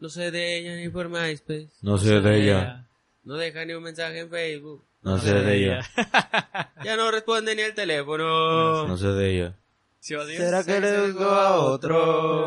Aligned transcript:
No 0.00 0.08
sé 0.08 0.30
de 0.30 0.58
ella 0.58 0.76
ni 0.76 0.88
por 0.88 1.08
MySpace. 1.08 1.70
No 1.82 1.98
sé 1.98 2.20
de 2.20 2.42
ella. 2.42 2.86
No 3.24 3.34
deja 3.34 3.64
ni 3.64 3.72
un 3.72 3.82
mensaje 3.82 4.20
en 4.20 4.30
Facebook. 4.30 4.84
No 5.02 5.18
sé 5.18 5.34
de 5.34 5.56
ella. 5.56 5.80
Ya 6.84 6.96
no 6.96 7.10
responde 7.10 7.56
ni 7.56 7.62
el 7.62 7.74
teléfono. 7.74 8.86
No 8.86 8.96
sé 8.96 9.08
de 9.08 9.34
ella. 9.34 9.54
¿Será 10.00 10.64
que 10.64 10.80
le 10.80 11.10
gustó 11.10 11.30
a 11.30 11.58
otro? 11.58 12.46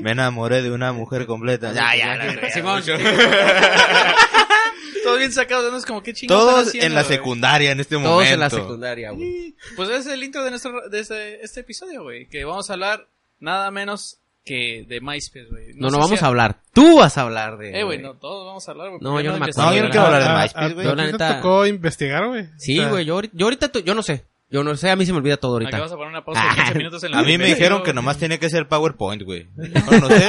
Me 0.00 0.12
enamoré 0.12 0.62
de 0.62 0.72
una 0.72 0.92
mujer 0.92 1.26
completa. 1.26 1.74
Ya, 1.74 1.94
ya, 1.94 2.16
verga. 2.16 2.50
Simón. 2.50 2.82
Todos 5.04 5.18
bien 5.18 5.32
sacados, 5.32 5.70
¿no? 5.70 5.78
Es 5.78 5.84
como, 5.84 6.02
¿qué 6.02 6.14
chingados 6.14 6.42
Todos 6.42 6.58
están 6.58 6.68
haciendo, 6.68 6.86
en 6.86 6.94
la 6.94 7.04
secundaria 7.04 7.72
en 7.72 7.80
este 7.80 7.96
momento. 7.96 8.16
Todos 8.16 8.28
en 8.28 8.40
la 8.40 8.50
secundaria, 8.50 9.10
güey. 9.10 9.54
Pues 9.76 9.90
ese 9.90 9.98
es 9.98 10.06
el 10.06 10.24
intro 10.24 10.42
de, 10.42 10.50
nuestro, 10.50 10.88
de 10.88 11.00
este, 11.00 11.44
este 11.44 11.60
episodio, 11.60 12.02
güey. 12.02 12.26
Que 12.26 12.44
vamos 12.44 12.70
a 12.70 12.72
hablar 12.72 13.08
nada 13.38 13.70
menos 13.70 14.20
que 14.44 14.84
de 14.88 15.00
MySpace, 15.00 15.46
güey. 15.50 15.74
No, 15.74 15.86
no, 15.86 15.90
sé 15.90 15.96
vamos 15.98 16.18
si- 16.18 16.24
a 16.24 16.28
hablar. 16.28 16.60
Tú 16.72 16.96
vas 16.98 17.16
a 17.18 17.22
hablar 17.22 17.58
de. 17.58 17.78
Eh, 17.78 17.84
güey, 17.84 17.98
no, 17.98 18.14
todos 18.14 18.46
vamos 18.46 18.66
a 18.66 18.70
hablar, 18.72 18.88
güey. 18.90 19.00
No, 19.02 19.20
yo 19.20 19.32
no 19.32 19.38
me 19.38 19.38
investigué 19.46 19.66
No, 19.66 19.74
yo 19.76 19.82
no 19.84 19.90
quiero 19.90 20.06
hablar 20.06 20.22
de 20.22 20.42
MySpace, 20.42 20.74
güey. 20.74 20.86
Yo, 20.86 20.94
la 20.94 21.02
¿a 21.02 21.06
ti 21.06 21.12
te 21.12 21.18
neta- 21.18 21.36
tocó 21.36 21.66
investigar, 21.66 22.26
güey? 22.28 22.46
Sí, 22.56 22.78
O 22.78 22.82
sea, 22.82 22.90
güey. 22.90 23.04
Yo, 23.04 23.14
ahorita- 23.14 23.36
yo 23.36 23.46
ahorita, 23.46 23.70
yo 23.84 23.94
no 23.94 24.02
sé. 24.02 24.24
Yo 24.52 24.64
no 24.64 24.74
sé, 24.76 24.90
a 24.90 24.96
mí 24.96 25.06
se 25.06 25.12
me 25.12 25.18
olvida 25.18 25.36
todo 25.36 25.56
Aquí 25.58 25.64
ahorita. 25.66 25.78
vamos 25.78 25.92
a 25.92 25.96
poner 25.96 26.10
una 26.10 26.24
pausa 26.24 26.42
de 26.42 26.54
15 26.56 26.74
minutos 26.78 27.04
en 27.04 27.12
la 27.12 27.18
A 27.20 27.22
mí 27.22 27.38
me 27.38 27.46
dijeron 27.46 27.82
que 27.84 27.92
nomás 27.92 28.18
tenía 28.18 28.38
que 28.38 28.50
ser 28.50 28.66
PowerPoint, 28.66 29.22
güey. 29.22 29.46
No, 29.56 29.98
no 30.00 30.08
sé. 30.08 30.28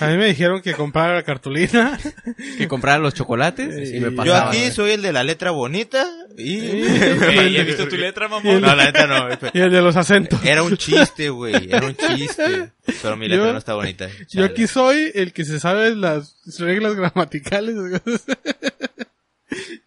A 0.00 0.06
mí 0.08 0.16
me 0.16 0.26
dijeron 0.26 0.60
que 0.60 0.72
comprara 0.74 1.14
la 1.14 1.22
cartulina. 1.22 1.98
Que 2.58 2.66
comprara 2.68 2.98
los 2.98 3.14
chocolates 3.14 3.90
y 3.92 4.00
me 4.00 4.24
Yo 4.24 4.34
aquí 4.36 4.70
soy 4.70 4.92
el 4.92 5.02
de 5.02 5.12
la 5.12 5.22
letra 5.24 5.50
bonita 5.50 6.04
y... 6.36 6.58
¿he 6.58 7.64
visto 7.66 7.86
tu 7.88 7.96
letra, 7.98 8.28
mamón? 8.28 8.60
No, 8.60 8.74
la 8.74 8.86
neta 8.86 9.06
no. 9.06 9.28
y 9.52 9.60
el 9.60 9.70
de 9.70 9.82
los 9.82 9.96
acentos. 9.96 10.44
Era 10.44 10.62
un 10.62 10.76
chiste, 10.76 11.30
güey. 11.30 11.70
Era 11.70 11.86
un 11.86 11.96
chiste. 11.96 12.70
Pero 13.02 13.16
mi 13.16 13.28
letra 13.28 13.46
Yo- 13.46 13.52
no 13.52 13.58
está 13.58 13.74
bonita. 13.74 14.08
Yo 14.30 14.44
aquí 14.44 14.66
soy 14.66 15.10
el 15.14 15.32
que 15.32 15.44
se 15.44 15.60
sabe 15.60 15.94
las 15.94 16.36
reglas 16.58 16.94
gramaticales. 16.94 17.74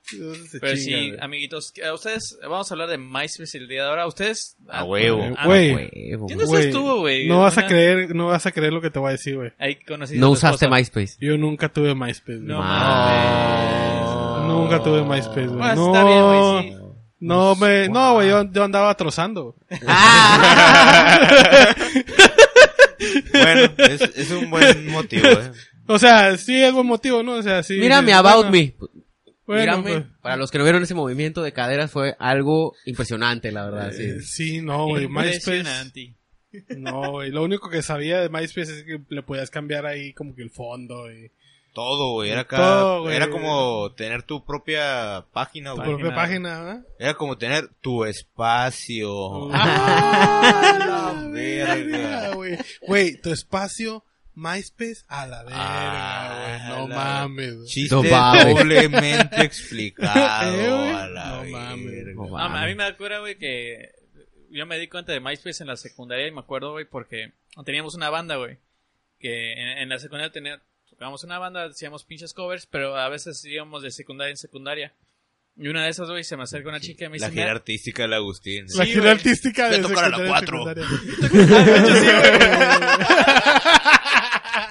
Pero 0.09 0.75
chinga, 0.75 0.75
sí, 0.77 1.09
güey. 1.09 1.17
amiguitos, 1.19 1.73
a 1.85 1.93
ustedes, 1.93 2.37
vamos 2.41 2.71
a 2.71 2.73
hablar 2.73 2.89
de 2.89 2.97
MySpace 2.97 3.57
el 3.57 3.67
día 3.67 3.83
de 3.83 3.89
ahora. 3.89 4.07
Ustedes... 4.07 4.55
A 4.69 4.83
huevo. 4.83 5.35
Ah, 5.37 5.45
Güey. 5.45 5.73
Huevo, 5.73 6.27
¿Quién 6.27 6.39
no 6.39 6.45
Güey, 6.45 6.65
estuvo, 6.67 6.99
güey? 6.99 7.27
No 7.27 7.41
vas 7.41 7.57
a 7.57 7.67
creer, 7.67 8.15
no 8.15 8.27
vas 8.27 8.45
a 8.45 8.51
creer 8.51 8.71
lo 8.73 8.79
que 8.81 8.89
te 8.89 8.99
voy 8.99 9.09
a 9.09 9.11
decir, 9.11 9.35
güey. 9.35 9.51
Ahí 9.59 9.75
conociste 9.75 10.19
No 10.19 10.27
a 10.27 10.29
usaste 10.29 10.65
esposa. 10.65 10.75
MySpace. 10.77 11.17
Yo 11.19 11.37
nunca 11.37 11.67
tuve 11.69 11.93
MySpace. 11.93 12.37
güey. 12.37 12.47
No 12.47 12.59
mames. 12.59 14.47
Nunca 14.47 14.81
tuve 14.83 15.03
MySpace, 15.03 15.47
güey. 15.47 15.57
Bueno, 15.57 15.75
no, 15.75 15.87
está 15.87 16.03
bien, 16.05 16.23
güey, 16.23 16.71
sí. 16.71 16.77
no 17.19 17.55
me, 17.55 17.89
no, 17.89 18.13
güey, 18.13 18.29
yo, 18.29 18.51
yo 18.51 18.63
andaba 18.63 18.95
trozando. 18.95 19.55
Bueno, 23.31 23.71
es, 23.77 24.01
es 24.01 24.31
un 24.31 24.49
buen 24.49 24.87
motivo, 24.89 25.27
eh. 25.27 25.51
O 25.87 25.99
sea, 25.99 26.35
sí 26.37 26.55
es 26.61 26.73
buen 26.73 26.87
motivo, 26.87 27.23
¿no? 27.23 27.33
O 27.33 27.43
sea, 27.43 27.63
sí. 27.63 27.75
Mírame 27.77 28.07
sí, 28.07 28.13
About 28.13 28.47
bueno, 28.47 28.51
Me. 28.51 28.73
Bueno, 29.47 29.61
Mírame. 29.81 30.01
pues, 30.01 30.19
Para 30.21 30.35
los 30.37 30.51
que 30.51 30.57
no 30.59 30.63
vieron 30.65 30.83
ese 30.83 30.93
movimiento 30.93 31.41
de 31.41 31.53
caderas 31.53 31.89
fue 31.89 32.15
algo 32.19 32.75
impresionante, 32.85 33.51
la 33.51 33.65
verdad. 33.65 33.93
eh, 33.95 34.19
Sí. 34.21 34.57
sí, 34.57 34.61
no, 34.61 34.85
güey, 34.87 35.07
MySpace. 35.07 35.35
Impresionante. 35.37 36.13
No, 36.77 37.11
güey, 37.11 37.29
lo 37.31 37.43
único 37.43 37.69
que 37.69 37.81
sabía 37.81 38.19
de 38.21 38.29
MySpace 38.29 38.71
es 38.79 38.83
que 38.83 38.99
le 39.09 39.21
podías 39.21 39.49
cambiar 39.49 39.85
ahí 39.85 40.13
como 40.13 40.33
que 40.33 40.41
el 40.41 40.49
fondo 40.49 41.11
y 41.11 41.29
Todo, 41.73 42.13
güey. 42.13 42.31
Era. 42.31 42.45
Todo, 42.47 43.01
güey. 43.03 43.15
Era 43.15 43.29
como 43.29 43.91
tener 43.95 44.23
tu 44.23 44.43
propia 44.43 45.25
página, 45.33 45.71
tu 45.71 45.75
güey. 45.77 45.89
propia 45.97 46.15
página, 46.15 46.59
¿verdad? 46.63 46.85
Era 46.97 47.13
como 47.13 47.37
tener 47.37 47.69
tu 47.81 48.05
espacio. 48.05 49.49
¡Ah! 49.53 51.13
la 51.15 51.29
verga. 51.29 52.33
güey. 52.35 52.57
Güey, 52.87 53.21
tu 53.21 53.31
espacio 53.31 54.03
MySpace 54.39 55.03
a 55.07 55.25
la 55.25 55.41
verga, 55.43 55.57
Ah, 55.59 56.57
güey. 56.69 56.77
No 56.77 56.87
la- 56.87 56.95
mames. 56.95 57.55
güey. 57.55 57.67
Chiste 57.67 57.95
No 57.95 58.03
mames. 58.03 58.45
doblemente 58.55 59.43
explicado. 59.43 60.13
Eh, 60.55 60.93
a 60.95 61.07
la 61.07 61.29
No 61.37 61.43
mames. 61.49 62.05
No 62.15 62.27
No, 62.27 62.37
a 62.37 62.65
mí 62.67 62.75
me 62.75 62.83
da 62.83 62.95
cura, 62.95 63.19
güey, 63.19 63.35
que 63.37 63.93
yo 64.51 64.65
me 64.67 64.77
di 64.77 64.87
cuenta 64.87 65.11
de 65.11 65.19
MySpace 65.19 65.63
en 65.63 65.67
la 65.67 65.75
secundaria 65.75 66.27
y 66.27 66.31
me 66.31 66.41
acuerdo, 66.41 66.71
güey, 66.71 66.85
porque 66.85 67.31
teníamos 67.65 67.95
una 67.95 68.11
banda, 68.11 68.35
güey, 68.35 68.59
que 69.19 69.53
en, 69.53 69.69
en 69.79 69.89
la 69.89 69.97
secundaria 69.97 70.31
tenía, 70.31 70.61
tocábamos 70.89 71.23
una 71.23 71.39
banda, 71.39 71.65
hacíamos 71.65 72.03
pinches 72.03 72.33
covers, 72.35 72.67
pero 72.67 72.95
a 72.95 73.09
veces 73.09 73.43
íbamos 73.43 73.81
de 73.81 73.89
secundaria 73.91 74.29
en 74.31 74.37
secundaria. 74.37 74.93
Y 75.59 75.69
una 75.69 75.83
de 75.83 75.89
esas, 75.89 76.07
güey, 76.07 76.23
se 76.23 76.37
me 76.37 76.43
acerca 76.43 76.69
una 76.69 76.79
chica 76.79 77.05
y 77.05 77.09
me 77.09 77.17
La 77.17 77.25
dice, 77.29 77.33
gira 77.33 77.45
"Mira, 77.45 77.51
artística 77.55 78.03
del 78.03 78.13
Agustín. 78.13 78.67
La 78.75 78.85
Sí, 78.85 78.91
gira 78.91 79.01
güey. 79.01 79.13
artística 79.13 79.69
de 79.69 79.79
tocar 79.79 80.05
a 80.05 80.09
la 80.09 80.27
cuatro. 80.27 80.65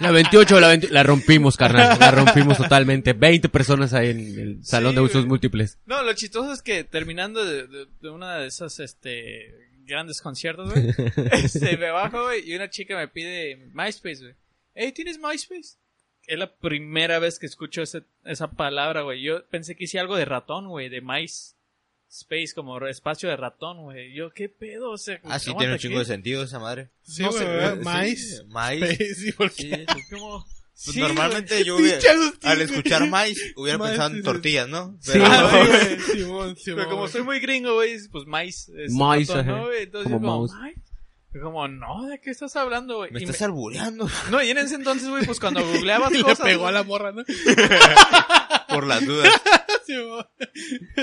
La 0.01 0.11
28, 0.11 0.61
la, 0.61 0.69
20 0.69 0.89
la 0.91 1.03
rompimos, 1.03 1.57
carnal. 1.57 1.99
La 1.99 2.11
rompimos 2.11 2.57
totalmente. 2.59 3.13
20 3.13 3.49
personas 3.49 3.93
ahí 3.95 4.11
en 4.11 4.19
el 4.39 4.65
salón 4.65 4.93
Sí, 4.93 4.97
de 4.97 5.01
usos 5.03 5.15
güey. 5.23 5.29
múltiples. 5.29 5.79
No, 5.87 6.03
lo 6.03 6.13
chistoso 6.15 6.53
es 6.53 6.63
que 6.63 6.85
terminando 6.85 7.45
de, 7.45 7.67
de- 7.67 7.87
de 8.01 8.11
una 8.11 8.37
de 8.39 8.47
esas, 8.49 8.79
este, 8.81 9.55
grandes 9.85 10.21
conciertos, 10.21 10.73
güey, 10.73 10.89
este, 11.33 11.77
me 11.77 11.91
bajo, 11.91 12.25
güey, 12.25 12.49
y 12.51 12.55
una 12.55 12.69
chica 12.71 12.97
me 12.97 13.09
pide 13.09 13.57
MySpace, 13.73 14.21
güey. 14.23 14.35
Hey, 14.75 14.93
¿tienes 14.93 15.19
MySpace? 15.19 15.79
Es 16.27 16.39
la 16.39 16.53
primera 16.57 17.19
vez 17.19 17.39
que 17.39 17.47
escucho 17.47 17.83
ese- 17.83 18.03
esa 18.25 18.51
palabra, 18.51 19.03
güey. 19.03 19.23
Yo 19.23 19.47
pensé 19.49 19.77
que 19.77 19.85
hice 19.85 19.99
algo 20.01 20.17
de 20.17 20.25
ratón, 20.25 20.69
güey, 20.69 20.89
de 20.89 21.01
mice. 21.01 21.55
Space, 22.09 22.53
como 22.55 22.79
espacio 22.87 23.29
de 23.29 23.37
ratón, 23.37 23.83
güey. 23.83 24.15
Yo, 24.15 24.31
¿qué 24.31 24.49
pedo? 24.49 24.91
O 24.93 24.99
sea, 24.99 25.21
Ah, 25.25 25.39
sí, 25.39 25.53
tiene 25.57 25.73
un 25.75 25.79
chingo 25.79 25.99
de 25.99 26.05
sentido 26.05 26.43
esa 26.45 26.59
madre. 26.59 26.91
Sí, 27.03 27.23
No 27.23 27.29
güey, 27.31 27.41
sé, 27.41 27.45
¿verdad? 27.49 27.77
Sí. 27.77 29.15
Sí, 29.15 29.33
porque 29.33 29.53
Sí. 29.63 29.71
Como- 30.11 30.45
Pues 30.85 30.95
Sí, 30.95 31.01
normalmente 31.01 31.65
yo 31.65 31.77
hubiera, 31.77 31.99
al 32.43 32.57
güey. 32.59 32.63
escuchar 32.71 33.09
maíz 33.09 33.41
hubiera 33.57 33.79
Maíz, 33.79 33.91
pensado 33.93 34.11
sí, 34.11 34.17
en 34.17 34.23
sí. 34.23 34.25
tortillas, 34.25 34.69
¿no? 34.69 34.97
Sí. 35.01 35.11
Pero- 35.15 35.25
Ah, 35.27 35.51
sí, 35.51 35.67
güey. 35.69 36.01
Simón, 36.01 36.57
Simón. 36.57 36.79
Pero 36.81 36.91
como 36.91 37.09
soy 37.09 37.23
muy 37.23 37.41
gringo, 37.41 37.75
güey, 37.75 37.97
pues 38.13 38.25
mice. 38.27 38.73
es 38.85 38.93
Mice, 38.93 39.33
ratón, 39.33 39.39
ajá. 39.41 39.51
¿no, 39.61 39.67
güey? 39.69 39.83
Entonces 39.85 40.13
Como 40.13 40.27
yo 40.27 40.33
como. 40.33 40.47
Yo 41.33 41.41
como, 41.43 41.69
no, 41.69 42.07
¿de 42.07 42.21
qué 42.21 42.31
estás 42.31 42.57
hablando, 42.57 42.97
güey? 42.99 43.11
me 43.11 43.21
Y 43.21 43.25
estás 43.25 43.41
me- 43.41 43.47
albureando 43.47 44.09
No, 44.31 44.43
y 44.43 44.51
en 44.51 44.59
ese 44.59 44.75
entonces, 44.75 45.09
güey, 45.09 45.25
pues 45.25 45.41
cuando 45.41 45.61
googleabas 45.67 46.13
Y 46.13 46.19
le 46.19 46.23
cosas. 46.23 46.41
pegó 46.41 46.67
a 46.67 46.71
güey, 46.71 46.75
la 46.75 46.83
morra, 46.83 47.13
¿no? 47.13 47.25
por 48.69 48.87
las 48.87 49.05
dudas. 49.07 49.33
Simón. 49.87 50.27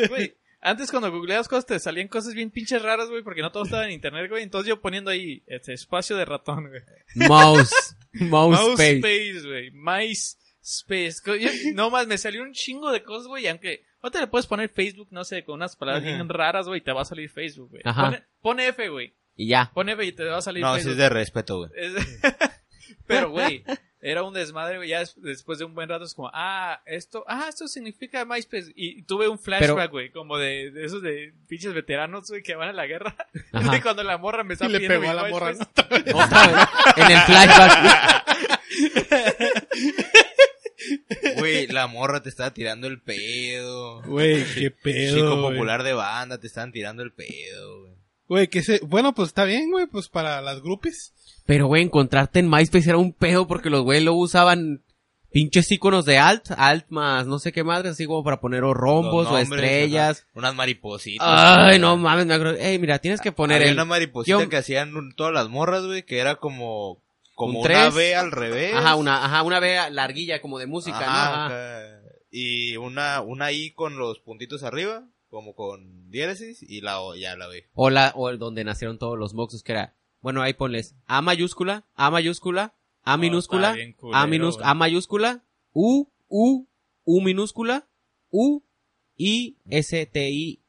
güey, 0.10 0.36
Antes 0.66 0.90
cuando 0.92 1.12
googleabas 1.12 1.48
cosas 1.50 1.66
te 1.66 1.78
salían 1.80 2.08
cosas 2.08 2.34
bien 2.34 2.50
pinches 2.50 2.82
raras, 2.82 3.10
güey, 3.10 3.22
porque 3.22 3.42
no 3.42 3.52
todo 3.52 3.64
estaba 3.64 3.86
en 3.86 3.92
internet, 3.92 4.30
güey. 4.30 4.44
Entonces 4.44 4.70
yo 4.70 4.80
poniendo 4.82 5.12
ahí, 5.12 5.44
este, 5.48 5.74
espacio 5.74 6.16
de 6.16 6.26
ratón, 6.26 6.70
güey. 6.70 6.82
Mouse. 7.28 7.96
Mouse, 8.14 8.58
Mouse 8.60 8.80
space. 8.80 8.98
Space, 8.98 9.48
güey. 9.48 9.72
Mice 9.72 10.38
Space. 10.62 11.22
Yo- 11.40 11.50
no 11.74 11.90
más, 11.90 12.08
me 12.08 12.18
salió 12.18 12.42
un 12.44 12.54
chingo 12.54 12.92
de 12.92 13.04
cosas, 13.04 13.28
güey. 13.28 13.48
Aunque 13.48 13.84
ahorita 14.02 14.22
le 14.22 14.28
puedes 14.28 14.48
poner 14.48 14.70
Facebook, 14.70 15.10
no 15.12 15.24
sé, 15.26 15.44
con 15.44 15.56
unas 15.56 15.76
palabras 15.76 16.04
Ajá. 16.04 16.14
bien 16.16 16.30
raras, 16.30 16.68
güey, 16.68 16.80
y 16.80 16.84
te 16.84 16.94
va 16.94 17.02
a 17.02 17.06
salir 17.06 17.30
Facebook, 17.30 17.70
güey. 17.72 17.82
Ajá. 17.84 18.06
Pone, 18.06 18.24
pone 18.42 18.68
F, 18.70 18.88
güey. 18.90 19.14
Y 19.36 19.48
ya. 19.50 19.70
Pone 19.74 19.92
F 19.94 20.06
y 20.06 20.12
te 20.14 20.24
va 20.24 20.38
a 20.38 20.42
salir 20.42 20.62
No, 20.64 20.74
Facebook. 20.76 20.92
es 20.92 20.98
de 20.98 21.10
respeto, 21.10 21.58
güey. 21.58 21.72
Es- 21.76 22.22
Pero, 23.08 23.32
güey, 23.32 23.64
era 24.06 24.24
un 24.24 24.34
desmadre, 24.34 24.78
güey. 24.78 24.90
Ya 24.90 25.00
des- 25.00 25.16
después 25.22 25.60
de 25.60 25.66
un 25.66 25.74
buen 25.74 25.88
rato 25.90 26.04
es 26.06 26.14
como, 26.14 26.30
ah, 26.34 26.82
esto, 26.86 27.24
ah, 27.28 27.48
esto 27.50 27.68
significa 27.68 28.24
MySpace. 28.26 28.72
Y 28.76 29.04
tuve 29.04 29.28
un 29.30 29.40
flashback, 29.40 29.92
güey, 29.92 30.10
como 30.12 30.38
de, 30.38 30.72
de 30.72 30.86
esos 30.86 31.02
de 31.02 31.34
pinches 31.48 31.74
veteranos, 31.74 32.28
güey, 32.30 32.44
que 32.44 32.56
van 32.56 32.70
a 32.70 32.74
la 32.74 32.86
guerra. 32.86 33.16
Ajá. 33.54 33.72
De 33.72 33.82
cuando 33.82 34.04
la 34.04 34.18
morra 34.18 34.44
me 34.44 34.54
está 34.54 34.66
Y 34.66 34.70
le 34.70 34.80
pidiendo 34.80 35.00
pegó 35.00 35.12
a 35.12 35.16
mi 35.16 35.22
la 35.24 35.30
morra. 35.30 35.52
En 36.98 37.12
el 37.12 37.20
flashback. 37.20 38.24
Güey, 41.38 41.68
la 41.68 41.88
morra 41.88 42.22
te 42.22 42.28
estaba 42.30 42.54
tirando 42.54 42.88
el 42.88 43.02
pedo. 43.02 44.02
Güey, 44.04 44.44
qué 44.54 44.70
pedo. 44.72 45.16
Chico 45.16 45.42
popular 45.42 45.84
de 45.84 45.94
banda 45.94 46.38
te 46.40 46.48
estaban 46.48 46.72
tirando 46.74 47.04
el 47.04 47.14
pedo, 47.14 47.82
güey. 47.84 47.93
Güey, 48.34 48.48
que 48.48 48.64
se... 48.64 48.80
Bueno, 48.80 49.14
pues 49.14 49.28
está 49.30 49.44
bien, 49.46 49.70
güey, 49.70 49.86
pues 49.86 50.10
para 50.10 50.42
las 50.42 50.62
groupies. 50.62 51.14
Pero, 51.46 51.68
güey, 51.68 51.84
encontrarte 51.84 52.40
en 52.40 52.50
MySpace 52.50 52.90
era 52.90 52.98
un 52.98 53.14
pedo 53.14 53.46
porque 53.48 53.70
los 53.70 53.84
güeyes 53.84 54.04
lo 54.04 54.14
usaban 54.16 54.82
pinches 55.32 55.72
iconos 55.72 56.06
de 56.06 56.18
alt, 56.20 56.52
alt 56.58 56.86
más 56.90 57.26
no 57.28 57.38
sé 57.40 57.52
qué 57.52 57.64
madre, 57.64 57.90
así 57.90 58.06
como 58.06 58.24
para 58.24 58.40
poner 58.40 58.64
o 58.64 58.74
rombos 58.74 59.28
o 59.28 59.38
estrellas. 59.38 60.20
ajá. 60.22 60.30
Unas 60.36 60.56
maripositas. 60.56 61.28
Ay, 61.28 61.80
no 61.80 61.98
mames, 61.98 62.26
me 62.26 62.34
acuerdo. 62.36 62.56
Ey, 62.60 62.80
mira, 62.80 63.00
tienes 63.00 63.20
que 63.22 63.32
poner 63.32 63.58
Había 63.58 63.70
el... 63.70 63.74
una 63.76 63.86
mariposita 63.86 64.40
yo- 64.44 64.50
que 64.50 64.58
hacían 64.58 64.96
un- 64.96 65.14
todas 65.16 65.34
las 65.34 65.50
morras, 65.50 65.86
güey, 65.86 66.04
que 66.04 66.20
era 66.20 66.36
como, 66.38 67.02
como 67.36 67.60
Un 67.60 67.66
una 67.66 67.82
tres. 67.90 67.94
B 67.96 68.16
al 68.16 68.32
revés. 68.32 68.74
Ajá, 68.76 68.96
una, 68.96 69.26
ajá, 69.26 69.44
una 69.44 69.60
vea 69.60 69.90
larguilla 69.90 70.42
como 70.42 70.60
de 70.60 70.68
música, 70.68 71.00
Ajá, 71.00 71.30
¿no? 71.30 71.46
Ajá. 71.56 71.82
Y 72.32 72.78
una, 72.78 73.22
una 73.22 73.52
I 73.52 73.72
con 73.74 73.98
los 73.98 74.20
puntitos 74.20 74.64
arriba, 74.64 75.04
como 75.34 75.56
con 75.56 76.12
diéresis, 76.12 76.62
y 76.62 76.82
la 76.82 77.02
O, 77.02 77.16
ya 77.16 77.36
la 77.36 77.48
B. 77.48 77.66
O 77.74 77.90
la, 77.90 78.14
o 78.16 78.30
el 78.30 78.38
donde 78.38 78.64
nacieron 78.64 79.00
todos 79.00 79.18
los 79.18 79.34
moxos, 79.34 79.64
que 79.64 79.72
era, 79.72 79.96
bueno, 80.22 80.44
ahí 80.44 80.54
ponles 80.54 80.96
A 81.08 81.22
mayúscula, 81.24 81.86
A 81.96 82.12
mayúscula, 82.12 82.76
A 83.04 83.18
minúscula, 83.18 83.74
bien 83.74 83.94
culero, 83.94 84.18
A 84.18 84.28
minús- 84.28 84.56
güey. 84.58 84.68
A 84.70 84.74
mayúscula, 84.76 85.44
U, 85.74 86.08
U, 86.30 86.68
U 87.04 87.22
minúscula, 87.22 87.88
U, 88.30 88.64
I, 89.18 89.58
S, 89.70 90.06
T, 90.06 90.30
I, 90.30 90.62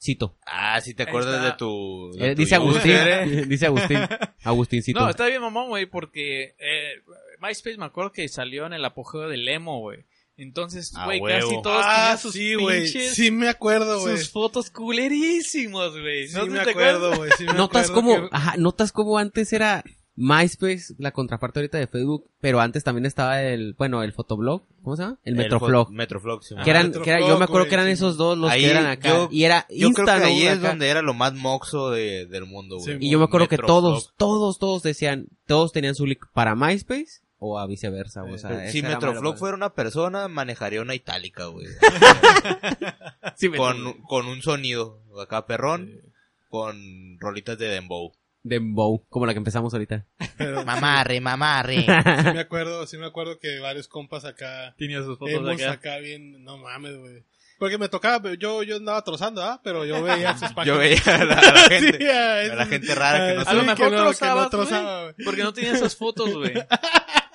cito. 0.00 0.36
Ah, 0.44 0.80
sí 0.80 0.92
te 0.94 1.04
acuerdas 1.04 1.36
está. 1.36 1.46
de 1.52 1.56
tu... 1.56 2.10
de 2.18 2.30
Eh, 2.32 2.34
tu 2.34 2.42
dice 2.42 2.54
Agustín, 2.56 2.92
user, 2.92 3.28
eh. 3.28 3.44
dice 3.48 3.66
Agustín, 3.66 3.98
Agustincito. 4.44 5.00
No, 5.00 5.08
está 5.08 5.26
bien 5.26 5.40
mamón, 5.40 5.68
güey, 5.68 5.86
porque 5.86 6.54
eh, 6.58 7.02
MySpace 7.40 7.78
me 7.78 7.86
acuerdo 7.86 8.10
que 8.12 8.28
salió 8.28 8.66
en 8.66 8.72
el 8.72 8.84
apogeo 8.84 9.28
del 9.28 9.46
emo, 9.48 9.78
güey. 9.80 10.04
Entonces, 10.38 10.92
A 10.94 11.06
güey, 11.06 11.20
casi 11.20 11.62
todos 11.62 11.82
ah, 11.86 11.94
tenían 11.96 12.18
sus 12.18 12.32
sí, 12.34 12.54
güey. 12.54 12.86
Sí 12.88 13.30
me 13.30 13.48
acuerdo, 13.48 14.00
güey. 14.00 14.18
sus 14.18 14.30
fotos 14.30 14.70
culerísimos, 14.70 15.92
güey. 15.98 16.28
Sí 16.28 16.36
¿No 16.36 16.46
me 16.46 16.60
te 16.64 16.70
acuerdo, 16.70 17.16
güey. 17.16 17.30
Sí 17.38 17.44
me 17.46 17.54
Notas 17.54 17.90
acuerdo 17.90 17.94
como, 17.94 18.28
que- 18.30 18.36
ajá, 18.36 18.54
notas 18.58 18.92
como 18.92 19.18
antes 19.18 19.52
era 19.52 19.82
MySpace, 20.18 20.94
la 20.98 21.12
contraparte 21.12 21.60
ahorita 21.60 21.76
de 21.78 21.86
Facebook, 21.86 22.30
pero 22.40 22.60
antes 22.60 22.82
también 22.84 23.04
estaba 23.04 23.42
el, 23.42 23.74
bueno, 23.74 24.02
el 24.02 24.12
fotoblog, 24.14 24.62
¿cómo 24.82 24.96
se 24.96 25.02
llama? 25.02 25.18
El 25.24 25.36
Metroflog. 25.36 25.88
fo- 25.88 25.92
Metroflog, 25.92 26.42
sí, 26.42 26.54
que 26.64 26.70
eran, 26.70 26.86
Metroflog, 26.86 27.04
que 27.04 27.10
era, 27.10 27.20
yo 27.20 27.38
me 27.38 27.44
acuerdo 27.44 27.68
que 27.68 27.74
eran 27.74 27.86
sí, 27.86 27.92
esos 27.92 28.16
dos 28.16 28.38
los 28.38 28.50
Ahí 28.50 28.62
que 28.62 28.70
eran 28.70 28.86
acá. 28.86 29.08
yo- 29.10 29.28
y 29.30 29.44
era 29.44 29.66
Yo 29.68 29.90
creo 29.92 30.06
Insta, 30.06 30.18
que 30.18 30.24
ahí 30.24 30.42
es 30.46 30.58
Acá. 30.58 30.68
donde 30.68 30.88
era 30.88 31.02
lo 31.02 31.12
más 31.12 31.34
moxo 31.34 31.90
de, 31.90 32.24
del 32.26 32.46
mundo, 32.46 32.76
güey. 32.78 32.94
Sí, 32.94 32.98
Y 33.00 33.10
yo 33.10 33.18
me 33.18 33.24
acuerdo 33.26 33.48
que 33.48 33.58
todos, 33.58 34.14
todos, 34.16 34.58
todos 34.58 34.82
decían, 34.82 35.26
todos 35.46 35.72
tenían 35.72 35.94
su 35.94 36.06
link 36.06 36.24
para 36.32 36.54
MySpace 36.54 37.20
o 37.38 37.58
a 37.58 37.66
viceversa, 37.66 38.22
o 38.24 38.38
sea, 38.38 38.70
Si 38.70 38.82
Metroflog 38.82 39.22
mala- 39.24 39.36
fuera 39.36 39.56
una 39.56 39.74
persona, 39.74 40.26
manejaría 40.28 40.80
una 40.80 40.94
itálica, 40.94 41.46
güey. 41.46 41.66
Sí, 43.36 43.50
con, 43.50 43.94
con 44.04 44.26
un 44.26 44.40
sonido 44.42 45.02
acá 45.20 45.46
perrón, 45.46 46.00
con 46.48 47.18
rolitas 47.20 47.58
de 47.58 47.68
dembow. 47.68 48.12
Dembow, 48.42 49.04
como 49.08 49.26
la 49.26 49.32
que 49.34 49.38
empezamos 49.38 49.72
ahorita. 49.74 50.06
pero 50.38 50.60
sí, 50.60 50.64
Mamarre, 50.66 51.20
mamarre. 51.20 51.80
sí 51.82 51.86
me 52.32 52.40
acuerdo, 52.40 52.86
sí 52.86 52.96
me 52.96 53.06
acuerdo 53.06 53.38
que 53.38 53.58
varios 53.58 53.88
compas 53.88 54.24
acá, 54.24 54.74
Tenía 54.78 55.02
sus 55.02 55.18
fotos 55.18 55.48
acá. 55.48 55.72
acá 55.72 55.98
bien, 55.98 56.42
no 56.44 56.56
mames, 56.58 56.96
güey. 56.96 57.24
Porque 57.58 57.78
me 57.78 57.88
tocaba, 57.88 58.34
yo, 58.38 58.62
yo 58.62 58.76
andaba 58.76 59.02
trozando, 59.02 59.42
¿ah? 59.42 59.60
Pero 59.64 59.86
yo 59.86 60.02
veía 60.02 60.36
sus 60.36 60.52
páginas. 60.52 60.66
Yo 60.66 60.76
veía 60.78 61.00
a 61.06 61.24
la, 61.24 61.38
a 61.38 61.52
la 61.52 61.60
gente. 61.62 61.98
Sí, 61.98 62.06
a, 62.06 62.34
a 62.52 62.54
la 62.54 62.66
gente 62.66 62.94
rara 62.94 63.28
que 63.28 63.34
no 63.34 63.40
sí, 63.44 63.46
A 63.48 63.54
lo 63.54 63.60
que 63.60 63.66
mejor 63.66 63.84
no- 63.92 64.12
que 64.12 64.26
no 64.26 64.48
trozaba, 64.50 65.02
güey, 65.04 65.14
porque 65.24 65.42
no 65.42 65.52
tenías 65.54 65.76
esas 65.76 65.96
fotos, 65.96 66.34
güey. 66.34 66.52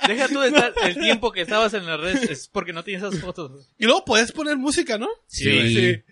Deja 0.08 0.28
tú 0.28 0.40
de 0.40 0.48
estar 0.50 0.74
el 0.84 0.96
tiempo 1.00 1.32
que 1.32 1.42
estabas 1.42 1.74
en 1.74 1.86
las 1.86 2.00
redes, 2.00 2.30
es 2.30 2.48
porque 2.48 2.74
no 2.74 2.84
tienes 2.84 3.04
esas 3.04 3.20
fotos. 3.20 3.70
Y 3.78 3.86
luego 3.86 4.06
podías 4.06 4.32
poner 4.32 4.58
música, 4.58 4.98
¿no? 4.98 5.08
Sí. 5.28 5.76
Sí. 5.76 6.04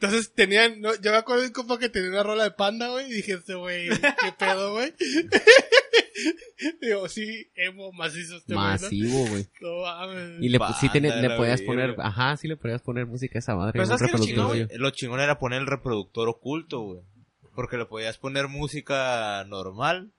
Entonces 0.00 0.32
tenían, 0.32 0.80
no, 0.80 0.94
yo 1.00 1.10
me 1.10 1.16
acuerdo 1.16 1.42
de 1.42 1.48
un 1.48 1.52
compa 1.52 1.76
que 1.76 1.88
tenía 1.88 2.10
una 2.10 2.22
rola 2.22 2.44
de 2.44 2.52
panda, 2.52 2.88
güey, 2.88 3.10
y 3.10 3.14
dije, 3.14 3.32
este 3.32 3.54
güey, 3.56 3.88
qué 3.88 4.32
pedo, 4.38 4.72
güey. 4.74 4.94
Digo, 6.80 7.08
sí, 7.08 7.50
emo 7.56 7.90
macizo 7.92 8.36
este. 8.36 8.54
Masivo, 8.54 9.26
güey. 9.26 9.46
No 9.60 9.82
mames. 9.82 10.40
Y 10.40 10.48
le, 10.48 10.58
sí 10.80 10.88
le 11.00 11.30
podías 11.30 11.62
poner, 11.62 11.96
ajá, 11.98 12.36
sí 12.36 12.46
le 12.46 12.56
podías 12.56 12.80
poner 12.82 13.06
música 13.06 13.38
a 13.38 13.40
esa 13.40 13.56
madre. 13.56 13.72
Pero 13.72 13.86
¿sabes 13.86 14.12
lo 14.12 14.18
chingón? 14.24 14.68
Lo 14.76 14.90
chingón 14.90 15.20
era 15.20 15.38
poner 15.38 15.60
el 15.60 15.66
reproductor 15.66 16.28
oculto, 16.28 16.80
güey. 16.80 17.00
Porque 17.56 17.76
le 17.76 17.86
podías 17.86 18.18
poner 18.18 18.46
música 18.46 19.44
normal, 19.48 20.12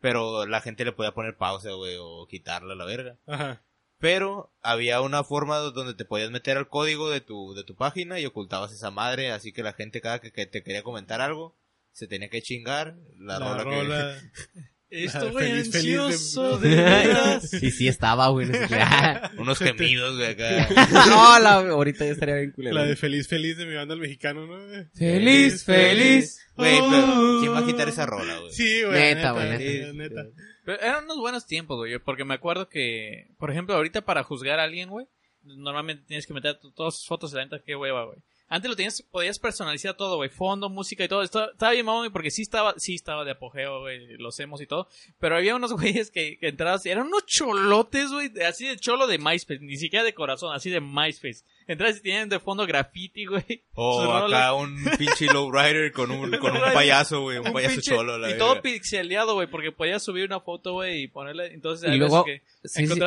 pero 0.00 0.46
la 0.46 0.60
gente 0.60 0.84
le 0.84 0.92
podía 0.92 1.12
poner 1.12 1.36
pausa, 1.36 1.70
güey, 1.72 1.96
o 2.00 2.26
quitarla 2.26 2.72
a 2.72 2.76
la 2.76 2.84
verga. 2.84 3.18
Ajá. 3.26 3.62
Pero 3.98 4.50
había 4.62 5.02
una 5.02 5.24
forma 5.24 5.58
donde 5.58 5.92
te 5.92 6.06
podías 6.06 6.30
meter 6.30 6.56
al 6.56 6.68
código 6.68 7.10
de 7.10 7.20
tu, 7.20 7.52
de 7.52 7.64
tu 7.64 7.76
página 7.76 8.18
y 8.18 8.24
ocultabas 8.24 8.72
esa 8.72 8.90
madre, 8.90 9.30
así 9.30 9.52
que 9.52 9.62
la 9.62 9.74
gente 9.74 10.00
cada 10.00 10.20
que, 10.20 10.32
que 10.32 10.46
te 10.46 10.62
quería 10.62 10.82
comentar 10.82 11.20
algo, 11.20 11.54
se 11.92 12.06
tenía 12.06 12.30
que 12.30 12.40
chingar 12.40 12.96
la, 13.18 13.38
La, 13.38 13.48
rola, 13.58 13.64
rola. 13.64 14.16
Estoy 14.90 15.32
Feliz, 15.32 15.70
feliz 15.70 15.84
de- 15.96 15.98
ansioso 16.02 16.58
de 16.60 16.68
veras. 16.76 17.52
Y 17.62 17.70
sí 17.70 17.86
estaba, 17.86 18.28
güey. 18.28 18.46
no 18.48 18.54
sé. 18.54 18.68
Unos 19.38 19.58
gemidos, 19.58 20.16
güey, 20.16 20.30
acá. 20.32 20.68
no, 21.08 21.38
la, 21.38 21.52
ahorita 21.70 22.04
ya 22.04 22.12
estaría 22.12 22.34
bien 22.36 22.50
culero. 22.50 22.74
La 22.74 22.84
de 22.84 22.96
Feliz 22.96 23.28
Feliz 23.28 23.56
de 23.56 23.66
mi 23.66 23.74
banda 23.74 23.94
el 23.94 24.00
mexicano, 24.00 24.46
¿no? 24.46 24.58
Feliz, 24.94 25.64
feliz. 25.64 26.40
Güey, 26.56 26.78
pero 26.90 27.38
¿quién 27.40 27.54
va 27.54 27.58
a 27.60 27.64
quitar 27.66 27.88
esa 27.88 28.04
rola, 28.04 28.38
güey? 28.40 28.52
Sí, 28.52 28.82
güey. 28.82 28.92
Neta, 28.94 29.14
Neta, 29.14 29.32
güey, 29.32 29.48
neta. 29.48 29.92
neta. 29.92 30.22
neta. 30.24 30.30
Pero 30.64 30.80
eran 30.82 31.04
unos 31.04 31.18
buenos 31.18 31.46
tiempos, 31.46 31.78
güey, 31.78 31.98
porque 32.00 32.24
me 32.24 32.34
acuerdo 32.34 32.68
que, 32.68 33.28
por 33.38 33.50
ejemplo, 33.50 33.74
ahorita 33.76 34.02
para 34.02 34.24
juzgar 34.24 34.60
a 34.60 34.64
alguien, 34.64 34.90
güey, 34.90 35.06
normalmente 35.42 36.04
tienes 36.06 36.26
que 36.26 36.34
meter 36.34 36.58
todas 36.74 36.96
sus 36.96 37.06
fotos 37.06 37.30
de 37.32 37.38
la 37.38 37.44
neta, 37.44 37.62
qué 37.64 37.76
hueva, 37.76 38.04
güey. 38.04 38.18
Antes 38.52 38.68
lo 38.68 38.74
tenías, 38.76 39.00
podías 39.12 39.38
personalizar 39.38 39.96
todo, 39.96 40.16
güey, 40.16 40.28
fondo, 40.28 40.68
música 40.68 41.04
y 41.04 41.08
todo. 41.08 41.22
Estaba, 41.22 41.46
estaba 41.52 41.70
bien, 41.72 41.86
mamón, 41.86 42.10
porque 42.12 42.32
sí 42.32 42.42
estaba, 42.42 42.74
sí 42.78 42.96
estaba 42.96 43.24
de 43.24 43.30
apogeo, 43.30 43.78
güey, 43.80 44.16
los 44.18 44.38
hemos 44.40 44.60
y 44.60 44.66
todo. 44.66 44.88
Pero 45.20 45.36
había 45.36 45.54
unos 45.54 45.72
güeyes 45.80 46.10
que, 46.10 46.36
que 46.38 46.48
entrabas 46.48 46.84
y 46.84 46.90
eran 46.90 47.06
unos 47.06 47.24
cholotes, 47.26 48.10
güey, 48.10 48.30
así 48.46 48.66
de 48.66 48.76
cholo 48.76 49.06
de 49.06 49.18
MySpace, 49.18 49.60
ni 49.60 49.76
siquiera 49.76 50.04
de 50.04 50.14
corazón, 50.14 50.52
así 50.54 50.68
de 50.68 50.80
MySpace. 50.80 51.44
Entrabas 51.68 51.98
y 51.98 52.02
tenían 52.02 52.28
de 52.28 52.40
fondo 52.40 52.66
graffiti, 52.66 53.24
güey. 53.26 53.64
O 53.82 54.04
rolas. 54.04 54.40
acá 54.40 54.52
un 54.54 54.76
pinche 54.98 55.26
lowrider 55.32 55.92
con 55.92 56.10
un, 56.10 56.30
con 56.38 56.54
un 56.54 56.60
payaso, 56.74 57.22
güey, 57.22 57.38
un, 57.38 57.46
Un 57.46 57.52
payaso 57.54 57.76
pinche- 57.76 57.94
cholo, 57.94 58.18
la 58.18 58.30
y 58.32 58.36
todo 58.36 58.60
pixeleado, 58.60 59.34
güey, 59.34 59.46
porque 59.46 59.70
podías 59.72 60.02
subir 60.02 60.24
una 60.26 60.40
foto, 60.40 60.72
güey, 60.72 61.02
y 61.04 61.06
ponerla. 61.08 61.46
Entonces, 61.46 61.88
Y 61.90 61.96
luego- 61.96 62.24
que 62.24 62.42
sí, 62.64 62.86
sí. 62.86 63.00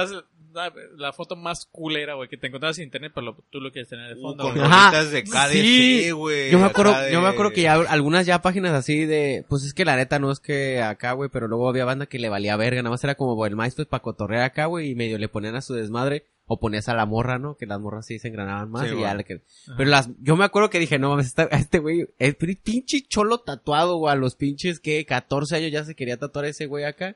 La, 0.54 0.72
la 0.96 1.14
foto 1.14 1.36
más 1.36 1.66
culera, 1.66 2.14
güey, 2.16 2.30
que 2.30 2.38
te 2.38 2.48
encontrabas 2.48 2.78
en 2.78 2.86
internet, 2.86 3.12
pero 3.14 3.26
lo- 3.28 3.44
tú 3.50 3.60
lo 3.60 3.72
quieres 3.72 3.90
tener 3.90 4.14
de 4.14 4.20
Uh, 4.20 4.22
fondo. 4.22 4.44
con 4.44 4.54
güey. 4.54 4.64
Ajá. 4.66 5.04
de 5.04 5.24
KDC, 5.24 5.52
Sí. 5.52 6.12
güey. 6.12 6.52
Yo 6.52 6.60
me 6.60 6.66
acuerdo, 6.66 7.00
de- 7.00 7.12
yo 7.12 7.22
me 7.22 7.28
acuerdo 7.28 7.52
que 7.52 7.62
ya 7.64 7.74
algunas 7.74 8.26
ya 8.26 8.42
páginas 8.42 8.74
así 8.74 9.06
de, 9.06 9.46
pues 9.50 9.64
es 9.64 9.74
que 9.74 9.86
la 9.86 9.96
neta 9.96 10.20
no 10.20 10.32
es 10.32 10.40
que 10.40 10.82
acá, 10.82 11.14
güey, 11.14 11.30
pero 11.32 11.48
luego 11.48 11.68
había 11.70 11.86
banda 11.86 12.06
que 12.06 12.20
le 12.20 12.30
valía 12.30 12.56
verga, 12.58 12.82
nada 12.82 12.92
más 12.92 13.04
era 13.04 13.16
como 13.16 13.46
el 13.46 13.56
MySpace 13.56 13.86
para 13.88 14.02
cotorrear 14.04 14.44
acá, 14.44 14.66
güey, 14.68 14.90
y 14.92 14.96
medio 14.96 15.18
le 15.18 15.28
ponían 15.30 15.56
a 15.56 15.62
su 15.62 15.74
desmadre, 15.74 16.26
o 16.46 16.60
ponías 16.60 16.90
a 16.90 16.94
la 16.94 17.06
morra, 17.06 17.40
¿no? 17.40 17.56
Que 17.56 17.66
las 17.66 17.80
morras 17.80 18.06
sí 18.06 18.20
se 18.20 18.28
engranaban 18.28 18.70
más 18.70 18.86
Sí, 18.90 18.94
y 18.96 19.00
ya 19.00 19.14
le 19.16 19.24
que... 19.24 19.44
Pero 19.78 19.90
las, 19.90 20.10
yo 20.20 20.36
me 20.36 20.44
acuerdo 20.44 20.70
que 20.70 20.78
dije, 20.78 21.00
no 21.00 21.10
mames, 21.10 21.28
esta- 21.28 21.44
este 21.46 21.80
güey, 21.80 22.06
el 22.20 22.36
pinche 22.36 23.02
cholo 23.08 23.38
tatuado, 23.38 23.96
güey, 23.98 24.12
a 24.12 24.18
los 24.18 24.36
pinches 24.36 24.82
que 24.82 25.06
14 25.06 25.56
años 25.56 25.72
ya 25.72 25.86
se 25.86 25.96
quería 25.96 26.18
tatuar 26.18 26.44
ese 26.46 26.66
güey 26.66 26.84
acá. 26.84 27.16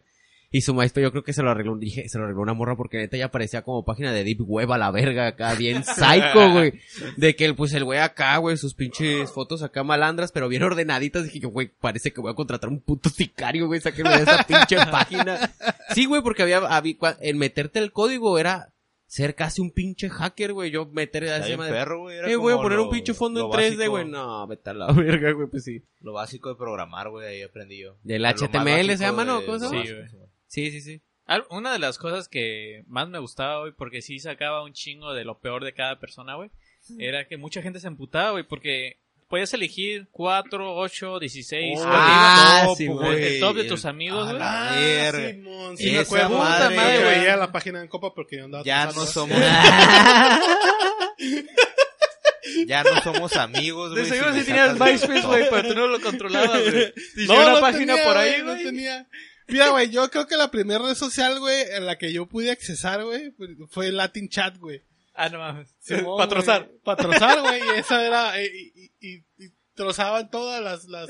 Y 0.50 0.62
su 0.62 0.74
maestro 0.74 1.04
yo 1.04 1.12
creo 1.12 1.24
que 1.26 1.34
se 1.34 1.44
lo 1.44 1.52
arregló, 1.52 1.76
dije, 1.78 2.08
se 2.08 2.18
lo 2.18 2.24
arregló 2.24 2.42
una 2.42 2.54
morra 2.54 2.78
porque 2.78 2.98
neta 2.98 3.18
ya 3.18 3.30
parecía 3.30 3.64
como 3.64 3.84
página 3.84 4.14
de 4.14 4.24
Deep 4.24 4.42
Web 4.50 4.72
a 4.72 4.78
la 4.78 4.92
verga 4.92 5.28
acá, 5.28 5.56
bien 5.56 5.84
psycho, 5.84 6.52
güey. 6.54 6.74
De 7.18 7.36
que 7.36 7.44
el, 7.44 7.54
pues 7.56 7.74
el 7.74 7.84
güey 7.84 8.00
acá, 8.00 8.38
güey, 8.38 8.56
sus 8.56 8.74
pinches 8.74 9.30
fotos 9.34 9.62
acá 9.62 9.84
malandras, 9.84 10.32
pero 10.32 10.48
bien 10.48 10.64
ordenaditas. 10.64 11.26
Dije 11.26 11.42
yo, 11.42 11.50
güey, 11.50 11.72
parece 11.82 12.12
que 12.14 12.22
voy 12.22 12.32
a 12.32 12.36
contratar 12.36 12.70
un 12.70 12.80
puto 12.80 13.10
sicario, 13.10 13.68
güey, 13.68 13.82
sáquenme 13.82 14.12
de 14.16 14.24
esa 14.24 14.44
pinche 14.44 14.78
página. 14.92 15.52
Sí, 15.94 16.06
güey, 16.06 16.22
porque 16.22 16.44
había, 16.44 16.60
había, 16.60 16.96
el 17.20 17.36
meterte 17.36 17.80
el 17.80 17.92
código 17.92 18.40
era 18.40 18.70
ser 19.06 19.36
casi 19.36 19.62
un 19.62 19.72
pinche 19.72 20.10
hacker, 20.10 20.54
güey. 20.54 20.72
Yo 20.72 20.86
meter 20.86 21.24
bien 21.46 21.58
madre. 21.58 21.74
perro, 21.74 22.00
güey. 22.04 22.20
Eh, 22.20 22.36
voy 22.38 22.54
a 22.54 22.58
poner 22.58 22.78
lo- 22.78 22.86
un 22.86 22.90
pinche 22.92 23.14
fondo 23.14 23.42
en 23.42 23.48
lo 23.48 23.52
3D, 23.54 23.76
básico- 23.76 23.90
güey. 23.92 24.06
No, 24.08 24.48
vete 24.48 24.70
a 24.70 24.74
la 24.74 24.92
verga, 24.94 25.32
güey, 25.34 25.48
pues 25.50 25.66
sí. 25.66 25.84
Lo 26.00 26.14
básico 26.14 26.48
de 26.50 26.56
programar, 26.56 27.10
güey, 27.10 27.28
ahí 27.28 27.42
aprendí 27.42 27.80
yo. 27.82 27.98
Del 28.04 28.26
HTML 28.26 28.88
se 28.98 29.04
llama, 29.04 29.26
¿no? 29.26 29.46
¿Cómo 29.46 29.60
se 29.60 29.66
llama? 29.66 29.84
Sí, 29.86 29.92
güey. 29.94 30.27
Sí, 30.48 30.72
sí, 30.72 30.82
sí. 30.82 31.02
Una 31.50 31.74
de 31.74 31.80
las 31.80 31.98
cosas 31.98 32.30
que 32.30 32.84
más 32.88 33.10
me 33.10 33.20
gustaba, 33.20 33.60
güey, 33.62 33.74
porque 33.78 34.02
sí 34.02 34.20
sacaba 34.20 34.64
un 34.64 34.72
chingo 34.74 35.14
de 35.14 35.26
lo 35.26 35.40
peor 35.40 35.64
de 35.66 35.74
cada 35.74 36.00
persona, 36.00 36.36
güey, 36.36 36.50
era 37.00 37.28
que 37.28 37.36
mucha 37.38 37.62
gente 37.62 37.80
se 37.82 37.88
emputaba, 37.88 38.32
güey, 38.32 38.46
porque 38.46 39.00
podías 39.28 39.54
elegir 39.54 40.08
4, 40.12 40.74
8, 40.78 41.20
16, 41.20 41.80
Oh, 41.82 41.84
Ah, 41.86 42.60
el 42.62 42.68
top, 42.68 42.78
sí, 42.78 42.88
güey. 42.88 43.24
el 43.36 43.40
top 43.42 43.56
de 43.58 43.64
tus 43.66 43.84
amigos, 43.84 44.26
güey. 44.28 44.40
la 44.40 44.70
Ah. 44.70 45.12
Simón, 45.12 45.76
Sí, 45.78 45.84
sí, 45.90 45.92
me 45.92 46.00
acuerdo. 46.00 46.30
madre, 46.38 46.64
Puta 46.70 46.82
madre, 46.82 47.04
güey. 47.04 47.20
veía 47.20 47.36
la 47.36 47.52
página 47.52 47.82
en 47.82 47.88
copa 47.90 48.14
porque 48.14 48.38
yo 48.38 48.46
andaba 48.46 48.64
Ya 48.64 48.86
no 48.86 49.06
somos... 49.06 49.38
ya 52.68 52.84
no 52.84 53.02
somos 53.02 53.36
amigos, 53.36 53.94
De 53.96 54.02
güey. 54.04 54.12
seguro 54.14 54.34
si 54.34 54.44
tenías 54.46 54.80
MySpace, 54.80 55.28
güey, 55.28 55.50
pero 55.50 55.68
tú 55.68 55.76
no 55.76 55.88
lo 55.88 56.00
controlabas, 56.00 56.62
güey. 56.72 56.94
Y 57.18 57.28
No, 57.28 57.34
una 57.36 57.52
no 57.56 57.60
página 57.60 57.96
tenía, 57.96 58.04
por 58.08 58.18
ahí, 58.18 58.42
No 58.44 58.52
güey. 58.54 58.64
tenía. 58.64 59.08
Mira, 59.48 59.70
güey, 59.70 59.90
yo 59.90 60.10
creo 60.10 60.28
que 60.28 60.36
la 60.36 60.52
primera 60.52 60.80
red 60.86 60.96
social, 60.96 61.40
güey, 61.40 61.64
en 61.72 61.86
la 61.86 61.98
que 61.98 62.12
yo 62.12 62.26
pude 62.28 62.52
accesar, 62.52 63.04
güey, 63.04 63.34
fue 63.70 63.92
Latin 63.92 64.28
Chat, 64.30 64.58
güey. 64.58 64.84
Ah, 65.14 65.30
no 65.30 65.40
mames. 65.40 65.74
Simón, 65.80 66.18
Para 66.18 66.30
trozar. 66.30 66.66
güey. 66.68 66.80
Para 66.84 66.98
trozar, 67.04 67.42
güey, 67.42 67.62
y 67.66 67.80
esa 67.80 68.06
era, 68.06 68.42
y, 68.44 68.46
y, 68.76 68.92
y- 69.08 69.26
y 69.46 69.50
trozaban 69.74 70.30
todas 70.30 70.62
las, 70.62 70.86
las, 70.86 71.08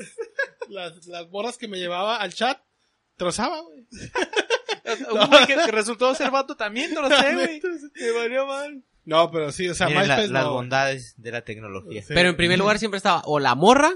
las, 0.68 1.06
las 1.06 1.28
borras 1.30 1.58
que 1.58 1.68
me 1.68 1.78
llevaba 1.78 2.16
al 2.16 2.32
chat. 2.32 2.60
Trozaba, 3.16 3.60
güey. 3.62 3.84
Güey 5.28 5.46
que 5.46 5.66
resultó 5.70 6.14
ser 6.14 6.30
vato 6.30 6.56
también, 6.56 6.94
no 6.94 7.02
lo 7.02 7.10
sé, 7.10 7.34
güey. 7.34 7.60
Me 7.94 8.10
valió 8.12 8.46
mal. 8.46 8.82
No, 9.04 9.30
pero 9.30 9.52
sí, 9.52 9.68
o 9.68 9.74
sea, 9.74 9.86
Miren 9.88 10.08
la- 10.08 10.16
las 10.26 10.30
no. 10.44 10.52
bondades 10.52 11.14
de 11.18 11.30
la 11.32 11.42
tecnología. 11.42 12.00
Sí. 12.02 12.14
Pero 12.14 12.30
en 12.30 12.36
primer 12.36 12.58
lugar 12.58 12.78
siempre 12.78 12.96
estaba 12.96 13.22
o 13.26 13.38
la 13.38 13.54
morra 13.54 13.92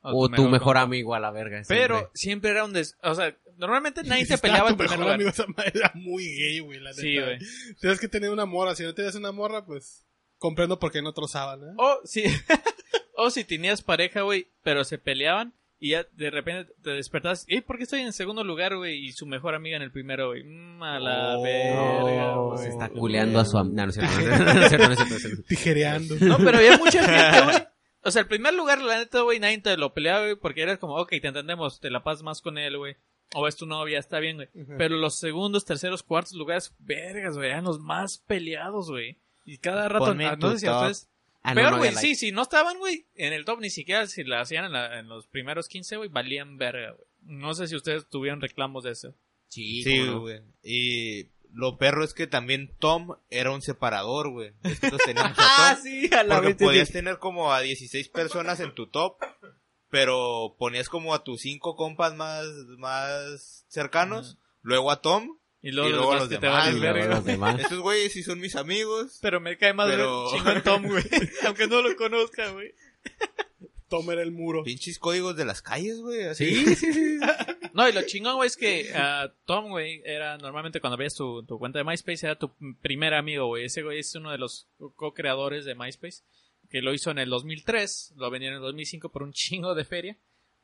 o, 0.00 0.28
tu 0.30 0.48
mejor 0.48 0.76
amigo 0.78 1.14
a 1.14 1.20
la 1.20 1.30
verga. 1.30 1.60
Pero 1.68 1.96
siempre. 1.96 2.10
siempre 2.14 2.50
era 2.52 2.64
un 2.64 2.72
des... 2.72 2.96
O 3.02 3.14
sea, 3.14 3.36
normalmente 3.58 4.02
nadie 4.04 4.22
Si 4.24 4.32
se 4.32 4.38
peleaba 4.38 4.68
tu 4.68 4.72
en 4.74 4.78
primer 4.78 4.98
mejor 4.98 5.04
lugar. 5.04 5.14
amigo, 5.14 5.30
esa 5.30 5.46
madre 5.46 5.72
era 5.74 5.92
muy 5.94 6.24
gay, 6.24 6.60
güey, 6.60 6.80
la 6.80 6.92
Sí, 6.92 7.14
neta. 7.14 7.26
güey. 7.26 7.38
Tienes 7.80 8.00
que 8.00 8.08
tener 8.08 8.30
una 8.30 8.46
morra. 8.46 8.74
Si 8.74 8.82
no 8.82 8.94
tenías 8.94 9.14
una 9.14 9.32
morra, 9.32 9.64
pues 9.64 10.06
comprendo 10.38 10.78
por 10.78 10.92
qué 10.92 11.02
no 11.02 11.12
trozaban, 11.12 11.62
¿eh? 11.62 11.72
O 11.78 12.00
si, 12.04 12.24
o 13.16 13.30
si 13.30 13.44
tenías 13.44 13.82
pareja, 13.82 14.22
güey, 14.22 14.48
pero 14.62 14.84
se 14.84 14.98
peleaban 14.98 15.54
y 15.78 15.90
ya 15.90 16.06
de 16.12 16.30
repente 16.30 16.72
te 16.82 16.90
despertabas. 16.90 17.44
¿Y 17.48 17.60
por 17.60 17.76
qué 17.76 17.82
estoy 17.82 18.00
en 18.00 18.12
segundo 18.12 18.42
lugar, 18.44 18.76
güey? 18.76 19.04
Y 19.06 19.12
su 19.12 19.26
mejor 19.26 19.54
amiga 19.54 19.76
en 19.76 19.82
el 19.82 19.92
primero, 19.92 20.28
güey. 20.28 20.42
Mm, 20.44 20.82
a 20.82 20.98
la 21.00 21.38
Oh, 21.38 21.42
verga, 21.42 22.34
güey. 22.36 22.58
se 22.62 22.68
está 22.70 22.88
culeando 22.88 23.38
a 23.40 23.44
su 23.44 23.58
am- 23.58 23.74
No, 23.74 23.84
no 23.84 23.90
es 23.90 23.94
cierto, 23.96 24.12
no, 24.20 24.44
no, 24.44 24.54
no 24.54 24.60
es 24.62 24.68
cierto, 24.68 24.86
no 24.86 24.92
es 24.92 24.98
cierto, 24.98 25.10
no 25.10 25.16
es 25.16 25.22
cierto. 25.22 25.42
Tijereando. 25.48 26.14
No, 26.20 26.38
pero 26.38 26.58
había 26.58 26.78
mucha 26.78 27.02
gente, 27.04 27.44
güey. 27.44 27.56
O 28.06 28.10
sea, 28.10 28.20
el 28.22 28.28
primer 28.28 28.52
lugar, 28.52 28.82
la 28.82 28.98
neta, 28.98 29.22
güey, 29.22 29.40
nadie 29.40 29.58
te 29.58 29.76
lo 29.78 29.94
peleaba, 29.94 30.20
güey, 30.20 30.36
porque 30.36 30.60
era 30.62 30.76
como, 30.76 30.96
ok, 30.96 31.08
te 31.22 31.28
entendemos, 31.28 31.80
te 31.80 31.90
la 31.90 32.02
pasas 32.04 32.22
más 32.22 32.40
con 32.42 32.58
él, 32.58 32.76
güey. 32.76 32.96
O 33.34 33.46
es 33.48 33.56
tu 33.56 33.66
novia, 33.66 33.98
está 33.98 34.18
bien, 34.20 34.36
güey. 34.36 34.48
Pero 34.78 34.96
los 34.96 35.18
segundos, 35.18 35.64
terceros, 35.64 36.02
cuartos 36.02 36.32
lugares, 36.34 36.74
vergas, 36.78 37.36
güey, 37.36 37.50
eran 37.50 37.64
los 37.64 37.78
más 37.80 38.18
peleados, 38.26 38.90
güey. 38.90 39.18
Y 39.44 39.58
cada 39.58 39.88
rato, 39.88 40.06
Ponme 40.06 40.26
ah, 40.26 40.36
no 40.36 40.52
sé 40.52 40.58
si 40.60 40.68
ustedes... 40.68 41.10
Ah, 41.42 41.54
no, 41.54 41.60
Peor, 41.60 41.76
güey, 41.76 41.90
sí, 41.90 41.94
like. 41.96 42.14
si 42.14 42.32
no 42.32 42.40
estaban, 42.40 42.78
güey, 42.78 43.04
en 43.16 43.34
el 43.34 43.44
top, 43.44 43.60
ni 43.60 43.68
siquiera 43.68 44.06
si 44.06 44.24
la 44.24 44.40
hacían 44.40 44.64
en, 44.64 44.72
la- 44.72 44.98
en 44.98 45.08
los 45.08 45.26
primeros 45.26 45.68
15, 45.68 45.98
güey, 45.98 46.08
valían 46.08 46.56
verga, 46.56 46.92
güey. 46.92 47.06
No 47.20 47.52
sé 47.54 47.68
si 47.68 47.76
ustedes 47.76 48.08
tuvieron 48.08 48.40
reclamos 48.40 48.84
de 48.84 48.92
eso. 48.92 49.14
Sí, 49.48 49.82
Sí, 49.82 50.06
güey. 50.08 50.40
Y 50.62 51.28
lo 51.52 51.76
perro 51.76 52.02
es 52.02 52.14
que 52.14 52.26
también 52.26 52.74
Tom 52.78 53.16
era 53.28 53.50
un 53.50 53.60
separador, 53.60 54.30
güey. 54.30 54.52
Nosotros 54.62 55.00
teníamos 55.04 55.38
a 55.38 55.42
Ah, 55.72 55.76
sí, 55.82 56.08
a 56.14 56.22
la 56.24 56.36
Porque 56.36 56.54
vez. 56.54 56.56
podías 56.62 56.90
tener 56.90 57.18
como 57.18 57.52
a 57.52 57.60
16 57.60 58.08
personas 58.08 58.60
en 58.60 58.74
tu 58.74 58.86
top, 58.86 59.18
pero 59.94 60.56
ponías 60.58 60.88
como 60.88 61.14
a 61.14 61.22
tus 61.22 61.42
cinco 61.42 61.76
compas 61.76 62.16
más, 62.16 62.44
más 62.78 63.64
cercanos, 63.68 64.38
luego 64.60 64.90
a 64.90 65.00
Tom. 65.00 65.38
Y 65.62 65.70
luego, 65.70 65.88
Y 65.88 65.92
los 65.92 66.14
los 66.14 66.28
que 66.28 66.38
te 66.38 66.46
demás, 66.46 66.64
valen 66.64 66.76
Y 66.76 66.80
luego 66.80 67.14
los 67.14 67.24
demás. 67.24 67.60
Estos 67.60 67.78
güeyes 67.78 68.12
sí 68.12 68.24
son 68.24 68.40
mis 68.40 68.56
amigos. 68.56 69.20
Pero 69.22 69.38
me 69.38 69.56
cae 69.56 69.72
más 69.72 69.88
Pero- 69.88 70.32
chingón 70.32 70.62
Tom, 70.64 70.86
güey. 70.88 71.04
Aunque 71.46 71.68
no 71.68 71.80
lo 71.80 71.94
conozca, 71.94 72.50
güey. 72.50 72.74
Tomer 73.88 74.18
el 74.18 74.32
muro. 74.32 74.64
Pinches 74.64 74.98
códigos 74.98 75.36
de 75.36 75.44
las 75.44 75.62
calles, 75.62 76.00
güey. 76.00 76.24
Así. 76.24 76.56
Sí, 76.56 76.74
sí, 76.74 76.92
sí. 76.92 77.18
No, 77.72 77.88
y 77.88 77.92
lo 77.92 78.02
chingón, 78.02 78.34
güey, 78.34 78.48
es 78.48 78.56
que 78.56 78.90
ah, 78.96 79.32
Tom, 79.44 79.68
güey, 79.68 80.02
era 80.04 80.38
normalmente 80.38 80.80
cuando 80.80 80.96
veías 80.96 81.14
tu, 81.14 81.44
tu 81.44 81.56
cuenta 81.60 81.78
de 81.78 81.84
MySpace, 81.84 82.26
era 82.26 82.36
tu 82.36 82.50
primer 82.82 83.14
amigo, 83.14 83.46
güey. 83.46 83.66
Ese 83.66 83.84
güey 83.84 84.00
es 84.00 84.12
uno 84.16 84.32
de 84.32 84.38
los 84.38 84.66
co-creadores 84.96 85.64
de 85.64 85.76
MySpace, 85.76 86.24
que 86.74 86.82
lo 86.82 86.92
hizo 86.92 87.12
en 87.12 87.20
el 87.20 87.30
2003, 87.30 88.14
lo 88.16 88.30
vendieron 88.32 88.56
en 88.56 88.62
el 88.62 88.66
2005 88.66 89.08
por 89.10 89.22
un 89.22 89.32
chingo 89.32 89.76
de 89.76 89.84
feria. 89.84 90.16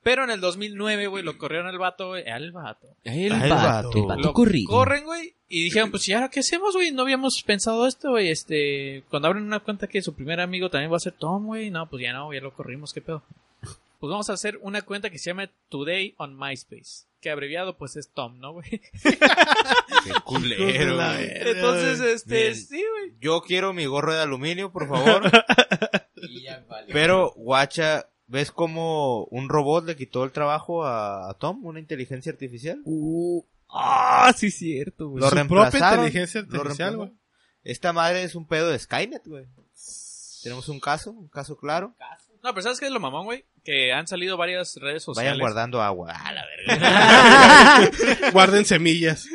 Pero 0.03 0.25
en 0.25 0.31
el 0.31 0.41
2009, 0.41 1.07
güey, 1.07 1.23
lo 1.23 1.39
corrieron 1.39 1.69
al 1.69 1.79
vato, 1.79 2.09
güey, 2.09 2.27
al 2.29 2.51
vato. 2.51 2.89
El 3.05 3.31
el 3.33 3.51
vato. 3.51 3.55
vato. 3.55 3.91
El 3.95 4.07
vato 4.07 4.21
Lo 4.23 4.33
corrido. 4.33 4.69
corren, 4.69 5.05
güey, 5.05 5.35
y 5.49 5.63
dijeron, 5.63 5.91
pues, 5.93 6.09
¿y 6.09 6.15
ahora 6.15 6.31
qué 6.31 6.41
hacemos, 6.41 6.75
güey? 6.75 6.91
No 6.91 7.03
habíamos 7.03 7.41
pensado 7.45 7.87
esto, 7.87 8.11
güey. 8.11 8.29
Este, 8.29 9.05
cuando 9.09 9.29
abren 9.29 9.45
una 9.45 9.61
cuenta 9.61 9.87
que 9.87 10.03
su 10.03 10.15
primer 10.15 10.41
amigo 10.41 10.69
también 10.69 10.91
va 10.91 10.97
a 10.97 11.01
ser 11.01 11.13
Tom, 11.13 11.47
güey. 11.47 11.71
No, 11.71 11.89
pues 11.89 12.03
ya 12.03 12.13
no, 12.13 12.33
ya 12.33 12.41
lo 12.41 12.53
corrimos, 12.55 12.93
¿qué 12.93 13.03
pedo? 13.03 13.23
Pues 14.01 14.11
vamos 14.11 14.31
a 14.31 14.33
hacer 14.33 14.59
una 14.63 14.83
cuenta 14.83 15.11
que 15.11 15.19
se 15.19 15.31
llama 15.31 15.49
Today 15.69 16.15
on 16.17 16.35
MySpace. 16.37 17.05
Que 17.21 17.29
abreviado, 17.31 17.77
pues, 17.77 17.97
es 17.97 18.09
Tom, 18.09 18.39
¿no, 18.41 18.55
güey? 18.55 18.71
Qué 19.05 20.13
culero, 20.25 20.95
güey. 20.97 21.29
Entonces, 21.31 22.01
este, 22.01 22.43
Bien. 22.45 22.55
sí, 22.57 22.83
güey. 22.91 23.13
Yo 23.21 23.43
quiero 23.43 23.75
mi 23.75 23.85
gorro 23.85 24.15
de 24.15 24.23
aluminio, 24.23 24.73
por 24.73 24.89
favor. 24.89 25.31
Y 26.29 26.43
ya 26.43 26.65
valió. 26.69 26.93
Pero, 26.93 27.33
guacha, 27.37 28.09
¿ves 28.27 28.51
cómo 28.51 29.25
un 29.27 29.49
robot 29.49 29.87
le 29.87 29.97
quitó 29.97 30.25
el 30.25 30.33
trabajo 30.33 30.85
a, 30.85 31.37
Tom? 31.39 31.65
Una 31.65 31.81
inteligencia 31.81 32.33
artificial. 32.33 32.81
Uh, 32.85 33.43
ah, 33.69 34.33
sí, 34.37 34.51
cierto, 34.51 35.09
güey. 35.09 35.21
Lo 35.21 35.29
Su 35.29 35.35
propia 35.35 35.43
reemplazaron. 35.43 36.07
inteligencia 36.07 36.41
artificial, 36.41 36.97
güey. 36.97 37.13
Esta 37.63 37.93
madre 37.93 38.23
es 38.23 38.35
un 38.35 38.47
pedo 38.47 38.71
de 38.71 38.79
Skynet, 38.79 39.27
güey. 39.27 39.47
Tenemos 40.43 40.69
un 40.69 40.81
caso, 40.81 41.11
un 41.11 41.29
caso 41.29 41.57
claro. 41.57 41.95
No, 42.43 42.51
pero 42.55 42.63
¿sabes 42.63 42.81
qué 42.81 42.87
es 42.87 42.93
lo 42.93 43.01
mamón, 43.01 43.27
güey? 43.27 43.45
Que 43.65 43.93
han 43.93 44.07
salido 44.07 44.37
varias 44.37 44.77
redes 44.77 45.03
sociales. 45.03 45.33
Vayan 45.33 45.41
guardando 45.41 45.83
agua. 45.83 46.13
Ah, 46.17 46.33
la 46.33 46.45
verga. 46.47 48.31
Guarden 48.33 48.65
semillas. 48.65 49.27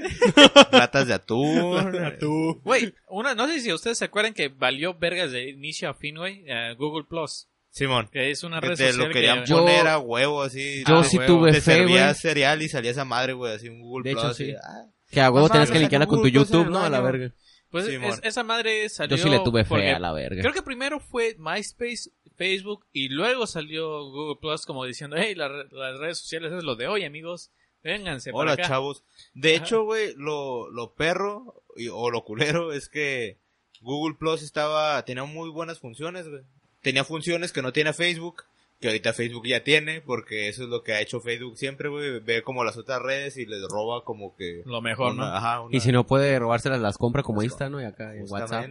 Latas 0.71 1.07
de 1.07 1.13
atún. 1.13 1.93
Tú. 2.19 2.61
Güey, 2.63 2.93
una, 3.07 3.35
no 3.35 3.47
sé 3.47 3.59
si 3.59 3.71
ustedes 3.71 3.97
se 3.97 4.05
acuerdan 4.05 4.33
que 4.33 4.47
valió 4.49 4.95
vergas 4.95 5.31
de 5.31 5.49
inicio 5.49 5.89
a 5.89 5.93
fin, 5.93 6.15
güey, 6.17 6.43
eh, 6.47 6.73
Google 6.77 7.05
Plus. 7.07 7.47
Simón. 7.69 8.09
Que 8.11 8.31
es 8.31 8.43
una 8.43 8.61
Que 8.61 8.69
red 8.69 8.77
te 8.77 8.87
social 8.91 9.07
lo 9.09 9.13
querían 9.13 9.43
que... 9.43 9.49
Yo- 9.49 9.67
a 9.67 9.99
huevo, 9.99 10.41
así. 10.43 10.83
Yo 10.87 10.99
Ah, 10.99 11.03
sí 11.03 11.17
huevo. 11.17 11.39
tuve 11.39 11.51
Te 11.51 11.59
fe, 11.61 11.75
servías 11.75 12.17
cereal 12.19 12.61
y 12.61 12.69
salía 12.69 12.91
esa 12.91 13.03
madre, 13.03 13.33
güey, 13.33 13.53
así 13.53 13.67
un 13.67 13.81
Google 13.81 14.03
De 14.05 14.11
hecho, 14.13 14.33
sí. 14.33 14.53
ah, 14.63 14.85
Que 15.11 15.19
a 15.21 15.29
huevo 15.29 15.49
tenías 15.49 15.69
que 15.69 15.79
linkearla 15.79 16.07
con 16.07 16.21
tu 16.21 16.27
YouTube, 16.29 16.69
¿no? 16.69 16.81
A 16.83 16.89
la 16.89 17.01
verga. 17.01 17.31
Pues 17.69 17.87
es- 17.89 18.19
esa 18.23 18.43
madre 18.43 18.87
salió... 18.87 19.17
Yo 19.17 19.23
sí 19.23 19.29
le 19.29 19.39
tuve 19.39 19.63
fe 19.65 19.69
porque 19.69 19.89
a 19.91 19.99
la 19.99 20.13
verga. 20.13 20.41
Creo 20.41 20.53
que 20.53 20.61
primero 20.61 21.01
fue 21.01 21.35
MySpace, 21.37 22.09
Facebook 22.35 22.85
y 22.93 23.09
luego 23.09 23.47
salió 23.47 24.03
Google 24.09 24.39
Plus 24.39 24.65
como 24.65 24.85
diciendo, 24.85 25.15
hey, 25.19 25.35
la 25.35 25.47
las 25.49 25.97
redes 25.99 26.19
sociales 26.19 26.51
es 26.53 26.63
lo 26.63 26.75
de 26.75 26.87
hoy, 26.87 27.03
amigos. 27.05 27.49
Vénganse 27.83 28.31
para 28.31 28.41
Hola, 28.41 28.51
acá. 28.53 28.63
chavos. 28.67 29.03
De 29.35 29.55
Ajá. 29.55 29.63
hecho, 29.63 29.83
güey, 29.83 30.13
lo, 30.17 30.69
lo 30.71 30.93
perro 30.93 31.61
y- 31.75 31.87
o 31.89 32.09
lo 32.09 32.23
culero 32.23 32.71
es 32.73 32.89
que 32.89 33.37
Google 33.81 34.15
Plus 34.17 34.41
estaba, 34.41 35.03
tenía 35.05 35.23
muy 35.25 35.49
buenas 35.49 35.79
funciones, 35.79 36.27
güey. 36.27 36.41
Tenía 36.81 37.03
funciones 37.03 37.51
que 37.51 37.61
no 37.61 37.71
tiene 37.73 37.93
Facebook, 37.93 38.43
que 38.79 38.87
ahorita 38.87 39.13
Facebook 39.13 39.45
ya 39.47 39.63
tiene, 39.63 40.01
porque 40.01 40.49
eso 40.49 40.63
es 40.63 40.69
lo 40.69 40.83
que 40.83 40.93
ha 40.93 41.01
hecho 41.01 41.19
Facebook 41.21 41.57
siempre, 41.59 41.89
güey. 41.89 42.19
Ve 42.21 42.41
como 42.41 42.63
las 42.63 42.75
otras 42.77 43.01
redes 43.01 43.37
y 43.37 43.45
les 43.45 43.61
roba 43.69 44.03
como 44.03 44.35
que... 44.35 44.63
Lo 44.65 44.81
mejor, 44.81 45.13
una- 45.13 45.29
¿no? 45.29 45.35
ajá, 45.35 45.61
una- 45.61 45.75
Y 45.77 45.79
si 45.79 45.91
no 45.91 46.05
puede 46.07 46.37
robárselas, 46.39 46.81
las 46.81 46.97
compra 46.97 47.21
como 47.23 47.43
Insta, 47.43 47.69
¿no? 47.69 47.79
Y 47.79 47.85
acá 47.85 48.15
en 48.15 48.25
WhatsApp. 48.29 48.67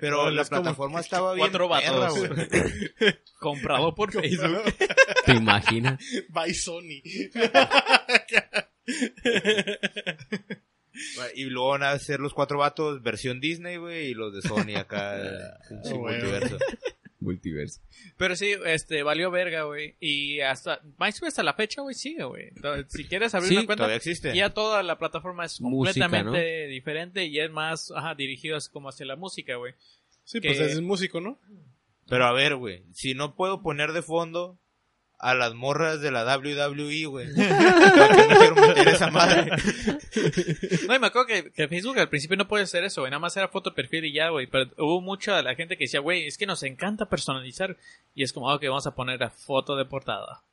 Pero 0.00 0.24
No, 0.24 0.30
la 0.30 0.44
plataforma 0.44 1.00
estaba 1.00 1.34
bien 1.34 1.46
Cuatro 1.48 1.68
vatos. 1.68 2.18
Comprado 3.38 3.94
por 3.94 4.12
Facebook. 4.12 4.62
¿Te 5.24 5.34
imaginas? 5.34 6.00
By 6.30 6.52
Sony. 6.54 7.02
Y 11.34 11.44
luego 11.44 11.68
van 11.68 11.84
a 11.84 11.90
hacer 11.92 12.18
los 12.18 12.34
cuatro 12.34 12.58
vatos 12.58 13.02
versión 13.02 13.40
Disney, 13.40 13.76
güey, 13.76 14.08
y 14.08 14.14
los 14.14 14.34
de 14.34 14.42
Sony 14.42 14.74
acá, 14.76 15.16
pinche 15.68 15.90
Ah, 15.90 15.94
bueno. 15.94 16.24
multiverso. 16.24 16.58
Multiverso. 17.20 17.80
Pero 18.16 18.36
sí, 18.36 18.54
este, 18.66 19.02
valió 19.02 19.30
verga, 19.30 19.64
güey. 19.64 19.96
Y 19.98 20.40
hasta, 20.40 20.80
MySpace 20.98 21.26
hasta 21.26 21.42
la 21.42 21.54
fecha, 21.54 21.82
güey, 21.82 21.94
sigue, 21.94 22.22
güey. 22.24 22.48
Entonces, 22.54 22.86
Si 22.92 23.04
quieres 23.04 23.34
abrir 23.34 23.48
Sí, 23.48 23.56
una 23.56 23.66
cuenta, 23.66 23.82
Todavía 23.84 23.96
existe. 23.96 24.34
ya 24.36 24.50
toda 24.50 24.82
la 24.84 24.98
plataforma 24.98 25.44
es 25.44 25.60
Música, 25.60 26.04
completamente 26.06 26.66
diferente 26.68 27.24
y 27.26 27.40
es 27.40 27.50
más, 27.50 27.90
ajá, 27.90 28.14
dirigido 28.14 28.56
así 28.56 28.70
como 28.70 28.88
hacia 28.88 29.04
la 29.06 29.16
música, 29.16 29.56
güey. 29.56 29.74
Sí, 30.24 30.40
pues 30.40 30.60
es 30.60 30.80
músico, 30.80 31.20
¿no? 31.20 31.40
Pero 32.08 32.24
a 32.26 32.32
ver, 32.32 32.54
güey, 32.56 32.84
si 32.92 33.14
no 33.14 33.34
puedo 33.34 33.62
poner 33.62 33.92
de 33.92 34.02
fondo 34.02 34.58
a 35.18 35.34
las 35.34 35.54
morras 35.54 36.00
de 36.00 36.10
la 36.10 36.24
WWE, 36.36 37.06
güey. 37.06 37.28
¿Para 37.36 38.16
qué 38.16 38.28
me 38.28 38.36
quiero 38.36 38.54
meter 38.54 38.88
esa 38.88 39.10
madre? 39.10 39.50
No, 40.86 40.94
y 40.94 40.98
me 40.98 41.06
acuerdo 41.08 41.26
que, 41.26 41.50
que 41.50 41.68
Facebook 41.68 41.98
al 41.98 42.08
principio 42.08 42.36
no 42.36 42.46
podía 42.46 42.64
hacer 42.64 42.84
eso, 42.84 43.02
güey. 43.02 43.10
Nada 43.10 43.20
más 43.20 43.36
era 43.36 43.48
foto 43.48 43.70
de 43.70 43.76
perfil 43.76 44.04
y 44.04 44.12
ya, 44.12 44.28
güey. 44.30 44.46
Pero 44.46 44.70
hubo 44.78 45.00
mucha 45.00 45.36
de 45.36 45.42
la 45.42 45.54
gente 45.54 45.76
que 45.76 45.84
decía, 45.84 46.00
güey, 46.00 46.26
es 46.26 46.38
que 46.38 46.46
nos 46.46 46.62
encanta 46.62 47.08
personalizar. 47.08 47.76
Y 48.14 48.22
es 48.22 48.32
como, 48.32 48.50
ah, 48.50 48.54
ok, 48.54 48.64
vamos 48.64 48.86
a 48.86 48.94
poner 48.94 49.18
la 49.18 49.30
foto 49.30 49.76
de 49.76 49.84
portada. 49.84 50.44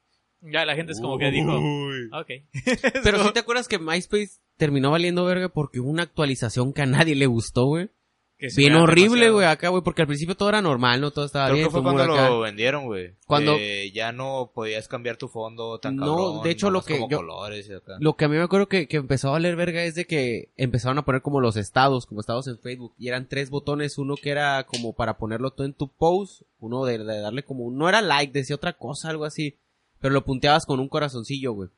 Ya 0.41 0.65
la 0.65 0.75
gente 0.75 0.91
es 0.91 1.01
como 1.01 1.17
que 1.17 1.31
dijo, 1.31 1.57
Uy. 1.57 2.09
ok. 2.11 2.27
Pero 3.03 3.23
si 3.23 3.31
te 3.33 3.39
acuerdas 3.39 3.67
que 3.67 3.79
MySpace 3.79 4.39
terminó 4.57 4.91
valiendo 4.91 5.25
verga 5.25 5.49
porque 5.49 5.79
hubo 5.79 5.89
una 5.89 6.03
actualización 6.03 6.73
que 6.73 6.81
a 6.81 6.85
nadie 6.85 7.15
le 7.15 7.25
gustó, 7.25 7.65
güey. 7.65 7.89
Que 8.37 8.49
se 8.49 8.59
Bien 8.59 8.75
horrible, 8.75 9.29
güey, 9.29 9.47
acá, 9.47 9.69
güey, 9.69 9.81
porque 9.81 10.01
al 10.01 10.07
principio 10.09 10.35
todo 10.35 10.49
era 10.49 10.61
normal, 10.61 10.99
¿no? 10.99 11.11
Todo 11.11 11.23
estaba 11.23 11.45
Creo 11.45 11.55
bien. 11.55 11.67
que 11.67 11.71
fue 11.71 11.81
cuando 11.81 12.03
acá. 12.03 12.27
lo 12.29 12.41
vendieron, 12.41 12.83
güey. 12.85 13.13
Cuando- 13.25 13.55
Que 13.55 13.91
ya 13.91 14.11
no 14.11 14.51
podías 14.53 14.89
cambiar 14.89 15.15
tu 15.15 15.29
fondo 15.29 15.79
tan 15.79 15.95
No, 15.95 16.05
cabrón. 16.17 16.43
de 16.43 16.51
hecho, 16.51 16.69
lo 16.69 16.81
que 16.81 16.95
como 16.97 17.09
yo- 17.09 17.17
colores 17.19 17.69
y 17.69 17.73
acá. 17.73 17.93
Lo 18.01 18.15
que 18.17 18.25
a 18.25 18.27
mí 18.27 18.35
me 18.35 18.43
acuerdo 18.43 18.67
que, 18.67 18.89
que 18.89 18.97
empezó 18.97 19.29
a 19.29 19.31
valer 19.31 19.55
verga 19.55 19.83
es 19.85 19.95
de 19.95 20.05
que 20.05 20.49
empezaron 20.57 20.97
a 20.97 21.05
poner 21.05 21.21
como 21.21 21.39
los 21.39 21.55
estados, 21.55 22.05
como 22.05 22.19
estados 22.19 22.47
en 22.47 22.59
Facebook. 22.59 22.93
Y 22.99 23.07
eran 23.07 23.29
tres 23.29 23.49
botones, 23.49 23.97
uno 23.97 24.15
que 24.17 24.31
era 24.31 24.65
como 24.65 24.91
para 24.93 25.17
ponerlo 25.17 25.51
todo 25.51 25.65
en 25.65 25.73
tu 25.73 25.87
post, 25.87 26.41
uno 26.59 26.83
de, 26.83 26.97
de 26.97 27.19
darle 27.21 27.43
como, 27.43 27.71
no 27.71 27.87
era 27.87 28.01
like, 28.01 28.33
decía 28.33 28.57
otra 28.57 28.73
cosa, 28.73 29.09
algo 29.09 29.23
así. 29.23 29.55
Pero 30.01 30.13
lo 30.13 30.25
punteabas 30.25 30.65
con 30.65 30.81
un 30.81 30.89
corazoncillo, 30.89 31.53
güey. 31.53 31.69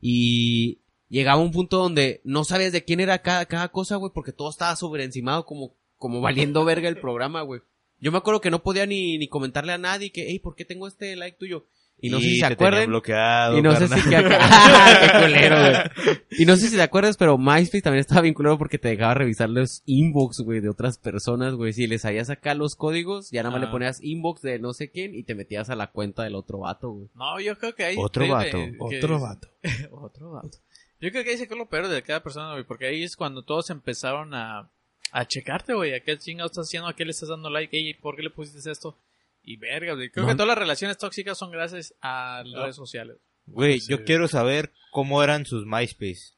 Y 0.00 0.78
llegaba 1.08 1.40
un 1.40 1.50
punto 1.50 1.78
donde 1.78 2.20
no 2.24 2.44
sabías 2.44 2.72
de 2.72 2.84
quién 2.84 3.00
era 3.00 3.18
cada, 3.20 3.46
cada 3.46 3.68
cosa, 3.68 3.96
güey, 3.96 4.12
porque 4.14 4.32
todo 4.32 4.50
estaba 4.50 4.76
sobreencimado 4.76 5.44
como, 5.44 5.72
como 5.98 6.20
valiendo 6.20 6.64
verga 6.64 6.88
el 6.88 6.98
programa, 6.98 7.42
güey. 7.42 7.60
Yo 8.00 8.12
me 8.12 8.18
acuerdo 8.18 8.40
que 8.40 8.50
no 8.50 8.62
podía 8.62 8.86
ni, 8.86 9.18
ni 9.18 9.28
comentarle 9.28 9.72
a 9.72 9.78
nadie 9.78 10.12
que, 10.12 10.26
hey, 10.28 10.38
¿por 10.38 10.54
qué 10.54 10.64
tengo 10.64 10.86
este 10.86 11.16
like 11.16 11.36
tuyo? 11.36 11.66
Y 12.00 12.10
no 12.10 12.20
sé 12.20 12.26
si 12.26 12.36
se 12.38 12.46
te 12.48 12.54
tenía 12.54 12.68
acuerdan. 12.68 12.88
bloqueado, 12.90 13.58
Y 13.58 13.62
no 13.62 13.74
sé 13.74 13.88
si 13.88 14.08
que 14.08 14.14
acá... 14.18 14.38
¡Qué 15.00 15.18
culero, 15.24 15.56
güey! 15.60 16.16
Y 16.38 16.46
no 16.46 16.54
sé 16.56 16.68
si 16.68 16.76
te 16.76 16.82
acuerdas, 16.82 17.16
pero 17.16 17.36
MySpace 17.38 17.82
también 17.82 17.98
estaba 18.02 18.20
vinculado 18.20 18.56
porque 18.56 18.78
te 18.78 18.86
dejaba 18.90 19.14
revisar 19.14 19.50
los 19.50 19.82
inbox, 19.84 20.42
güey, 20.44 20.60
de 20.60 20.68
otras 20.68 20.96
personas, 20.96 21.54
güey. 21.54 21.72
Si 21.72 21.88
les 21.88 22.02
salías 22.02 22.30
acá 22.30 22.54
los 22.54 22.76
códigos, 22.76 23.32
ya 23.32 23.42
nada 23.42 23.50
más 23.56 23.62
Ah. 23.62 23.66
le 23.66 23.72
ponías 23.72 23.98
inbox 24.00 24.42
de 24.42 24.60
no 24.60 24.74
sé 24.74 24.92
quién 24.92 25.16
y 25.16 25.24
te 25.24 25.34
metías 25.34 25.68
a 25.70 25.74
la 25.74 25.88
cuenta 25.90 26.22
del 26.22 26.36
otro 26.36 26.60
vato, 26.60 26.90
güey. 26.90 27.08
No, 27.16 27.40
yo 27.40 27.58
creo 27.58 27.74
que 27.74 27.84
ahí... 27.84 27.96
Otro 27.98 28.24
debe- 28.26 28.32
vato, 28.32 28.58
que- 28.90 28.96
Otro 28.96 29.18
vato. 29.18 29.48
Otro 29.90 30.30
vato. 30.30 30.58
Yo 31.00 31.10
creo 31.10 31.24
que 31.24 31.30
ahí 31.30 31.36
se 31.36 31.48
quedó 31.48 31.56
lo 31.58 31.68
peor 31.68 31.88
de 31.88 32.02
cada 32.04 32.22
persona, 32.22 32.52
güey, 32.52 32.62
porque 32.64 32.86
ahí 32.86 33.02
es 33.02 33.16
cuando 33.16 33.42
todos 33.42 33.70
empezaron 33.70 34.34
a, 34.34 34.70
a 35.12 35.26
checarte, 35.26 35.74
güey, 35.74 35.94
a 35.94 36.00
qué 36.00 36.18
chingado 36.18 36.46
estás 36.48 36.66
haciendo, 36.66 36.88
a 36.88 36.94
qué 36.96 37.04
le 37.04 37.10
estás 37.12 37.28
dando 37.28 37.50
like, 37.50 37.76
Ey, 37.76 37.94
¿por 37.94 38.16
qué 38.16 38.22
le 38.22 38.30
pusiste 38.30 38.70
esto? 38.70 38.98
Y 39.42 39.56
verga, 39.56 39.94
güey, 39.94 40.10
creo 40.10 40.24
No. 40.26 40.30
que 40.30 40.34
todas 40.36 40.48
las 40.48 40.58
relaciones 40.58 40.98
tóxicas 40.98 41.38
son 41.38 41.50
gracias 41.50 41.94
a 42.02 42.42
las 42.44 42.62
redes 42.62 42.76
sociales. 42.76 43.16
Güey, 43.46 43.80
Sí. 43.80 43.90
yo 43.90 44.04
quiero 44.04 44.28
saber 44.28 44.72
cómo 44.90 45.22
eran 45.22 45.46
sus 45.46 45.64
MySpace. 45.66 46.34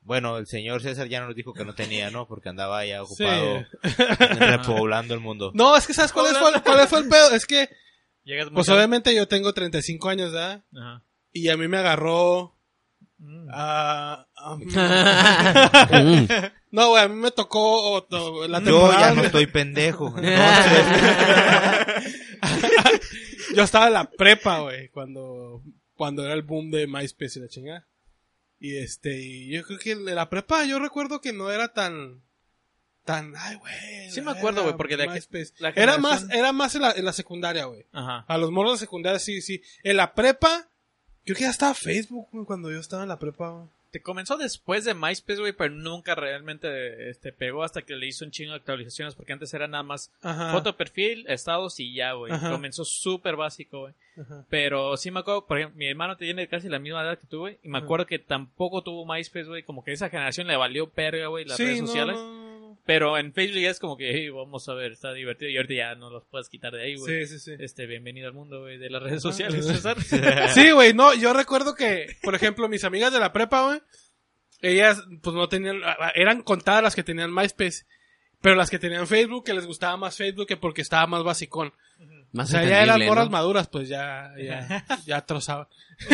Bueno, 0.00 0.36
el 0.36 0.46
señor 0.46 0.82
César 0.82 1.08
ya 1.08 1.20
nos 1.24 1.34
dijo 1.34 1.54
que 1.54 1.64
no 1.64 1.74
tenía, 1.74 2.10
¿no? 2.10 2.26
Porque 2.28 2.48
andaba 2.50 2.84
ya 2.84 3.02
ocupado 3.02 3.64
repoblando 4.38 5.14
el 5.14 5.20
mundo. 5.20 5.50
No, 5.54 5.76
es 5.76 5.86
que 5.86 5.94
¿sabes 5.94 6.12
cuál, 6.12 6.26
es, 6.32 6.38
cuál, 6.38 6.62
cuál 6.62 6.88
fue 6.88 6.98
el 7.00 7.08
pedo? 7.08 7.30
Es 7.30 7.46
que, 7.46 7.68
Llegas 8.24 8.48
pues 8.52 8.68
obviamente 8.70 9.14
yo 9.14 9.28
tengo 9.28 9.52
35 9.52 10.08
años, 10.08 10.32
¿verdad? 10.32 10.64
Ajá. 10.76 11.04
Y 11.32 11.48
a 11.48 11.56
mí 11.56 11.68
me 11.68 11.76
agarró. 11.78 12.56
Ah, 13.50 14.26
ah, 14.36 14.56
Mm. 14.56 16.26
no, 16.72 16.88
güey, 16.90 17.02
a 17.04 17.08
mí 17.08 17.14
me 17.14 17.30
tocó 17.30 17.60
o- 17.98 18.06
o- 18.10 18.48
la 18.48 18.58
Yo 18.58 18.64
temporada 18.64 19.08
ya 19.10 19.14
no 19.14 19.22
estoy 19.24 19.46
pendejo. 19.46 20.08
Entonces, 20.18 20.84
Yo 23.54 23.62
estaba 23.62 23.86
en 23.86 23.92
la 23.94 24.10
prepa, 24.10 24.60
güey, 24.60 24.88
cuando, 24.88 25.62
cuando 25.94 26.24
era 26.24 26.34
el 26.34 26.42
boom 26.42 26.70
de 26.70 26.86
MySpace 26.86 27.38
y 27.38 27.42
la 27.42 27.48
chingada. 27.48 27.86
Y 28.58 28.76
este, 28.78 29.18
y 29.20 29.50
yo 29.52 29.62
creo 29.64 29.78
que 29.78 29.92
en 29.92 30.04
la 30.14 30.28
prepa 30.30 30.64
yo 30.64 30.78
recuerdo 30.78 31.20
que 31.20 31.32
no 31.32 31.50
era 31.50 31.68
tan, 31.72 32.22
tan, 33.04 33.34
ay, 33.36 33.56
güey. 33.56 34.10
Sí 34.10 34.20
me 34.22 34.32
acuerdo, 34.32 34.62
güey, 34.62 34.76
porque 34.76 34.96
la- 34.96 35.06
MySpace. 35.06 35.52
la 35.58 35.68
Era 35.70 35.98
más, 35.98 36.26
era 36.30 36.52
más 36.52 36.74
en 36.74 36.82
la, 36.82 36.92
en 36.92 37.04
la 37.04 37.12
secundaria, 37.12 37.64
güey. 37.66 37.86
Ajá. 37.92 38.24
A 38.26 38.38
los 38.38 38.50
morros 38.50 38.72
de 38.72 38.78
secundaria 38.86 39.18
sí, 39.18 39.40
sí. 39.42 39.62
En 39.82 39.96
la 39.98 40.14
prepa, 40.14 40.68
creo 41.24 41.36
que 41.36 41.44
ya 41.44 41.50
estaba 41.50 41.74
Facebook, 41.74 42.28
güey, 42.32 42.44
cuando 42.46 42.70
yo 42.70 42.78
estaba 42.78 43.02
en 43.02 43.08
la 43.08 43.18
prepa, 43.18 43.50
güey. 43.50 43.66
Te 43.90 44.02
comenzó 44.02 44.36
después 44.36 44.84
de 44.84 44.92
MySpace, 44.92 45.38
güey, 45.38 45.52
pero 45.52 45.72
nunca 45.72 46.16
realmente 46.16 47.10
este, 47.10 47.30
pegó 47.32 47.62
hasta 47.62 47.82
que 47.82 47.94
le 47.94 48.08
hizo 48.08 48.24
un 48.24 48.32
chingo 48.32 48.50
de 48.50 48.56
actualizaciones, 48.56 49.14
porque 49.14 49.32
antes 49.32 49.54
era 49.54 49.68
nada 49.68 49.84
más 49.84 50.10
Ajá. 50.20 50.50
foto, 50.50 50.76
perfil, 50.76 51.24
estados 51.28 51.78
y 51.78 51.94
ya, 51.94 52.12
güey. 52.14 52.32
Comenzó 52.40 52.84
súper 52.84 53.36
básico, 53.36 53.82
güey. 53.82 53.94
Pero 54.48 54.96
sí 54.96 55.12
me 55.12 55.20
acuerdo, 55.20 55.46
por 55.46 55.58
ejemplo, 55.58 55.78
mi 55.78 55.86
hermano 55.86 56.16
tiene 56.16 56.48
casi 56.48 56.68
la 56.68 56.80
misma 56.80 57.02
edad 57.02 57.18
que 57.20 57.28
tú, 57.28 57.38
güey, 57.40 57.58
y 57.62 57.68
me 57.68 57.78
Ajá. 57.78 57.84
acuerdo 57.84 58.06
que 58.06 58.18
tampoco 58.18 58.82
tuvo 58.82 59.06
MySpace, 59.06 59.46
güey, 59.46 59.62
como 59.62 59.84
que 59.84 59.92
esa 59.92 60.08
generación 60.10 60.48
le 60.48 60.56
valió 60.56 60.90
perga, 60.90 61.28
güey, 61.28 61.44
las 61.44 61.56
Sí, 61.56 61.64
redes 61.64 61.78
sociales. 61.78 62.16
no, 62.16 62.32
no. 62.38 62.43
Pero 62.86 63.16
en 63.16 63.32
Facebook 63.32 63.62
ya 63.62 63.70
es 63.70 63.78
como 63.78 63.96
que, 63.96 64.10
hey, 64.12 64.28
vamos 64.28 64.68
a 64.68 64.74
ver, 64.74 64.92
está 64.92 65.12
divertido, 65.14 65.50
y 65.50 65.56
ahorita 65.56 65.74
ya 65.74 65.94
no 65.94 66.10
los 66.10 66.26
puedes 66.26 66.50
quitar 66.50 66.72
de 66.74 66.82
ahí, 66.82 66.96
güey. 66.96 67.26
Sí, 67.26 67.38
sí, 67.38 67.40
sí. 67.40 67.52
Este, 67.58 67.86
bienvenido 67.86 68.28
al 68.28 68.34
mundo, 68.34 68.60
güey, 68.60 68.76
de 68.76 68.90
las 68.90 69.02
redes 69.02 69.24
Ajá. 69.24 69.32
sociales, 69.32 69.66
César. 69.66 69.96
Sí, 70.50 70.70
güey, 70.70 70.92
no, 70.92 71.14
yo 71.14 71.32
recuerdo 71.32 71.74
que, 71.74 72.14
por 72.22 72.34
ejemplo, 72.34 72.68
mis 72.68 72.84
amigas 72.84 73.10
de 73.12 73.20
la 73.20 73.32
prepa, 73.32 73.64
güey, 73.64 73.80
ellas, 74.60 75.02
pues 75.22 75.34
no 75.34 75.48
tenían, 75.48 75.80
eran 76.14 76.42
contadas 76.42 76.82
las 76.82 76.94
que 76.94 77.02
tenían 77.02 77.34
MySpace, 77.34 77.86
pero 78.42 78.54
las 78.54 78.68
que 78.68 78.78
tenían 78.78 79.06
Facebook, 79.06 79.44
que 79.44 79.54
les 79.54 79.66
gustaba 79.66 79.96
más 79.96 80.18
Facebook 80.18 80.46
que 80.46 80.58
porque 80.58 80.82
estaba 80.82 81.06
más 81.06 81.24
basicón. 81.24 81.72
Más 82.32 82.48
O 82.48 82.52
sea, 82.52 82.64
ya 82.64 82.82
eran 82.82 83.02
moras 83.06 83.26
¿no? 83.26 83.30
maduras, 83.30 83.68
pues 83.68 83.88
ya, 83.88 84.30
ya, 84.36 84.84
ya 85.06 85.24
trozaban. 85.24 85.68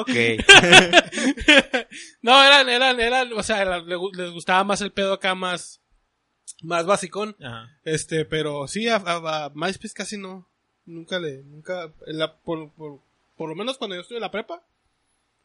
ok. 0.00 0.10
No, 2.22 2.42
eran, 2.42 2.68
eran, 2.68 3.00
eran, 3.00 3.32
o 3.32 3.42
sea, 3.42 3.78
les 3.80 4.32
gustaba 4.32 4.64
más 4.64 4.80
el 4.80 4.92
pedo 4.92 5.12
acá 5.14 5.34
más, 5.34 5.80
más 6.62 6.86
basicón. 6.86 7.36
Ajá. 7.40 7.68
Este, 7.84 8.24
pero 8.24 8.66
sí, 8.68 8.88
a, 8.88 8.96
a- 8.96 9.44
a 9.46 9.50
MySpace 9.54 9.94
casi 9.94 10.16
no, 10.18 10.48
nunca 10.84 11.18
le, 11.18 11.42
nunca, 11.44 11.92
la- 12.06 12.36
por, 12.38 12.70
por, 12.72 13.00
por 13.36 13.48
lo 13.48 13.54
menos 13.54 13.78
cuando 13.78 13.94
yo 13.96 14.02
estuve 14.02 14.18
en 14.18 14.22
la 14.22 14.30
prepa, 14.30 14.62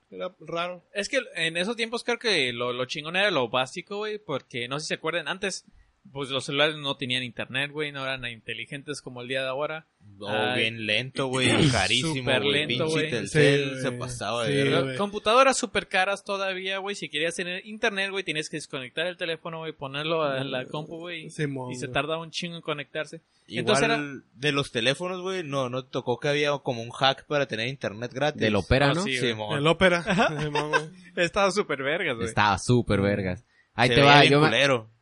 era 0.10 0.34
raro. 0.40 0.84
Es 0.94 1.08
que 1.08 1.20
en 1.36 1.56
esos 1.58 1.76
tiempos 1.76 2.04
creo 2.04 2.20
que 2.20 2.52
lo, 2.54 2.74
lo 2.74 2.86
chingón 2.86 3.16
era 3.16 3.32
lo 3.32 3.48
básico, 3.50 3.98
güey, 3.98 4.18
porque 4.18 4.68
no 4.68 4.80
sé 4.80 4.84
si 4.86 4.88
se 4.90 4.94
acuerdan, 4.96 5.28
antes 5.28 5.66
pues 6.12 6.30
los 6.30 6.46
celulares 6.46 6.76
no 6.78 6.96
tenían 6.98 7.24
internet, 7.24 7.72
güey, 7.72 7.92
no 7.92 8.04
eran 8.04 8.26
inteligentes 8.26 9.02
como 9.02 9.22
el 9.22 9.28
día 9.28 9.42
de 9.44 9.50
ahora. 9.50 9.86
No, 10.18 10.28
Ay. 10.28 10.60
bien 10.62 10.86
lento, 10.86 11.28
güey. 11.28 11.48
Carísimo, 11.72 12.32
güey. 12.42 12.52
lento, 12.68 12.86
Pinche. 12.88 13.08
Telcel 13.10 13.76
Sí, 13.76 13.82
se 13.82 13.92
pasaba 13.94 14.46
Sí, 14.46 14.52
de. 14.54 14.96
Computadoras 14.98 15.58
súper 15.58 15.88
caras 15.88 16.24
todavía, 16.24 16.80
güey, 16.80 16.96
si 16.96 17.08
querías 17.10 17.36
tener 17.36 17.66
internet, 17.66 18.12
güey, 18.12 18.24
tienes 18.24 18.50
que 18.50 18.58
desconectar 18.58 19.08
el 19.08 19.16
teléfono, 19.18 19.60
güey, 19.60 19.74
ponerlo 19.74 20.24
a 20.24 20.44
la 20.44 20.66
compu, 20.66 20.98
güey, 20.98 21.30
Simón, 21.30 21.72
y 21.72 21.76
se 21.76 21.88
tardaba 21.88 22.22
un 22.22 22.32
chingo 22.32 22.56
en 22.58 22.62
conectarse. 22.62 23.22
Igual 23.48 23.60
Entonces 23.84 23.84
era- 23.86 24.22
de 24.36 24.52
los 24.52 24.72
teléfonos, 24.72 25.22
güey, 25.22 25.44
no, 25.44 25.70
no 25.70 25.84
te 25.84 25.92
tocó 25.92 26.20
que 26.20 26.28
había 26.30 26.52
como 26.60 26.82
un 26.82 26.90
hack 26.92 27.26
para 27.26 27.48
tener 27.48 27.68
internet 27.68 28.12
gratis. 28.14 28.42
Del 28.42 28.56
Opera, 28.56 28.92
Oh, 28.92 28.96
¿no? 28.96 29.04
sí, 29.04 29.18
Simón. 29.18 29.58
El 29.58 29.68
ópera. 29.68 30.04
Simón, 30.40 30.70
güey. 30.70 30.82
Estaba 31.16 31.52
súper 31.52 31.84
vergas, 31.84 32.16
güey. 32.16 32.28
Estaba 32.28 32.58
súper 32.58 33.02
vergas. 33.02 33.46
Ahí 33.74 33.90
Se 33.90 33.96
te 33.96 34.02
va, 34.02 34.26
yo 34.26 34.42
me, 34.42 34.50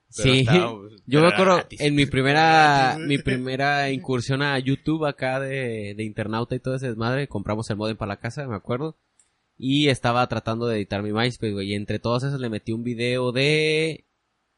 Sí, 0.10 0.39
estaba, 0.39 0.74
yo 1.06 1.22
me 1.22 1.28
acuerdo 1.28 1.55
gratis. 1.55 1.79
en 1.81 1.96
mi 1.96 2.05
primera, 2.05 2.98
mi 3.00 3.18
primera 3.20 3.92
incursión 3.92 4.42
a 4.42 4.57
YouTube 4.57 5.05
acá 5.05 5.40
de, 5.40 5.94
de 5.96 6.03
internauta 6.03 6.55
y 6.55 6.60
todo 6.60 6.75
ese 6.75 6.88
desmadre, 6.88 7.27
compramos 7.27 7.70
el 7.70 7.77
modem 7.77 7.96
para 7.96 8.10
la 8.10 8.20
casa, 8.20 8.48
me 8.48 8.55
acuerdo, 8.55 8.98
y 9.57 9.90
estaba 9.90 10.25
tratando 10.27 10.68
de 10.68 10.77
editar 10.77 11.03
mi 11.03 11.12
MySpace, 11.12 11.53
güey, 11.53 11.72
y 11.72 11.75
entre 11.75 12.00
todos 12.00 12.24
esos 12.24 12.40
le 12.40 12.50
metí 12.50 12.72
un 12.72 12.83
video 12.83 13.31
de 13.31 14.05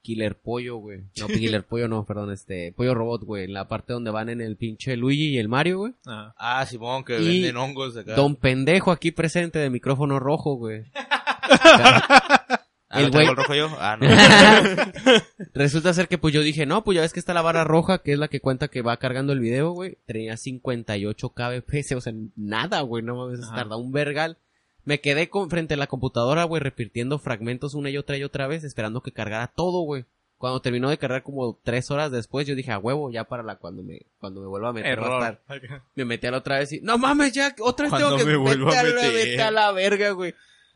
Killer 0.01 0.39
Pollo, 0.39 0.77
güey, 0.77 1.01
no, 1.19 1.27
Killer 1.27 1.65
Pollo 1.65 1.89
no, 1.89 2.05
perdón, 2.05 2.31
este, 2.31 2.71
Pollo 2.71 2.93
Robot, 2.93 3.23
güey, 3.23 3.43
en 3.43 3.53
la 3.53 3.67
parte 3.67 3.91
donde 3.91 4.09
van 4.09 4.29
en 4.29 4.39
el 4.39 4.55
pinche 4.55 4.95
Luigi 4.95 5.29
y 5.29 5.37
el 5.37 5.49
Mario, 5.49 5.79
güey, 5.79 5.93
Ajá. 6.05 6.33
Ah, 6.37 6.65
Simón, 6.65 7.03
que 7.03 7.19
Y 7.21 7.41
venden 7.41 7.57
hongos 7.57 7.97
acá. 7.97 8.15
Don 8.15 8.37
Pendejo 8.37 8.91
aquí 8.91 9.11
presente 9.11 9.59
de 9.59 9.69
micrófono 9.69 10.17
rojo, 10.17 10.55
güey. 10.55 10.85
Ah, 12.91 12.99
el 12.99 13.05
¿no 13.05 13.11
traigo 13.11 13.31
güey- 13.33 13.37
el 13.37 13.43
rojo 13.43 13.55
yo? 13.55 13.69
Ah, 13.79 13.97
no. 13.99 14.07
Resulta 15.53 15.93
ser 15.93 16.07
que 16.07 16.17
pues 16.17 16.33
yo 16.33 16.41
dije, 16.41 16.65
no, 16.65 16.83
pues 16.83 16.95
ya 16.95 17.01
ves 17.01 17.13
que 17.13 17.19
está 17.19 17.33
la 17.33 17.41
barra 17.41 17.63
roja, 17.63 17.99
que 17.99 18.13
es 18.13 18.19
la 18.19 18.27
que 18.27 18.39
cuenta 18.39 18.67
que 18.67 18.81
va 18.81 18.97
cargando 18.97 19.33
el 19.33 19.39
video, 19.39 19.71
güey. 19.71 19.97
Tenía 20.05 20.37
58 20.37 21.29
kbps, 21.29 21.91
o 21.93 22.01
sea, 22.01 22.13
nada, 22.35 22.81
güey, 22.81 23.03
no 23.03 23.15
mames, 23.15 23.41
tarda 23.53 23.75
un 23.77 23.91
vergal. 23.91 24.37
Me 24.83 24.99
quedé 24.99 25.29
con, 25.29 25.49
frente 25.49 25.75
a 25.75 25.77
la 25.77 25.87
computadora, 25.87 26.43
güey, 26.43 26.61
repitiendo 26.61 27.19
fragmentos 27.19 27.75
una 27.75 27.89
y 27.89 27.97
otra 27.97 28.17
y 28.17 28.23
otra 28.23 28.47
vez, 28.47 28.63
esperando 28.63 29.01
que 29.01 29.11
cargara 29.11 29.47
todo, 29.47 29.81
güey. 29.81 30.05
Cuando 30.37 30.59
terminó 30.59 30.89
de 30.89 30.97
cargar 30.97 31.21
como 31.21 31.59
tres 31.61 31.91
horas 31.91 32.11
después, 32.11 32.47
yo 32.47 32.55
dije, 32.55 32.71
a 32.71 32.79
huevo, 32.79 33.11
ya 33.11 33.25
para 33.25 33.43
la 33.43 33.57
cuando 33.57 33.83
me, 33.83 34.07
cuando 34.19 34.41
me 34.41 34.47
vuelva 34.47 34.69
a 34.69 34.73
meter 34.73 34.97
a 34.99 35.03
estar". 35.03 35.41
Me 35.93 36.03
metí 36.03 36.25
a 36.25 36.31
la 36.31 36.37
otra 36.39 36.57
vez 36.57 36.73
y, 36.73 36.81
no 36.81 36.97
mames, 36.97 37.31
ya, 37.31 37.53
otra 37.59 37.83
vez 37.83 37.89
Cuando 37.91 38.07
tengo 38.15 38.17
que 38.17 38.25
me 38.25 38.37
vuelva 38.37 38.71
vete 38.71 38.79
a 38.79 38.83
meter. 38.83 39.13
vete 39.13 39.41
a 39.43 39.51
la 39.51 39.71
verga, 39.71 40.09
güey. 40.11 40.33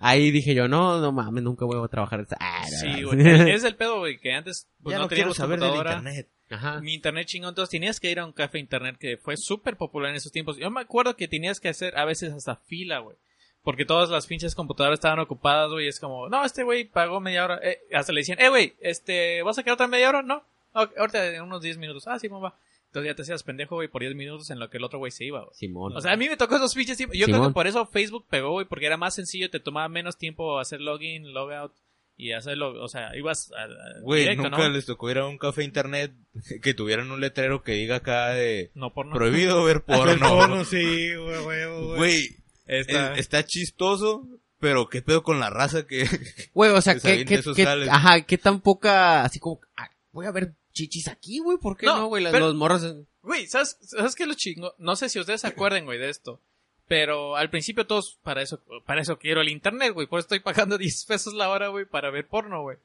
Ahí 0.08 0.30
dije 0.32 0.54
yo, 0.54 0.68
no, 0.68 1.00
no 1.00 1.12
mames, 1.12 1.44
nunca 1.44 1.65
voy 1.65 1.84
a 1.84 1.88
trabajar. 1.88 2.20
esta- 2.22 2.38
Ah, 2.39 2.63
Sí, 2.68 3.04
güey. 3.04 3.18
Es 3.56 3.63
el 3.63 3.76
pedo, 3.76 4.00
güey, 4.00 4.20
que 4.20 4.34
antes 4.34 4.68
pues, 4.84 4.94
ya 4.94 4.98
no, 5.00 5.04
no, 5.06 5.08
quiero 5.10 5.32
teníamos 5.34 5.38
saber 5.38 5.60
del 5.60 5.70
computadora. 5.70 5.98
internet. 6.00 6.30
Ajá. 6.52 6.80
Mi 6.82 6.94
internet 6.94 7.28
chingón, 7.28 7.50
entonces 7.50 7.72
tenías 7.72 8.00
que 8.00 8.12
ir 8.12 8.20
a 8.20 8.26
un 8.26 8.32
café 8.32 8.60
internet 8.60 8.98
que 9.00 9.18
fue 9.18 9.36
súper 9.36 9.78
popular 9.78 10.12
en 10.12 10.18
esos 10.18 10.32
tiempos. 10.32 10.58
Yo 10.58 10.70
me 10.70 10.82
acuerdo 10.82 11.15
que 11.15 11.28
tenías 11.28 11.60
que 11.60 11.70
hacer 11.70 11.98
a 11.98 12.06
veces 12.06 12.32
hasta 12.34 12.56
fila, 12.56 13.00
güey. 13.00 13.18
Porque 13.63 13.84
todas 13.84 14.12
las 14.12 14.28
pinches 14.28 14.54
computadoras 14.54 14.98
estaban 15.00 15.18
ocupadas, 15.18 15.72
güey. 15.72 15.86
y 15.86 15.88
Es 15.89 16.00
como, 16.00 16.30
no, 16.30 16.46
este 16.46 16.62
güey 16.62 16.86
pagó 16.86 17.20
media 17.20 17.46
hora. 17.46 17.60
Eh, 17.63 17.80
hasta 17.96 18.13
le 18.13 18.20
decían, 18.22 18.39
eh, 18.39 18.50
güey, 18.50 18.76
este, 18.80 19.41
¿vas 19.41 19.58
a 19.58 19.63
quedar 19.63 19.74
otra 19.74 19.88
media 19.88 20.08
hora? 20.10 20.22
No. 20.22 20.44
Ok, 20.74 20.91
ahorita 21.00 21.34
en 21.34 21.41
unos 21.41 21.62
10 21.63 21.78
minutos. 21.80 22.06
Ah, 22.08 22.20
sí, 22.20 22.28
va. 22.28 22.54
Entonces 22.95 23.12
ya 23.12 23.15
te 23.15 23.21
hacías 23.23 23.43
pendejo, 23.43 23.75
güey, 23.75 23.89
por 23.89 24.01
10 24.01 24.15
minutos 24.15 24.49
en 24.51 24.60
lo 24.60 24.69
que 24.69 24.77
el 24.77 24.84
otro 24.86 24.99
güey 24.99 25.12
se 25.12 25.25
iba, 25.25 25.41
güey. 25.41 25.53
Simón. 25.53 25.91
O 25.97 25.99
sea, 25.99 26.13
a 26.13 26.15
mí 26.15 26.29
me 26.29 26.38
tocó 26.38 26.55
esos 26.55 26.73
pinches 26.73 26.95
tiempos. 26.95 27.17
Yo 27.17 27.25
creo 27.25 27.45
que 27.47 27.53
por 27.53 27.67
eso 27.67 27.86
Facebook 27.86 28.25
pegó, 28.29 28.51
güey, 28.51 28.65
porque 28.65 28.86
era 28.86 28.95
más 28.95 29.13
sencillo, 29.15 29.49
te 29.49 29.60
tomaba 29.60 29.89
menos 29.89 30.17
tiempo 30.17 30.60
hacer 30.60 30.79
login, 30.79 31.34
logout 31.34 31.73
y 32.15 32.31
hacerlo, 32.31 32.81
o 32.81 32.88
sea, 32.88 33.13
ibas 33.17 33.51
a, 33.51 33.63
a- 33.63 33.99
Güey, 34.01 34.21
directo, 34.21 34.43
nunca 34.43 34.58
¿no? 34.60 34.69
les 34.69 34.86
tocó 34.86 35.12
ir 35.12 35.17
a 35.17 35.27
un 35.27 35.38
café 35.38 35.65
internet 35.65 36.13
que 36.62 36.73
tuvieran 36.73 37.12
un 37.12 37.19
letrero 37.19 37.63
que 37.63 37.73
diga 37.73 37.97
acá 37.97 38.29
de 38.29 38.71
No 38.75 38.93
por 38.93 39.08
no. 39.08 39.13
prohibido 39.13 39.62
ver 39.65 39.81
porno. 39.86 40.29
porno, 40.29 40.63
sí, 40.63 41.13
güey, 41.15 41.43
güey, 41.43 41.95
güey. 41.97 42.29
Es- 42.65 42.88
está 43.17 43.43
chistoso, 43.45 44.25
pero 44.62 44.88
qué 44.88 45.01
pedo 45.01 45.21
con 45.21 45.41
la 45.41 45.49
raza 45.49 45.86
que... 45.86 46.05
Güey, 46.53 46.71
o 46.71 46.79
sea, 46.79 46.93
que 46.99 47.25
que, 47.25 47.41
que, 47.41 47.53
que- 47.53 47.67
ajá, 47.89 48.21
qué 48.21 48.38
tan 48.38 48.62
poca, 48.62 49.23
así 49.25 49.39
como, 49.39 49.60
ah, 49.75 49.89
voy 50.13 50.27
a 50.27 50.31
ver 50.31 50.53
chichis 50.75 51.07
aquí, 51.07 51.39
güey, 51.39 51.57
¿por 51.57 51.75
qué 51.77 51.88
No, 51.88 51.97
no, 51.97 52.05
güey? 52.07 52.21
Las- 52.23 52.31
pero- 52.33 52.45
Los 52.47 52.55
morros, 52.55 52.83
Güey, 53.23 53.47
¿sabes, 53.47 53.77
¿sabes 53.81 54.13
qué 54.13 54.23
es 54.23 54.29
lo 54.29 54.35
chingo? 54.35 54.75
No 54.77 54.95
sé 54.95 55.09
si 55.09 55.19
ustedes 55.19 55.41
se 55.41 55.47
acuerden, 55.47 55.85
güey, 55.85 55.97
de 55.97 56.09
esto. 56.09 56.39
Pero 56.88 57.35
al 57.35 57.49
principio 57.49 57.88
todos, 57.88 58.19
para 58.21 58.43
eso, 58.43 58.61
para 58.85 59.01
eso 59.01 59.17
quiero 59.17 59.41
el 59.41 59.49
internet, 59.49 59.93
güey. 59.93 60.05
Por 60.05 60.19
eso 60.19 60.25
estoy 60.25 60.41
pagando 60.41 60.77
10 60.77 61.05
pesos 61.05 61.33
la 61.33 61.49
hora, 61.49 61.69
güey, 61.69 61.85
para 61.85 62.11
ver 62.11 62.27
porno, 62.27 62.61
güey. 62.61 62.77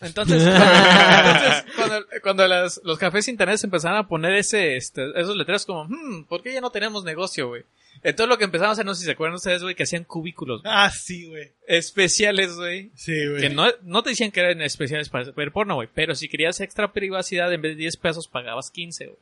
Entonces, 0.00 0.42
entonces, 0.46 1.64
cuando, 1.76 2.06
cuando 2.22 2.46
las- 2.48 2.80
los 2.84 2.98
cafés 2.98 3.26
internet 3.28 3.58
empezaron 3.64 3.98
a 3.98 4.06
poner 4.06 4.34
ese, 4.34 4.76
este, 4.76 5.10
esos 5.20 5.36
letreros 5.36 5.66
como, 5.66 5.84
hmm, 5.84 6.24
¿por 6.24 6.42
qué 6.42 6.52
ya 6.52 6.60
no 6.60 6.70
tenemos 6.70 7.04
negocio, 7.04 7.48
güey? 7.48 7.62
Entonces 8.04 8.28
lo 8.28 8.38
que 8.38 8.44
empezamos 8.44 8.70
a 8.70 8.72
hacer, 8.74 8.86
no 8.86 8.94
sé 8.94 9.00
si 9.00 9.06
se 9.06 9.12
acuerdan 9.12 9.34
ustedes, 9.34 9.60
güey, 9.62 9.74
que 9.74 9.82
hacían 9.82 10.04
cubículos 10.04 10.62
güey, 10.62 10.72
Ah, 10.72 10.88
sí, 10.90 11.26
güey. 11.26 11.50
especiales, 11.66 12.54
güey. 12.54 12.90
Sí, 12.94 13.26
güey. 13.26 13.40
Que 13.40 13.50
no, 13.50 13.66
no 13.82 14.04
te 14.04 14.10
decían 14.10 14.30
que 14.30 14.38
eran 14.38 14.62
especiales 14.62 15.08
para 15.08 15.32
ver 15.32 15.50
porno, 15.50 15.74
güey. 15.74 15.88
Pero 15.92 16.14
si 16.14 16.28
querías 16.28 16.60
extra 16.60 16.92
privacidad, 16.92 17.52
en 17.52 17.60
vez 17.60 17.72
de 17.72 17.80
10 17.82 17.96
pesos, 17.96 18.28
pagabas 18.28 18.70
15, 18.70 19.06
güey. 19.06 19.18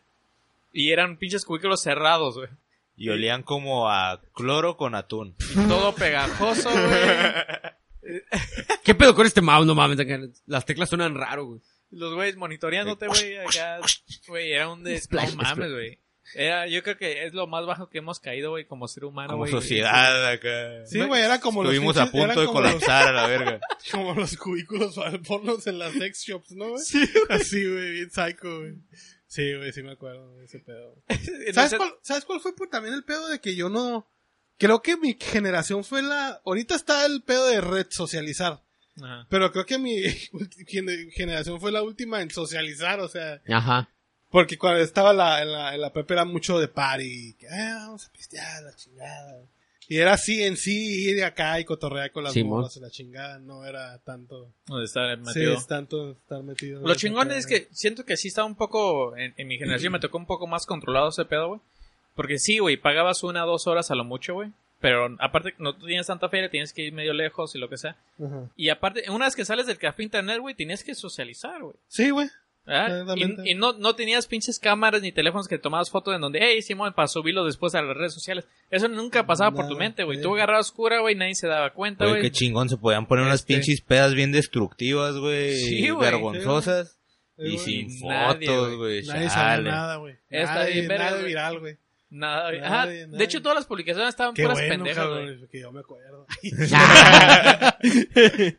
Y 0.74 0.92
eran 0.92 1.16
pinches 1.16 1.46
cubículos 1.46 1.80
cerrados, 1.80 2.34
güey. 2.36 2.48
Y 2.98 3.08
olían 3.08 3.42
como 3.42 3.88
a 3.90 4.20
cloro 4.34 4.76
con 4.76 4.94
atún. 4.94 5.34
Y 5.54 5.68
todo 5.68 5.94
pegajoso, 5.94 6.70
güey. 6.70 6.82
¿Qué 8.84 8.94
pedo 8.94 9.14
con 9.14 9.26
este 9.26 9.40
mouse? 9.40 9.66
No 9.66 9.74
mames, 9.74 9.98
acá 10.00 10.18
las 10.46 10.64
teclas 10.64 10.88
suenan 10.88 11.14
raro, 11.14 11.46
güey. 11.46 11.60
Los 11.90 12.14
güeyes 12.14 12.36
monitoreándote, 12.36 13.06
güey. 13.08 13.36
Acá, 13.38 13.78
güey, 14.28 14.52
era 14.52 14.68
un 14.70 14.82
de... 14.82 14.98
Splash, 15.00 15.30
no 15.34 15.42
mames, 15.42 15.72
güey. 15.72 16.00
Era, 16.34 16.66
yo 16.66 16.82
creo 16.82 16.96
que 16.98 17.24
es 17.24 17.34
lo 17.34 17.46
más 17.46 17.64
bajo 17.66 17.88
que 17.88 17.98
hemos 17.98 18.18
caído, 18.18 18.50
güey, 18.50 18.66
como 18.66 18.88
ser 18.88 19.04
humano, 19.04 19.28
Como 19.30 19.42
güey. 19.42 19.52
sociedad 19.52 20.28
acá. 20.28 20.84
Sí, 20.84 21.00
güey, 21.00 21.22
era 21.22 21.40
como 21.40 21.62
los 21.62 21.72
Estuvimos 21.72 21.96
a 21.98 22.10
punto 22.10 22.40
de 22.40 22.46
los- 22.46 22.52
colapsar 22.52 23.08
a 23.08 23.12
la 23.12 23.26
verga. 23.28 23.60
Como 23.92 24.12
los 24.14 24.36
cubículos 24.36 24.96
para 24.96 25.16
pornos 25.22 25.64
en 25.68 25.78
las 25.78 25.92
sex 25.92 26.24
shops, 26.26 26.50
¿no, 26.50 26.70
güey? 26.70 26.82
Así, 27.28 27.64
güey, 27.70 27.92
bien 27.92 28.10
psycho, 28.10 28.58
güey. 28.58 28.74
Sí, 29.28 29.54
güey, 29.54 29.72
sí 29.72 29.84
me 29.84 29.92
acuerdo 29.92 30.36
de 30.38 30.44
ese 30.46 30.58
pedo. 30.58 31.00
¿Sabes 31.54 31.56
ese- 31.56 31.76
cuál, 31.76 31.94
¿Sabes 32.02 32.24
cuál 32.24 32.40
fue 32.40 32.56
por 32.56 32.68
también 32.68 32.94
el 32.94 33.04
pedo 33.04 33.28
de 33.28 33.40
que 33.40 33.54
yo 33.54 33.68
no... 33.68 34.10
creo 34.58 34.82
que 34.82 34.96
mi 34.96 35.16
generación 35.20 35.84
fue 35.84 36.02
la, 36.02 36.40
ahorita 36.44 36.74
está 36.74 37.04
el 37.06 37.22
pedo 37.22 37.46
de 37.46 37.60
red 37.60 37.86
socializar, 37.90 38.60
Ajá. 39.02 39.26
pero 39.28 39.52
creo 39.52 39.66
que 39.66 39.78
mi 39.78 40.02
gen- 40.66 41.10
generación 41.12 41.60
fue 41.60 41.72
la 41.72 41.82
última 41.82 42.20
en 42.22 42.30
socializar, 42.30 43.00
o 43.00 43.08
sea, 43.08 43.40
Ajá. 43.48 43.88
porque 44.30 44.58
cuando 44.58 44.80
estaba 44.80 45.12
la, 45.12 45.42
en 45.42 45.52
la, 45.52 45.74
en 45.74 45.80
la 45.80 45.92
prepa 45.92 46.14
era 46.14 46.24
mucho 46.24 46.58
de 46.58 46.68
party, 46.68 47.34
que, 47.38 47.46
"Eh, 47.46 47.72
vamos 47.74 48.06
a 48.06 48.12
pistear, 48.12 48.62
la 48.62 48.74
chingada. 48.74 49.42
Y 49.88 49.98
era 49.98 50.14
así 50.14 50.42
en 50.42 50.56
sí, 50.56 51.04
ir 51.10 51.14
de 51.14 51.24
acá 51.24 51.60
y 51.60 51.64
cotorrear 51.64 52.10
con 52.10 52.24
las 52.24 52.32
Simón. 52.32 52.58
morras 52.58 52.76
y 52.76 52.80
la 52.80 52.90
chingada, 52.90 53.38
no 53.38 53.64
era 53.64 53.96
tanto, 54.00 54.52
está 54.82 55.14
sí, 55.14 55.20
metido. 55.22 55.54
es 55.54 55.66
tanto 55.68 56.10
estar 56.10 56.42
metido. 56.42 56.80
Lo 56.80 56.92
chingón 56.96 57.30
es 57.30 57.46
que 57.46 57.68
siento 57.70 58.04
que 58.04 58.16
sí 58.16 58.26
estaba 58.26 58.48
un 58.48 58.56
poco, 58.56 59.16
en, 59.16 59.32
en 59.36 59.46
mi 59.46 59.58
generación 59.58 59.92
me 59.92 60.00
tocó 60.00 60.18
un 60.18 60.26
poco 60.26 60.48
más 60.48 60.66
controlado 60.66 61.10
ese 61.10 61.24
pedo, 61.24 61.46
güey. 61.50 61.60
Porque 62.16 62.38
sí, 62.38 62.58
güey, 62.58 62.76
pagabas 62.76 63.22
una 63.22 63.44
o 63.44 63.46
dos 63.46 63.68
horas 63.68 63.90
a 63.92 63.94
lo 63.94 64.02
mucho, 64.04 64.34
güey. 64.34 64.50
Pero 64.80 65.14
aparte, 65.20 65.54
no 65.58 65.76
tienes 65.76 66.06
tanta 66.08 66.28
feria, 66.28 66.50
tienes 66.50 66.72
que 66.72 66.82
ir 66.82 66.92
medio 66.92 67.12
lejos 67.12 67.54
y 67.54 67.58
lo 67.58 67.68
que 67.68 67.76
sea. 67.76 67.96
Y 68.56 68.68
aparte, 68.70 69.04
una 69.10 69.26
vez 69.26 69.36
que 69.36 69.44
sales 69.44 69.66
del 69.66 69.78
café 69.78 70.02
internet, 70.02 70.38
güey, 70.40 70.54
tenías 70.54 70.82
que 70.82 70.94
socializar, 70.94 71.62
güey. 71.62 71.76
Sí, 71.88 72.10
güey. 72.10 72.28
Exactamente. 72.66 73.42
Y, 73.44 73.52
y 73.52 73.54
no, 73.54 73.74
no 73.74 73.94
tenías 73.94 74.26
pinches 74.26 74.58
cámaras 74.58 75.00
ni 75.00 75.12
teléfonos 75.12 75.46
que 75.46 75.56
tomabas 75.58 75.88
fotos 75.88 76.14
en 76.14 76.20
donde, 76.20 76.40
hey, 76.42 76.60
Simón, 76.62 76.92
para 76.94 77.06
subirlo 77.06 77.44
después 77.44 77.74
a 77.76 77.82
las 77.82 77.96
redes 77.96 78.12
sociales. 78.12 78.44
Eso 78.70 78.88
nunca 78.88 79.24
pasaba 79.24 79.52
por 79.52 79.68
tu 79.68 79.76
mente, 79.76 80.02
güey. 80.04 80.20
Tú 80.20 80.34
agarrabas 80.34 80.72
cura, 80.72 81.00
güey, 81.00 81.14
nadie 81.14 81.36
se 81.36 81.46
daba 81.46 81.70
cuenta, 81.72 82.06
Güey, 82.06 82.22
qué 82.22 82.30
chingón, 82.32 82.68
se 82.68 82.76
podían 82.76 83.06
poner 83.06 83.24
unas 83.24 83.40
Este. 83.40 83.54
pinches 83.54 83.80
pedas 83.80 84.14
bien 84.14 84.32
destructivas, 84.32 85.16
güey. 85.16 85.56
Sí, 85.56 85.88
güey. 85.90 86.10
Vergonzosas. 86.10 86.98
Sí, 87.38 87.44
y 87.44 87.58
sin 87.58 88.08
Nadie, 88.08 88.48
fotos, 88.48 88.76
güey. 88.76 89.02
Nadie 89.04 89.28
chale. 89.28 89.70
nada, 89.70 89.96
güey. 89.96 90.16
Está 90.28 90.64
bien 90.64 90.88
viral, 90.88 91.60
güey. 91.60 91.76
Nada, 92.10 92.48
güey. 92.50 92.60
Nadie, 92.60 92.66
Ajá. 92.74 92.86
nadie. 92.86 93.06
De 93.06 93.24
hecho, 93.24 93.42
todas 93.42 93.56
las 93.56 93.66
publicaciones 93.66 94.10
estaban 94.10 94.34
Qué 94.34 94.42
puras 94.42 94.58
bueno, 94.58 94.74
pendejas, 94.84 95.06
güey. 95.08 95.26
cabrón, 95.26 95.48
que 95.50 95.60
yo 95.60 95.72
me 95.72 95.80
acuerdo. 95.80 96.26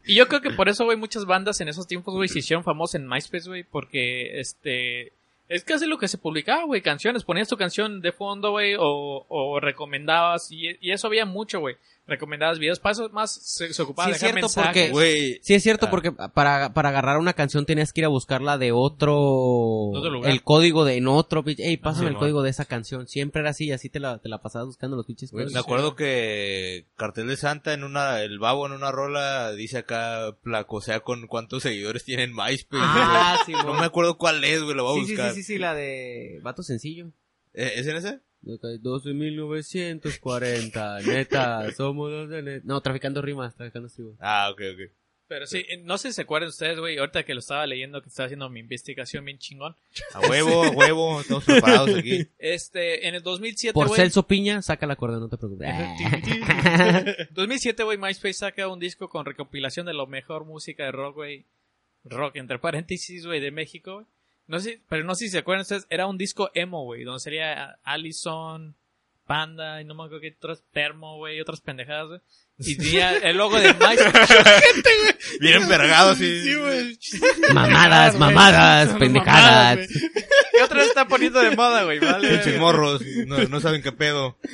Y 0.05 0.15
yo 0.15 0.27
creo 0.27 0.41
que 0.41 0.51
por 0.51 0.69
eso, 0.69 0.85
güey, 0.85 0.97
muchas 0.97 1.25
bandas 1.25 1.59
en 1.61 1.67
esos 1.69 1.87
tiempos, 1.87 2.13
güey, 2.13 2.29
se 2.29 2.39
hicieron 2.39 2.63
famosas 2.63 2.95
en 2.95 3.07
MySpace, 3.07 3.49
güey, 3.49 3.63
porque, 3.63 4.39
este, 4.39 5.13
es 5.49 5.63
casi 5.63 5.85
lo 5.85 5.97
que 5.97 6.07
se 6.07 6.17
publicaba, 6.17 6.63
güey, 6.65 6.81
canciones, 6.81 7.23
ponías 7.23 7.47
tu 7.47 7.57
canción 7.57 8.01
de 8.01 8.11
fondo, 8.11 8.51
güey, 8.51 8.75
o, 8.77 9.25
o 9.27 9.59
recomendabas, 9.59 10.51
y, 10.51 10.77
y 10.81 10.91
eso 10.91 11.07
había 11.07 11.25
mucho, 11.25 11.59
güey, 11.59 11.75
recomendabas 12.07 12.57
videos, 12.59 12.79
para 12.79 12.93
eso 12.93 13.09
más 13.09 13.31
se, 13.33 13.73
se 13.73 13.81
ocupaba 13.81 14.05
Sí, 14.07 14.11
de 14.11 14.15
es 14.15 14.21
dejar 14.21 14.33
cierto, 14.39 14.47
mensajes. 14.47 14.91
porque- 14.91 14.91
Güey, 14.91 15.39
Sí, 15.43 15.53
es 15.53 15.63
cierto, 15.63 15.85
Ah. 15.87 15.89
porque 15.89 16.11
para, 16.11 16.73
para 16.73 16.89
agarrar 16.89 17.17
una 17.17 17.33
canción 17.33 17.65
tenías 17.65 17.91
que 17.93 18.01
ir 18.01 18.05
a 18.05 18.09
buscarla 18.09 18.57
de 18.57 18.71
otro... 18.71 19.15
otro 19.17 20.09
lugar. 20.09 20.31
El 20.31 20.41
código 20.43 20.85
de 20.85 20.95
en 20.97 21.07
otro... 21.07 21.43
Ey, 21.45 21.77
pásame 21.77 22.07
el 22.07 22.13
no. 22.13 22.19
código 22.19 22.41
de 22.43 22.49
esa 22.49 22.65
canción. 22.65 23.07
Siempre 23.07 23.41
era 23.41 23.49
así, 23.51 23.65
y 23.65 23.71
así 23.71 23.89
te 23.89 23.99
la, 23.99 24.19
te 24.19 24.29
la 24.29 24.41
pasabas 24.41 24.67
buscando 24.67 24.95
los 24.95 25.05
pinches 25.05 25.31
me 25.33 25.59
acuerdo 25.59 25.95
que 25.95 26.85
Cartel 26.95 27.27
de 27.27 27.37
Santa 27.37 27.73
en 27.73 27.83
una, 27.83 28.21
el 28.21 28.39
babo 28.39 28.65
en 28.65 28.71
una 28.73 28.91
rola 28.91 29.51
dice 29.53 29.79
acá, 29.79 30.35
placosea 30.43 31.01
con 31.01 31.27
cuántos 31.27 31.63
seguidores 31.63 32.03
tiene 32.03 32.23
en 32.23 32.33
MySpace. 32.33 32.81
Ah, 32.81 33.37
sí, 33.45 33.53
güey. 33.53 33.65
no 33.65 33.73
me 33.73 33.85
acuerdo 33.85 34.17
cuál 34.17 34.43
es, 34.43 34.61
güey, 34.63 34.75
lo 34.75 34.83
voy 34.83 34.99
a 34.99 35.01
sí, 35.01 35.07
sí, 35.07 35.13
buscar. 35.13 35.33
sí, 35.33 35.43
sí, 35.43 35.53
sí, 35.53 35.59
la 35.59 35.73
de 35.73 36.39
Vato 36.41 36.63
Sencillo. 36.63 37.07
¿Eh, 37.53 37.73
¿Es 37.75 37.87
en 37.87 37.97
ese? 37.97 38.19
12.940, 38.43 41.05
neta, 41.05 41.71
somos 41.73 42.11
los 42.11 42.29
de 42.29 42.43
net. 42.43 42.63
No, 42.63 42.81
traficando 42.81 43.21
rimas, 43.21 43.55
traficando 43.55 43.87
estribos. 43.87 44.15
Ah, 44.19 44.49
ok, 44.51 44.61
ok. 44.73 44.79
Pero 45.27 45.45
sí, 45.45 45.65
no 45.83 45.97
sé 45.97 46.09
si 46.09 46.15
se 46.15 46.21
acuerdan 46.21 46.47
ustedes, 46.47 46.79
güey, 46.79 46.97
ahorita 46.97 47.23
que 47.23 47.33
lo 47.33 47.41
estaba 47.41 47.67
leyendo, 47.67 48.01
que 48.01 48.07
estaba 48.07 48.27
haciendo 48.27 48.49
mi 48.49 48.61
investigación 48.61 49.25
bien 49.25 49.37
chingón. 49.37 49.75
A 50.13 50.21
huevo, 50.21 50.63
a 50.63 50.69
huevo, 50.69 51.19
estamos 51.19 51.43
preparados 51.43 51.93
aquí. 51.97 52.25
Este, 52.39 53.09
en 53.09 53.15
el 53.15 53.23
2007, 53.23 53.73
Por 53.73 53.89
güey, 53.89 53.99
Celso 53.99 54.25
Piña, 54.25 54.61
saca 54.61 54.87
la 54.87 54.95
cuerda, 54.95 55.19
no 55.19 55.27
te 55.27 55.37
preocupes. 55.37 55.67
2007, 57.31 57.83
güey, 57.83 57.97
MySpace 57.97 58.33
saca 58.33 58.69
un 58.69 58.79
disco 58.79 59.09
con 59.09 59.25
recopilación 59.25 59.85
de 59.85 59.93
lo 59.93 60.07
mejor 60.07 60.45
música 60.45 60.85
de 60.85 60.93
rock, 60.93 61.15
güey. 61.15 61.43
Rock, 62.05 62.37
entre 62.37 62.59
paréntesis, 62.59 63.25
güey, 63.25 63.41
de 63.41 63.51
México, 63.51 63.95
güey. 63.95 64.05
No 64.47 64.59
sé, 64.59 64.81
pero 64.89 65.03
no 65.03 65.13
sé 65.15 65.25
si 65.25 65.31
se 65.31 65.39
acuerdan 65.39 65.61
ustedes, 65.63 65.85
era 65.89 66.07
un 66.07 66.17
disco 66.17 66.49
emo, 66.53 66.83
güey, 66.85 67.03
donde 67.03 67.19
sería 67.19 67.77
Allison, 67.83 68.75
Panda, 69.25 69.81
y 69.81 69.85
no 69.85 69.93
me 69.93 70.03
acuerdo 70.05 70.21
qué 70.21 70.33
otras, 70.37 70.63
Termo, 70.71 71.17
güey, 71.17 71.37
y 71.37 71.41
otras 71.41 71.59
pendejadas, 71.59 72.07
güey. 72.07 72.21
Y 72.59 72.77
tenía 72.77 73.17
el 73.17 73.35
logo 73.37 73.59
de 73.59 73.73
MySpace. 73.73 75.17
Bien 75.41 75.61
envergado, 75.63 76.15
sí. 76.15 76.43
Sí, 76.43 76.55
güey. 76.55 76.97
mamadas, 77.53 78.17
mamadas, 78.17 78.93
pendejadas. 78.97 79.79
mamadas, 79.79 79.89
y 79.91 80.61
otra 80.63 80.77
vez 80.79 80.87
está 80.87 81.07
poniendo 81.07 81.41
de 81.41 81.55
moda, 81.55 81.83
güey, 81.83 81.99
vale. 81.99 82.29
Pinches 82.29 82.57
morros, 82.57 83.01
no, 83.25 83.37
no 83.37 83.59
saben 83.59 83.81
qué 83.81 83.91
pedo. 83.91 84.37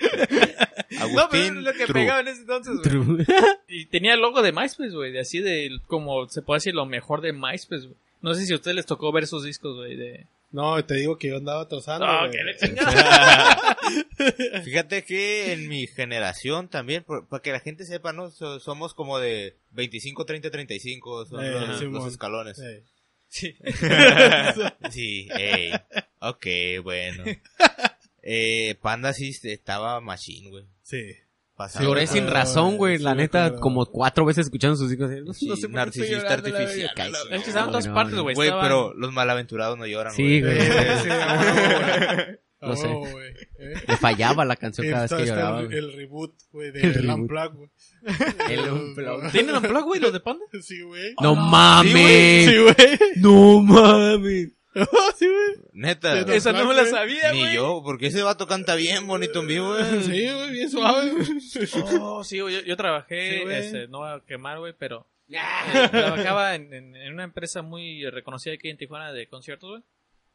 No, 0.00 1.28
pero 1.28 1.42
es 1.42 1.48
Agustín 1.50 1.64
lo 1.64 1.72
que 1.72 1.86
True. 1.86 2.00
pegaba 2.02 2.20
en 2.20 2.28
ese 2.28 2.40
entonces, 2.42 2.74
güey. 2.82 3.26
Y 3.66 3.86
tenía 3.86 4.14
el 4.14 4.20
logo 4.20 4.42
de 4.42 4.52
MySpace, 4.52 4.90
güey, 4.94 5.12
de 5.12 5.20
así 5.20 5.40
de, 5.40 5.70
como 5.86 6.28
se 6.28 6.42
puede 6.42 6.58
decir, 6.58 6.74
lo 6.74 6.86
mejor 6.86 7.20
de 7.20 7.32
MySpace, 7.32 7.86
güey. 7.86 7.96
No 8.20 8.34
sé 8.34 8.44
si 8.46 8.52
a 8.52 8.56
ustedes 8.56 8.74
les 8.76 8.86
tocó 8.86 9.12
ver 9.12 9.24
esos 9.24 9.44
discos, 9.44 9.76
güey, 9.76 9.96
de... 9.96 10.26
No, 10.50 10.82
te 10.84 10.94
digo 10.94 11.18
que 11.18 11.28
yo 11.28 11.36
andaba 11.36 11.68
trozando. 11.68 12.06
No, 12.06 12.20
güey. 12.20 12.30
que 12.32 12.42
le. 12.42 12.54
Fíjate 14.64 15.04
que 15.04 15.52
en 15.52 15.68
mi 15.68 15.86
generación 15.86 16.68
también, 16.68 17.04
para 17.04 17.42
que 17.42 17.52
la 17.52 17.60
gente 17.60 17.84
sepa, 17.84 18.14
¿no? 18.14 18.30
So- 18.30 18.58
somos 18.58 18.94
como 18.94 19.18
de 19.18 19.56
25, 19.72 20.24
30, 20.24 20.50
35, 20.50 21.26
son 21.26 21.44
Eh, 21.44 21.50
los, 21.50 21.82
los 21.82 22.06
escalones. 22.06 22.56
Sí. 22.56 22.82
Sí. 23.28 23.56
Sí, 24.90 25.28
ey, 25.36 25.72
ok, 26.20 26.46
bueno. 26.82 27.24
Eh, 28.22 28.74
Panda 28.80 29.12
sí 29.12 29.36
estaba 29.42 30.00
machine, 30.00 30.48
güey. 30.50 30.64
Sí. 30.82 31.14
Pasaba- 31.58 31.84
Lloré 31.84 32.06
sin 32.06 32.28
Ah, 32.28 32.30
razón, 32.30 32.76
güey. 32.76 32.98
sí, 32.98 33.02
La 33.02 33.16
neta, 33.16 33.56
como 33.56 33.84
cuatro 33.86 34.24
veces 34.24 34.46
escuchando 34.46 34.76
sus 34.76 34.92
hijos. 34.92 35.10
No, 35.24 35.34
Sí, 35.34 35.48
no 35.48 35.56
sé 35.56 35.68
narcisista 35.68 36.32
artificial. 36.32 36.92
Es 37.32 37.42
que 37.42 37.50
estaban 37.50 37.68
en 37.68 37.72
todas 37.72 37.86
No, 37.88 37.94
partes, 37.94 38.14
no. 38.14 38.22
güey. 38.22 38.36
Güey, 38.36 38.50
pero 38.62 38.94
los 38.94 39.12
malaventurados 39.12 39.76
no 39.76 39.84
lloran, 39.84 40.14
Sí, 40.14 40.40
güey. 40.40 40.56
Sí, 40.60 41.08
güey. 41.08 42.38
Lo 42.60 42.74
sé. 42.76 42.86
Oh, 42.88 42.98
güey. 43.10 43.28
Eh. 43.58 43.74
Le 43.86 43.96
fallaba 43.96 44.44
la 44.44 44.56
canción 44.56 44.88
cada 44.88 45.02
vez 45.02 45.12
que 45.12 45.26
lloraba. 45.26 45.60
el, 45.62 45.92
reboot, 45.92 46.34
güey, 46.50 46.70
de 46.72 46.80
El. 46.80 47.08
Unplugged, 47.10 47.54
güey. 47.56 47.70
El 48.50 48.60
Unplugged. 48.72 49.30
¿Tienen 49.30 49.54
unplug, 49.56 49.84
güey, 49.84 50.00
los 50.00 50.12
de 50.12 50.20
Panda? 50.20 50.44
Sí, 50.62 50.80
güey. 50.82 51.14
No 51.22 51.34
Sí, 51.34 51.40
mames. 51.40 52.62
güey. 52.62 52.98
No 53.16 53.60
mames. 53.62 54.48
sí, 55.16 55.26
güey. 55.26 55.56
Neta. 55.72 56.18
Esa 56.34 56.52
no 56.52 56.66
me 56.66 56.74
la 56.74 56.82
güey. 56.82 56.92
sabía, 56.92 57.32
Ni 57.32 57.40
güey. 57.40 57.54
yo, 57.54 57.80
porque 57.84 58.06
ese 58.08 58.22
vato 58.22 58.46
canta 58.46 58.74
bien 58.74 59.06
bonito 59.06 59.40
en 59.40 59.46
vivo, 59.48 59.68
güey. 59.74 60.02
Sí, 60.02 60.28
güey, 60.32 60.50
bien 60.52 60.70
suave. 60.70 61.12
Oh, 62.00 62.24
sí, 62.24 62.40
güey, 62.40 62.54
yo, 62.56 62.60
yo 62.62 62.76
trabajé, 62.76 63.42
Sí, 63.42 63.50
este, 63.50 63.88
no 63.88 63.98
voy 63.98 64.10
a 64.10 64.20
quemar, 64.26 64.58
güey, 64.58 64.74
pero 64.78 65.06
eh, 65.28 65.38
trabajaba 65.90 66.54
en, 66.54 66.72
en- 66.72 66.96
en 66.96 67.12
una 67.12 67.24
empresa 67.24 67.62
muy 67.62 68.08
reconocida 68.10 68.54
aquí 68.54 68.68
en 68.68 68.76
Tijuana 68.78 69.12
de 69.12 69.28
conciertos, 69.28 69.70
güey. 69.70 69.82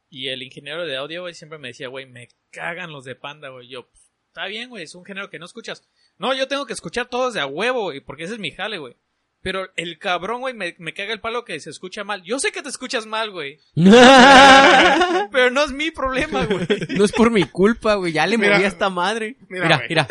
Y 0.10 0.28
el 0.30 0.44
ingeniero 0.44 0.86
de 0.86 0.96
audio, 0.98 1.22
güey, 1.22 1.34
siempre 1.34 1.58
me 1.58 1.70
decía, 1.70 1.88
güey, 1.88 2.06
me 2.06 2.30
cagan 2.52 2.92
los 2.92 3.04
de 3.04 3.16
Panda, 3.16 3.50
güey. 3.50 3.68
Yo, 3.68 3.88
"Pues, 3.88 4.12
está 4.28 4.46
bien, 4.46 4.70
güey, 4.70 4.84
es 4.84 4.94
un 4.94 5.04
género 5.06 5.30
que 5.32 5.40
no 5.40 5.46
escuchas. 5.46 5.84
No, 6.20 6.34
yo 6.36 6.48
tengo 6.48 6.68
que 6.68 6.74
escuchar 6.74 7.08
todos 7.08 7.34
de 7.34 7.40
a 7.40 7.48
huevo, 7.48 7.84
güey, 7.84 8.00
porque 8.02 8.26
ese 8.26 8.34
es 8.34 8.40
mi 8.40 8.52
jale, 8.52 8.78
güey. 8.78 8.96
Pero 9.44 9.68
el 9.76 10.00
cabrón, 10.00 10.40
güey, 10.40 10.54
me, 10.54 10.74
me 10.80 10.94
caga 10.94 11.12
el 11.14 11.20
palo 11.20 11.44
que 11.44 11.60
se 11.60 11.70
escucha 11.70 12.06
mal. 12.06 12.24
Yo 12.24 12.40
sé 12.40 12.54
que 12.54 12.62
te 12.64 12.70
escuchas 12.70 13.06
mal, 13.06 13.30
güey. 13.30 13.60
Pero 13.76 15.52
no 15.52 15.66
es 15.66 15.72
mi 15.72 15.92
problema, 15.92 16.46
güey. 16.46 16.66
No 16.90 17.04
es 17.04 17.12
por 17.12 17.30
mi 17.30 17.44
culpa, 17.44 17.96
güey. 17.96 18.14
Ya 18.14 18.26
le 18.26 18.38
Mira. 18.38 18.54
moví 18.54 18.64
a 18.64 18.68
esta 18.70 18.90
madre. 18.90 19.36
Mira, 19.50 19.66
Mira, 19.66 19.84
mira. 19.90 20.08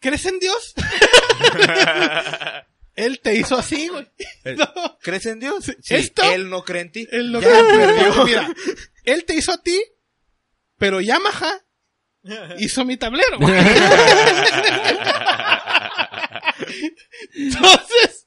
¿Crees 0.00 0.24
en 0.26 0.38
Dios? 0.40 0.74
Él 2.94 3.20
te 3.20 3.34
hizo 3.34 3.56
así, 3.56 3.88
güey. 3.88 4.08
Eh, 4.44 4.56
No. 4.56 4.98
¿Crees 5.02 5.26
en 5.26 5.38
Dios? 5.38 5.66
Sí, 5.82 5.94
¿Esto? 5.94 6.22
él 6.32 6.50
no 6.50 6.64
cree 6.64 6.82
en 6.82 6.90
ti. 6.92 7.06
Él 7.12 7.30
lo 7.30 7.40
Ya, 7.40 7.48
perdió. 7.48 8.24
Mira, 8.24 8.48
él 9.04 9.24
te 9.24 9.34
hizo 9.36 9.52
a 9.52 9.62
ti, 9.62 9.80
pero 10.78 11.00
Yamaha 11.00 11.60
hizo 12.58 12.84
mi 12.84 12.96
tablero. 12.96 13.38
güey. 13.38 13.54
Entonces, 17.34 18.26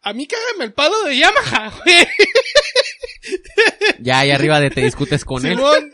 a 0.00 0.12
mí 0.12 0.26
cágame 0.26 0.64
el 0.64 0.72
palo 0.72 1.02
de 1.04 1.16
Yamaha, 1.18 1.70
güey. 1.82 2.06
Ya 4.00 4.20
ahí 4.20 4.30
arriba 4.30 4.60
de 4.60 4.70
te 4.70 4.82
discutes 4.82 5.24
con 5.24 5.44
él. 5.46 5.56
Simón. 5.56 5.90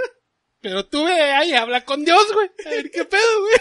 Pero 0.60 0.86
tú 0.86 1.04
ve 1.04 1.12
ahí, 1.12 1.52
habla 1.52 1.84
con 1.84 2.04
Dios, 2.04 2.26
güey. 2.32 2.50
A 2.66 2.70
ver 2.70 2.90
qué 2.90 3.04
pedo, 3.04 3.40
güey. 3.40 3.54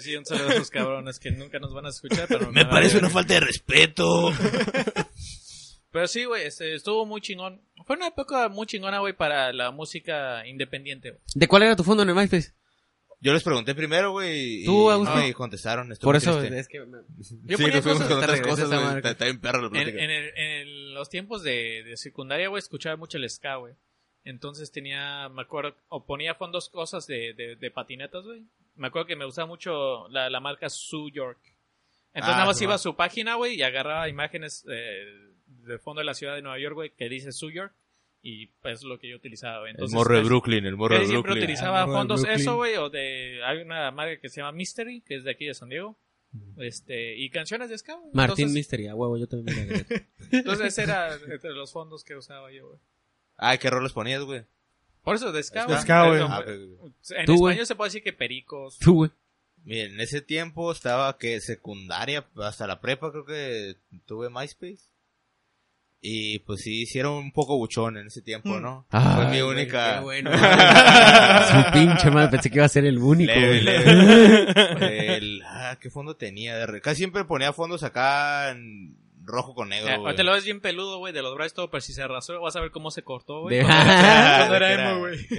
Sí, 0.00 0.16
un 0.16 0.24
saludo 0.24 0.48
a 0.48 0.52
esos 0.54 0.70
cabrones 0.70 1.18
que 1.18 1.30
nunca 1.30 1.58
nos 1.58 1.74
van 1.74 1.86
a 1.86 1.90
escuchar, 1.90 2.26
pero 2.28 2.50
Me 2.52 2.64
parece 2.64 2.98
una 2.98 3.10
falta 3.10 3.34
de 3.34 3.40
respeto. 3.40 4.32
Pero 5.90 6.06
sí, 6.06 6.24
güey, 6.24 6.44
este, 6.46 6.74
estuvo 6.74 7.06
muy 7.06 7.22
chingón. 7.22 7.62
Fue 7.86 7.96
una 7.96 8.08
época 8.08 8.50
muy 8.50 8.66
chingona, 8.66 8.98
güey, 8.98 9.14
para 9.14 9.54
la 9.54 9.70
música 9.70 10.46
independiente, 10.46 11.12
güey. 11.12 11.22
¿De 11.34 11.48
cuál 11.48 11.62
era 11.62 11.76
tu 11.76 11.82
fondo 11.82 12.02
en 12.02 12.10
el 12.10 12.14
MySpace? 12.14 12.52
Yo 13.20 13.32
les 13.32 13.42
pregunté 13.42 13.74
primero, 13.74 14.12
güey, 14.12 14.62
y 14.62 14.64
Tú, 14.64 14.88
no 14.90 15.14
me 15.16 15.34
contestaron. 15.34 15.90
estuvo 15.90 16.08
Por 16.08 16.16
eso 16.16 16.38
triste. 16.38 16.58
es 16.60 16.68
que... 16.68 16.80
me- 16.86 16.98
Yo 17.44 17.56
sí, 17.58 17.64
nos 17.66 17.82
fuimos 17.82 18.02
con 18.04 18.18
otras 18.18 18.40
cosas, 18.42 18.68
güey. 18.68 18.96
Está, 18.98 19.10
está 19.10 19.24
bien 19.24 19.40
perra 19.40 19.58
la 19.60 19.66
En, 19.66 19.70
plática. 19.72 19.98
en 20.04 20.10
el- 20.10 20.32
en 20.36 20.94
los 20.94 21.08
tiempos 21.10 21.42
de, 21.42 21.82
de 21.84 21.96
secundaria, 21.96 22.48
güey, 22.48 22.60
escuchaba 22.60 22.96
mucho 22.96 23.18
el 23.18 23.28
ska, 23.28 23.56
güey. 23.56 23.74
Entonces 24.24 24.70
tenía, 24.70 25.28
me 25.30 25.42
acuerdo, 25.42 25.74
o 25.88 26.04
ponía 26.04 26.34
fondos 26.34 26.68
cosas 26.68 27.06
de, 27.06 27.32
de, 27.34 27.56
de 27.56 27.70
patinetas, 27.70 28.24
güey. 28.24 28.42
Me 28.76 28.86
acuerdo 28.88 29.06
que 29.08 29.16
me 29.16 29.24
gustaba 29.24 29.46
mucho 29.48 30.08
la, 30.10 30.30
la 30.30 30.38
marca 30.40 30.68
Sue 30.68 31.10
York. 31.12 31.38
Entonces 32.14 32.34
Ah, 32.34 32.38
nada 32.38 32.46
más 32.46 32.58
sí, 32.58 32.64
iba 32.64 32.74
a 32.74 32.78
su 32.78 32.94
página, 32.94 33.34
güey, 33.34 33.56
y 33.56 33.62
agarraba 33.62 34.08
imágenes 34.08 34.64
eh, 34.70 35.06
del 35.46 35.78
fondo 35.80 36.00
de 36.00 36.04
la 36.04 36.14
ciudad 36.14 36.34
de 36.36 36.42
Nueva 36.42 36.58
York, 36.60 36.74
güey, 36.74 36.90
que 36.90 37.08
dice 37.08 37.32
Sue 37.32 37.52
York. 37.52 37.72
Y 38.22 38.46
pues 38.46 38.80
es 38.80 38.84
lo 38.84 38.98
que 38.98 39.08
yo 39.08 39.16
utilizaba, 39.16 39.60
güey. 39.60 39.70
El 39.70 39.76
Entonces, 39.76 39.94
morro 39.94 40.14
de 40.14 40.20
pues, 40.20 40.28
Brooklyn, 40.28 40.66
el 40.66 40.76
morro 40.76 40.94
de 40.94 41.00
Casi 41.02 41.10
siempre 41.12 41.32
Brooklyn. 41.32 41.44
utilizaba 41.44 41.82
Ah, 41.82 41.86
fondos 41.86 42.22
Brooklyn. 42.22 42.40
eso, 42.40 42.56
güey, 42.56 42.76
o 42.76 42.90
de... 42.90 43.40
Hay 43.44 43.58
una 43.58 43.90
marca 43.92 44.20
que 44.20 44.28
se 44.28 44.40
llama 44.40 44.52
Mystery, 44.52 45.02
que 45.02 45.16
es 45.16 45.24
de 45.24 45.30
aquí 45.30 45.46
de 45.46 45.54
San 45.54 45.68
Diego. 45.68 45.96
Este, 46.58 47.16
y 47.16 47.30
canciones 47.30 47.70
de 47.70 47.78
ska. 47.78 47.96
Martín 48.12 48.44
entonces, 48.44 48.52
Mystery, 48.52 48.88
a 48.88 48.94
huevo, 48.94 49.16
yo 49.16 49.26
también 49.26 49.66
me 49.66 49.86
entonces 50.38 50.66
ese 50.66 50.82
era 50.82 51.14
entre 51.14 51.52
los 51.52 51.72
fondos 51.72 52.04
que 52.04 52.16
usaba 52.16 52.52
yo, 52.52 52.68
güey. 52.68 52.78
Ay, 53.36 53.58
¿qué 53.58 53.70
roles 53.70 53.92
ponías, 53.92 54.22
güey? 54.24 54.44
Por 55.02 55.14
eso 55.14 55.32
de 55.32 55.42
ska, 55.42 55.64
De 55.64 55.74
güey. 55.74 56.20
Ah. 56.22 56.44
En 56.46 57.24
Tú, 57.24 57.48
español 57.48 57.66
se 57.66 57.74
puede 57.76 57.88
decir 57.88 58.02
que 58.02 58.12
pericos. 58.12 58.78
Tú, 58.78 58.94
güey. 58.94 59.10
Miren, 59.64 59.94
en 59.94 60.00
ese 60.00 60.20
tiempo 60.20 60.70
estaba 60.70 61.16
que 61.16 61.40
secundaria, 61.40 62.26
hasta 62.36 62.66
la 62.66 62.80
prepa 62.80 63.10
creo 63.10 63.24
que 63.24 63.76
tuve 64.06 64.28
MySpace. 64.28 64.82
Y 66.00 66.38
pues 66.40 66.60
sí, 66.62 66.82
hicieron 66.82 67.14
un 67.14 67.32
poco 67.32 67.56
buchón 67.58 67.96
en 67.96 68.06
ese 68.06 68.22
tiempo, 68.22 68.60
¿no? 68.60 68.86
Fue 68.88 69.00
Ay, 69.00 69.26
mi 69.32 69.40
única... 69.42 69.96
qué 69.96 70.00
bueno. 70.04 70.30
Su 71.48 71.72
pinche 71.72 72.10
madre, 72.12 72.28
pensé 72.30 72.50
que 72.50 72.56
iba 72.58 72.66
a 72.66 72.68
ser 72.68 72.84
el 72.84 72.98
único, 72.98 73.32
Leve. 73.32 75.16
El- 75.16 75.42
ah, 75.44 75.76
¿qué 75.80 75.90
fondo 75.90 76.14
tenía? 76.16 76.56
De 76.56 76.66
re- 76.66 76.80
Casi 76.80 76.98
siempre 76.98 77.24
ponía 77.24 77.52
fondos 77.52 77.82
acá 77.82 78.50
en 78.50 78.96
rojo 79.24 79.54
con 79.54 79.68
negro, 79.70 79.90
Eh, 79.90 79.94
ahorita 79.96 80.22
lo 80.22 80.32
ves 80.32 80.44
bien 80.44 80.60
peludo, 80.60 80.98
güey, 80.98 81.12
de 81.12 81.20
los 81.20 81.34
brazos 81.34 81.54
todo, 81.54 81.70
pero 81.70 81.80
si 81.80 81.92
se 81.92 82.06
rasó, 82.06 82.40
vas 82.40 82.54
a 82.56 82.60
ver 82.60 82.70
cómo 82.70 82.90
se 82.92 83.02
cortó, 83.02 83.42
güey. 83.42 83.56
De- 83.58 83.64
Cuando- 83.64 83.82
Ah, 83.92 84.34
Cuando 84.38 84.54
era 84.56 84.90
emo, 84.90 85.00
güey. 85.00 85.18
se 85.18 85.34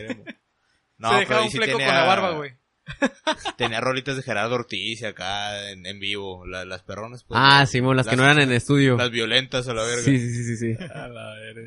dejaba 1.19 1.41
un 1.43 1.51
fleco 1.51 1.71
tenía- 1.77 1.87
con 1.87 1.95
la 1.95 2.03
barba, 2.03 2.31
güey. 2.31 2.51
Tenía 3.57 3.81
rolitas 3.81 4.15
de 4.15 4.23
Gerardo 4.23 4.55
Ortiz 4.55 5.03
acá 5.03 5.69
en, 5.71 5.85
en 5.85 5.99
vivo. 5.99 6.45
la- 6.45 6.65
las 6.65 6.81
perronas, 6.83 7.23
pues. 7.23 7.39
Ah, 7.41 7.65
Simón, 7.65 7.95
las 7.97 8.07
que 8.07 8.15
no 8.15 8.23
eran 8.23 8.39
en 8.39 8.51
estudio. 8.51 8.97
Las 8.97 9.11
violentas 9.11 9.67
a 9.67 9.73
la 9.73 9.83
verga. 9.83 10.01
Sí, 10.03 10.17
sí, 10.19 10.43
sí, 10.43 10.57
sí. 10.57 10.75
sí. 10.75 10.77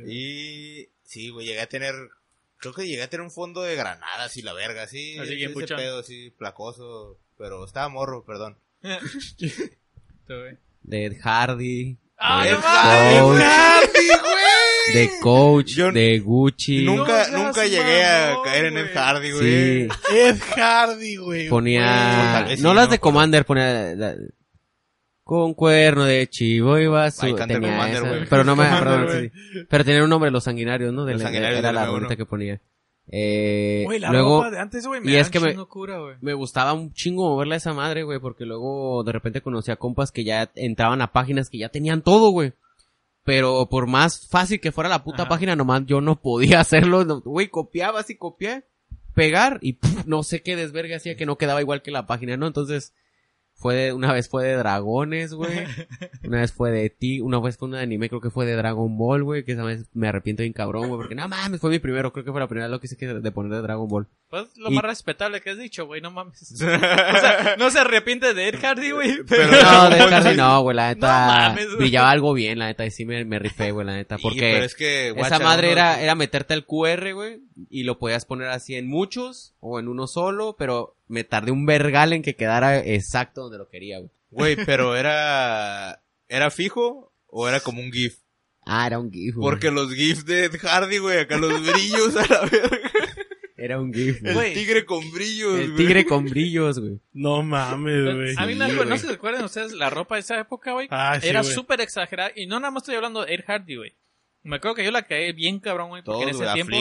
Y 0.06 0.88
sí, 1.04 1.28
güey, 1.30 1.46
llegué 1.46 1.60
a 1.60 1.68
tener, 1.68 1.94
creo 2.58 2.72
que 2.74 2.86
llegué 2.86 3.02
a 3.02 3.08
tener 3.10 3.22
un 3.24 3.30
fondo 3.30 3.62
de 3.62 3.76
granadas 3.76 4.36
y 4.36 4.42
la 4.42 4.52
verga, 4.52 4.86
sí. 4.88 5.12
Así 5.18 5.28
ese 5.28 5.34
bien 5.36 5.52
puchón. 5.52 5.76
pedo, 5.78 6.00
así, 6.00 6.30
placoso, 6.30 7.18
pero 7.38 7.64
estaba 7.64 7.88
morro, 7.88 8.24
perdón. 8.24 8.58
Tú, 8.82 10.34
güey. 10.34 10.56
De 10.82 11.06
Ed 11.06 11.16
Hardy. 11.22 11.96
¡Ah, 12.18 12.44
Hardy, 12.44 13.20
güey! 13.20 13.42
De 14.94 15.10
Coach, 15.20 15.68
Yo- 15.74 15.92
de 15.92 16.18
Gucci. 16.18 16.84
Nunca, 16.84 17.26
No 17.30 17.44
nunca 17.44 17.66
llegué 17.66 18.04
a 18.04 18.34
caer 18.44 18.66
en 18.66 18.76
el 18.78 18.88
Hardy, 18.88 19.30
güey. 19.32 19.42
Sí, 19.42 19.88
Ed 20.14 20.36
Hardy, 20.56 21.16
güey. 21.16 21.48
ponía... 21.48 22.46
Sí, 22.56 22.62
no 22.62 22.74
las 22.74 22.86
no 22.86 22.92
de. 22.92 22.98
Commander, 22.98 23.44
ponía... 23.44 23.94
la- 23.94 24.14
con 25.24 25.54
cuerno 25.54 26.04
de 26.04 26.28
chivo 26.28 26.78
y 26.78 26.86
vaso. 26.88 27.26
Pero 28.28 28.44
no 28.44 28.56
me 28.56 28.64
Commander, 28.68 29.06
perdón, 29.06 29.30
sí. 29.32 29.64
Pero 29.68 29.84
tenía 29.84 30.02
un 30.04 30.10
nombre, 30.10 30.30
los 30.30 30.44
sanguinarios, 30.44 30.92
¿no? 30.92 31.04
De 31.04 31.12
Los 31.12 31.22
la- 31.22 31.28
Sanguinarios 31.28 31.58
era 31.60 31.68
del 31.68 31.76
la 31.76 31.86
M1. 31.86 31.92
rolita 31.92 32.16
que 32.16 32.26
ponía. 32.26 32.60
Eh, 33.08 33.82
Güey, 33.84 33.98
la 33.98 34.10
luego, 34.10 34.38
ropa 34.44 34.50
de 34.50 34.58
antes, 34.60 34.86
güey, 34.86 35.00
me 35.00 35.10
y 35.12 35.16
es 35.16 35.28
que 35.30 35.40
me- 35.40 35.54
cura, 35.66 35.98
güey. 35.98 36.16
me 36.20 36.34
gustaba 36.34 36.72
un 36.72 36.92
chingo 36.92 37.28
moverle 37.30 37.54
a 37.54 37.58
esa 37.58 37.72
madre, 37.72 38.04
güey, 38.04 38.20
porque 38.20 38.44
luego 38.44 39.02
de 39.04 39.12
repente 39.12 39.40
conocía 39.42 39.76
compas 39.76 40.12
que 40.12 40.24
ya 40.24 40.50
entraban 40.54 41.02
a 41.02 41.12
páginas 41.12 41.50
que 41.50 41.58
ya 41.58 41.68
tenían 41.68 42.02
todo, 42.02 42.30
güey. 42.30 42.52
Pero 43.24 43.68
por 43.70 43.86
más 43.86 44.26
fácil 44.28 44.60
que 44.60 44.72
fuera 44.72 44.90
la 44.90 45.04
puta 45.04 45.22
Ajá. 45.22 45.28
página, 45.30 45.54
nomás 45.56 45.82
yo 45.86 46.00
no 46.00 46.20
podía 46.20 46.60
hacerlo. 46.60 47.04
no- 47.04 47.20
Güey, 47.20 47.48
copiaba 47.48 48.00
así, 48.00 48.16
copié, 48.16 48.64
pegar 49.14 49.58
y 49.62 49.74
puf, 49.74 50.06
no 50.06 50.22
sé 50.22 50.42
qué 50.42 50.56
desvergue 50.56 50.94
hacía 50.96 51.16
que 51.16 51.26
no 51.26 51.38
quedaba 51.38 51.60
igual 51.60 51.82
que 51.82 51.90
la 51.90 52.06
página, 52.06 52.36
¿no? 52.36 52.46
Entonces, 52.46 52.94
fue 53.62 53.74
de, 53.76 53.92
una 53.92 54.12
vez 54.12 54.28
fue 54.28 54.44
de 54.44 54.56
dragones, 54.56 55.32
güey. 55.32 55.64
Una 56.24 56.40
vez 56.40 56.52
fue 56.52 56.70
de 56.70 56.88
ti, 56.90 57.20
una 57.20 57.40
vez 57.40 57.56
fue 57.58 57.68
una 57.68 57.78
de 57.78 57.82
anime, 57.84 58.08
creo 58.08 58.20
que 58.20 58.30
fue 58.30 58.46
de 58.46 58.54
Dragon 58.56 58.96
Ball, 58.96 59.22
güey, 59.24 59.44
que 59.44 59.52
esa 59.52 59.64
vez 59.64 59.86
me 59.92 60.08
arrepiento 60.08 60.42
bien 60.42 60.52
cabrón, 60.52 60.86
güey, 60.88 60.98
porque 60.98 61.14
no 61.14 61.26
mames, 61.28 61.60
fue 61.60 61.68
mi 61.70 61.78
primero, 61.78 62.12
creo 62.12 62.24
que 62.24 62.30
fue 62.30 62.40
la 62.40 62.46
primera 62.48 62.66
vez 62.68 62.70
lo 62.72 62.80
que 62.80 62.86
hice 62.86 62.96
que 62.96 63.06
de 63.06 63.32
poner 63.32 63.52
de 63.52 63.60
Dragon 63.62 63.86
Ball. 63.88 64.06
Pues 64.30 64.56
lo 64.56 64.70
Y- 64.70 64.74
más 64.74 64.84
respetable 64.84 65.40
que 65.40 65.50
has 65.50 65.58
dicho, 65.58 65.84
güey, 65.86 66.00
no 66.00 66.10
mames. 66.10 66.52
o 66.52 66.56
sea, 66.56 67.56
no 67.58 67.70
se 67.70 67.78
arrepiente 67.80 68.32
de 68.34 68.48
Ed 68.48 68.56
Hardy, 68.62 68.90
güey. 68.92 69.18
Pero- 69.28 69.50
Pero, 69.50 69.62
No, 69.62 69.90
de 69.90 69.98
Ball, 70.00 70.10
Hardy 70.14 70.36
no, 70.36 70.62
güey, 70.62 70.76
la 70.76 70.88
neta. 70.94 71.26
No 71.26 71.32
mames, 71.32 71.66
güey. 71.66 71.76
brillaba 71.78 72.10
algo 72.10 72.32
bien, 72.32 72.58
la 72.58 72.66
neta, 72.66 72.86
y 72.86 72.90
sí 72.90 73.04
me, 73.04 73.24
me 73.24 73.38
rifé, 73.38 73.72
güey, 73.72 73.86
la 73.86 73.94
neta. 73.96 74.16
Y- 74.18 74.22
Porque 74.22 74.40
pero 74.40 74.64
es 74.64 74.74
que, 74.74 75.08
esa 75.10 75.38
madre 75.38 75.68
uno- 75.68 75.72
era, 75.72 76.00
era 76.00 76.14
meterte 76.14 76.54
el 76.54 76.64
QR, 76.64 77.12
güey, 77.14 77.40
y 77.68 77.82
lo 77.82 77.98
podías 77.98 78.24
poner 78.24 78.48
así 78.48 78.74
en 78.76 78.88
muchos, 78.88 79.54
o 79.60 79.78
en 79.80 79.88
uno 79.88 80.06
solo, 80.06 80.56
pero 80.58 80.96
me 81.08 81.24
tardé 81.24 81.50
un 81.52 81.66
vergal 81.66 82.12
en 82.12 82.22
que 82.22 82.36
quedara 82.36 82.78
exacto 82.78 83.42
donde 83.42 83.58
lo 83.58 83.68
quería, 83.68 83.98
güey. 83.98 84.10
Güey, 84.30 84.56
pero 84.66 84.96
era, 84.96 86.02
¿era 86.28 86.50
fijo 86.50 87.12
o 87.26 87.48
era 87.48 87.60
como 87.60 87.80
un 87.80 87.92
GIF? 87.92 88.18
Ah, 88.64 88.86
era 88.86 88.98
un 88.98 89.10
GIF, 89.12 89.34
güey. 89.34 89.44
Porque 89.50 89.70
los 89.70 89.92
GIFs 89.92 90.24
de 90.24 90.44
Ed 90.44 90.56
Hardy, 90.60 90.98
güey, 90.98 91.18
acá 91.18 91.36
los 91.36 91.60
brillos 91.66 92.16
a 92.16 92.26
la 92.32 92.40
verga. 92.42 92.90
Era 93.56 93.80
un 93.80 93.92
GIF, 93.92 94.24
El 94.24 94.34
güey. 94.34 94.54
tigre 94.54 94.84
con 94.84 95.08
brillos, 95.12 95.58
El 95.58 95.72
güey. 95.72 95.76
tigre 95.86 96.04
con 96.04 96.24
brillos, 96.24 96.80
güey. 96.80 97.00
No 97.12 97.42
mames, 97.42 98.14
güey. 98.14 98.34
a 98.36 98.46
mí 98.46 98.54
me 98.56 98.64
acuerdo, 98.64 98.86
no 98.86 98.98
se 98.98 99.06
recuerdan 99.08 99.44
ustedes 99.44 99.72
la 99.72 99.88
ropa 99.90 100.16
de 100.16 100.22
esa 100.22 100.38
época, 100.40 100.72
güey. 100.72 100.88
Ah, 100.90 101.18
sí, 101.20 101.28
Era 101.28 101.44
súper 101.44 101.80
exagerada. 101.80 102.32
Y 102.34 102.46
no 102.46 102.58
nada 102.58 102.70
más 102.72 102.82
estoy 102.82 102.96
hablando 102.96 103.24
de 103.24 103.34
Ed 103.34 103.44
Hardy, 103.46 103.76
güey. 103.76 103.94
Me 104.44 104.56
acuerdo 104.56 104.74
que 104.76 104.84
yo 104.84 104.90
la 104.90 105.02
caí 105.02 105.32
bien 105.32 105.60
cabrón, 105.60 105.90
güey, 105.90 106.02
porque 106.02 106.22
en 106.24 106.28
ese 106.30 106.44
tiempo... 106.54 106.72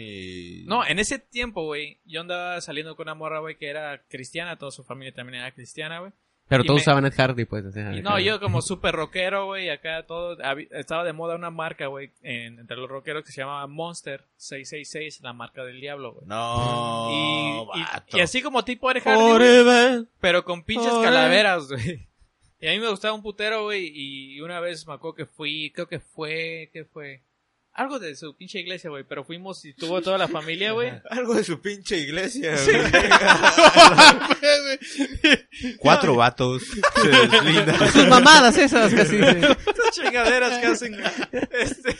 Y... 0.00 0.64
No, 0.66 0.86
en 0.86 0.98
ese 0.98 1.18
tiempo, 1.18 1.64
güey, 1.64 1.98
yo 2.04 2.20
andaba 2.20 2.60
saliendo 2.60 2.94
con 2.96 3.04
una 3.06 3.14
morra, 3.14 3.40
güey, 3.40 3.56
que 3.56 3.68
era 3.68 4.02
cristiana, 4.08 4.56
toda 4.56 4.70
su 4.70 4.84
familia 4.84 5.12
también 5.12 5.40
era 5.40 5.50
cristiana, 5.52 5.98
güey. 6.00 6.12
Pero 6.48 6.62
Y 6.62 6.66
todos 6.66 6.78
me- 6.78 6.82
usaban 6.82 7.04
Ed 7.04 7.12
Hardy, 7.14 7.44
pues. 7.44 7.64
o 7.66 7.72
sea, 7.72 7.92
Y 7.92 7.98
acá. 7.98 8.08
no, 8.10 8.18
yo 8.20 8.40
como 8.40 8.62
súper 8.62 8.94
rockero, 8.94 9.46
güey, 9.46 9.68
acá 9.68 10.06
todo, 10.06 10.38
estaba 10.70 11.04
de 11.04 11.12
moda 11.12 11.34
una 11.34 11.50
marca, 11.50 11.88
güey, 11.88 12.10
en- 12.22 12.58
entre 12.60 12.76
los 12.78 12.88
rockeros 12.88 13.22
que 13.24 13.32
se 13.32 13.40
llamaba 13.42 13.66
Monster 13.66 14.24
666, 14.36 15.20
la 15.22 15.32
marca 15.34 15.62
del 15.64 15.80
diablo, 15.80 16.12
güey. 16.14 16.26
No, 16.26 17.10
y, 17.74 17.80
y- 17.80 17.82
vato. 17.82 18.16
y 18.16 18.20
así 18.20 18.40
como 18.40 18.64
tipo 18.64 18.90
Ed 18.90 19.02
Hardy, 19.04 20.06
pero 20.20 20.44
con 20.44 20.62
pinches 20.62 20.92
calaveras, 21.02 21.68
güey. 21.68 22.06
Y 22.60 22.66
a 22.66 22.72
mí 22.72 22.80
me 22.80 22.88
gustaba 22.90 23.14
un 23.14 23.22
putero, 23.22 23.62
güey, 23.64 23.90
y 23.94 24.40
una 24.40 24.58
vez 24.60 24.86
me 24.86 24.94
acuerdo 24.94 25.14
que 25.14 25.26
fui, 25.26 25.70
creo 25.72 25.86
que 25.86 26.00
fue, 26.00 26.70
¿qué 26.72 26.84
fue? 26.84 27.22
Algo 27.72 28.00
de 28.00 28.16
su 28.16 28.34
pinche 28.36 28.58
iglesia, 28.58 28.90
güey, 28.90 29.04
pero 29.04 29.22
fuimos 29.22 29.64
y 29.64 29.72
tuvo 29.72 30.02
toda 30.02 30.18
la 30.18 30.26
familia, 30.28 30.72
güey. 30.72 30.90
Algo 31.10 31.34
de 31.34 31.44
su 31.44 31.60
pinche 31.60 31.98
iglesia, 31.98 32.56
güey. 32.64 32.76
Cuatro 35.78 36.16
vatos. 36.16 36.62
Sus 37.92 38.08
mamadas 38.08 38.58
esas, 38.58 38.92
casi. 38.92 39.18
güey. 39.18 39.44
Estas 39.44 39.90
chingaderas 39.92 40.58
que 40.58 40.66
hacen. 40.66 40.96
Este, 41.52 41.96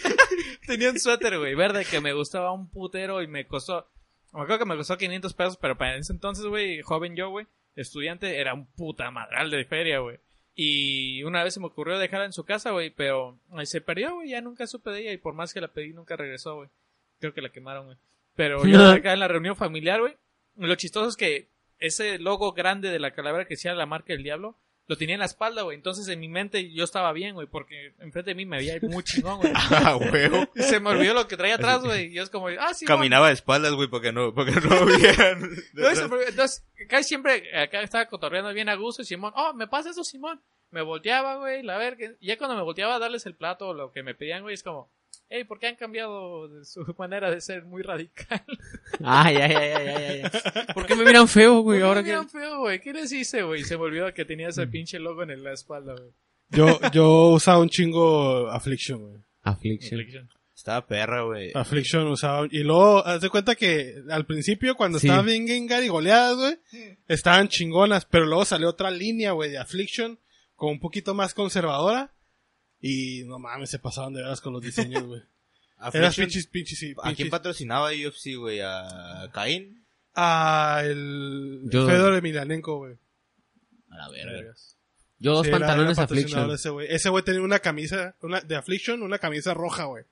tenía 0.67 0.91
un 0.91 0.99
suéter, 0.99 1.39
güey, 1.39 1.55
verde 1.55 1.85
que 1.85 2.01
me 2.01 2.13
gustaba 2.13 2.53
un 2.53 2.69
putero 2.69 3.23
y 3.23 3.29
me 3.29 3.47
costó. 3.47 3.89
Me 4.33 4.41
acuerdo 4.43 4.59
que 4.59 4.65
me 4.69 4.77
costó 4.77 4.99
500 4.99 5.33
pesos, 5.35 5.57
pero 5.61 5.79
para 5.79 5.97
ese 5.97 6.13
entonces, 6.13 6.45
güey, 6.47 6.83
joven 6.83 7.15
yo, 7.15 7.31
güey, 7.31 7.47
estudiante, 7.77 8.41
era 8.41 8.55
un 8.55 8.67
puta 8.67 9.13
madral 9.13 9.51
de 9.51 9.65
feria, 9.65 10.01
güey. 10.01 10.19
Y 10.61 11.23
una 11.23 11.45
vez 11.45 11.55
se 11.55 11.61
me 11.61 11.67
ocurrió 11.67 12.01
dejarla 12.01 12.27
en 12.27 12.33
su 12.33 12.45
casa, 12.45 12.73
güey, 12.73 12.91
pero 12.91 13.39
se 13.63 13.81
perdió, 13.81 14.15
güey, 14.15 14.31
ya 14.31 14.41
nunca 14.41 14.67
supe 14.67 14.91
de 14.91 15.03
ella 15.03 15.13
y 15.13 15.17
por 15.17 15.33
más 15.33 15.55
que 15.55 15.61
la 15.61 15.69
pedí, 15.69 15.93
nunca 15.93 16.17
regresó, 16.17 16.57
güey. 16.57 16.69
Creo 17.21 17.33
que 17.33 17.41
la 17.41 17.51
quemaron, 17.51 17.85
güey. 17.87 17.97
Pero 18.35 18.67
yo 18.67 18.85
acá 18.91 19.13
en 19.13 19.21
la 19.21 19.29
reunión 19.29 19.55
familiar, 19.55 20.01
güey, 20.01 20.17
lo 20.57 20.75
chistoso 20.75 21.11
es 21.11 21.17
que 21.17 21.47
ese 21.79 22.19
logo 22.19 22.55
grande 22.55 22.91
de 22.91 22.99
la 22.99 23.13
calavera 23.13 23.45
que 23.45 23.55
decía 23.55 23.73
la 23.75 23.87
marca 23.87 24.13
del 24.13 24.25
diablo, 24.25 24.57
lo 24.89 24.97
tenía 24.97 25.15
en 25.15 25.21
la 25.21 25.27
espalda, 25.27 25.63
güey. 25.63 25.77
Entonces 25.77 26.09
en 26.09 26.19
mi 26.19 26.29
mente 26.29 26.73
yo 26.73 26.83
estaba 26.83 27.13
bien, 27.13 27.35
güey, 27.35 27.47
porque 27.47 27.93
enfrente 28.01 28.31
de 28.31 28.35
mí 28.35 28.47
me 28.47 28.57
veía 28.57 28.79
muy 28.83 29.05
chingón, 29.05 29.39
güey. 29.39 29.53
Ah, 29.71 29.97
huevo. 29.97 30.49
Y 30.57 30.63
se 30.63 30.81
me 30.81 30.91
olvidó 30.91 31.15
lo 31.15 31.29
que 31.29 31.37
traía 31.37 31.55
atrás, 31.57 31.83
güey. 31.85 32.07
Y 32.07 32.15
yo 32.15 32.23
es 32.23 32.31
como, 32.31 32.49
ah, 32.49 32.75
sí, 32.75 32.87
Caminaba 32.87 33.29
de 33.29 33.35
espaldas, 33.35 33.75
güey, 33.75 33.89
porque 33.89 34.13
no, 34.13 34.35
porque 34.35 34.53
no 34.53 34.87
me- 34.87 34.95
Entonces, 36.29 36.65
casi 36.89 37.05
siempre 37.09 37.57
acá 37.57 37.83
estaba 37.83 38.07
cotorreando 38.07 38.53
bien 38.53 38.69
a 38.69 38.75
gusto 38.75 39.03
y 39.03 39.05
Simón, 39.05 39.33
oh, 39.37 39.53
me 39.55 39.67
pasa 39.69 39.91
eso, 39.91 40.05
Simón. 40.05 40.41
Me 40.71 40.83
volteaba, 40.83 41.37
güey, 41.37 41.63
la 41.63 41.79
verga. 41.79 42.13
Y 42.21 42.27
ya 42.29 42.37
cuando 42.37 42.57
me 42.57 42.63
volteaba 42.63 42.97
a 42.97 42.99
darles 42.99 43.25
el 43.27 43.35
plato 43.35 43.69
o 43.69 43.75
lo 43.75 43.91
que 43.93 44.03
me 44.03 44.15
pedían, 44.15 44.43
güey, 44.43 44.55
es 44.55 44.63
como, 44.63 44.91
hey, 45.31 45.45
¿por 45.45 45.59
qué 45.59 45.67
han 45.69 45.77
cambiado 45.77 46.49
de 46.49 46.65
su 46.65 46.81
manera 46.99 47.31
de 47.31 47.41
ser 47.41 47.65
muy 47.65 47.83
radical? 47.83 48.43
Ay, 49.05 49.37
ay, 49.37 49.53
ay, 49.55 49.73
ay, 49.73 49.87
ay, 49.87 50.23
ay. 50.55 50.65
¿Por 50.75 50.87
qué 50.87 50.95
me 50.97 51.05
miran 51.05 51.29
feo, 51.29 51.61
güey? 51.61 51.81
¿Por 51.81 51.89
Ahora 51.89 52.03
qué 52.03 52.07
que... 52.11 52.13
me 52.17 52.19
miran 52.23 52.31
feo, 52.31 52.59
güey? 52.61 52.81
¿Qué 52.81 52.93
les 52.93 53.13
hice, 53.13 53.43
güey? 53.43 53.65
Se 53.65 53.77
me 53.77 53.85
olvidó 53.85 54.13
que 54.15 54.25
tenía 54.25 54.49
ese 54.49 54.67
pinche 54.67 54.99
logo 54.99 55.23
en 55.23 55.43
la 55.43 55.53
espalda, 55.53 55.95
güey. 55.95 56.11
Yo, 56.51 56.79
yo 56.93 57.29
usaba 57.29 57.59
un 57.59 57.69
chingo 57.69 58.49
Affliction, 58.51 59.01
güey. 59.03 59.23
Affliction. 59.43 60.29
Estaba 60.57 60.87
perra, 60.87 61.23
güey. 61.23 61.53
Affliction 61.55 62.07
usaba. 62.09 62.47
Y 62.51 62.61
luego, 62.65 63.07
haz 63.07 63.21
de 63.21 63.29
cuenta 63.31 63.55
que 63.55 63.95
al 64.11 64.27
principio, 64.27 64.75
cuando 64.75 64.99
Sí. 64.99 65.07
estaban 65.07 65.27
bien 65.27 65.47
Gengar 65.47 65.85
y 65.85 65.89
goleadas, 65.89 66.37
güey, 66.37 66.59
estaban 67.07 67.49
chingonas. 67.49 68.07
Pero 68.07 68.27
luego 68.27 68.45
salió 68.45 68.69
otra 68.71 68.91
línea, 68.91 69.33
güey, 69.33 69.51
de 69.51 69.59
Affliction, 69.59 70.19
como 70.57 70.73
un 70.73 70.81
poquito 70.81 71.15
más 71.15 71.33
conservadora. 71.35 72.13
Y 72.81 73.25
no 73.25 73.39
mames, 73.39 73.71
se 73.71 73.79
pasaban 73.79 74.13
de 74.15 74.23
veras 74.23 74.41
con 74.41 74.53
los 74.53 74.63
diseños, 74.63 75.03
güey. 75.05 75.23
Eras 75.93 76.17
pinches, 76.17 76.47
pinches, 76.47 76.79
sí, 76.79 76.95
¿A 77.03 77.13
quién 77.15 77.31
patrocinaba 77.31 77.91
UFC, 77.91 78.37
güey? 78.37 78.61
¿A 78.63 79.29
Caín? 79.33 79.85
Ah, 80.15 80.83
el 80.85 81.63
Yo- 81.71 81.87
Fedor 81.87 82.15
Emelianenko, 82.15 82.79
güey. 82.79 82.97
A 83.91 83.97
la 83.97 84.09
verga. 84.11 84.53
Yo 85.21 85.33
dos 85.33 85.47
Sí, 85.47 85.51
pantalones 85.53 85.97
era 85.99 86.05
Affliction. 86.05 86.51
Ese 86.53 86.71
güey 86.71 86.87
Ese 86.91 87.09
güey 87.09 87.25
tenía 87.25 87.41
una 87.43 87.59
camisa 87.59 88.15
una, 88.23 88.41
de 88.41 88.55
Affliction, 88.57 89.03
una 89.03 89.19
camisa 89.19 89.55
roja, 89.55 89.85
güey. 89.85 90.05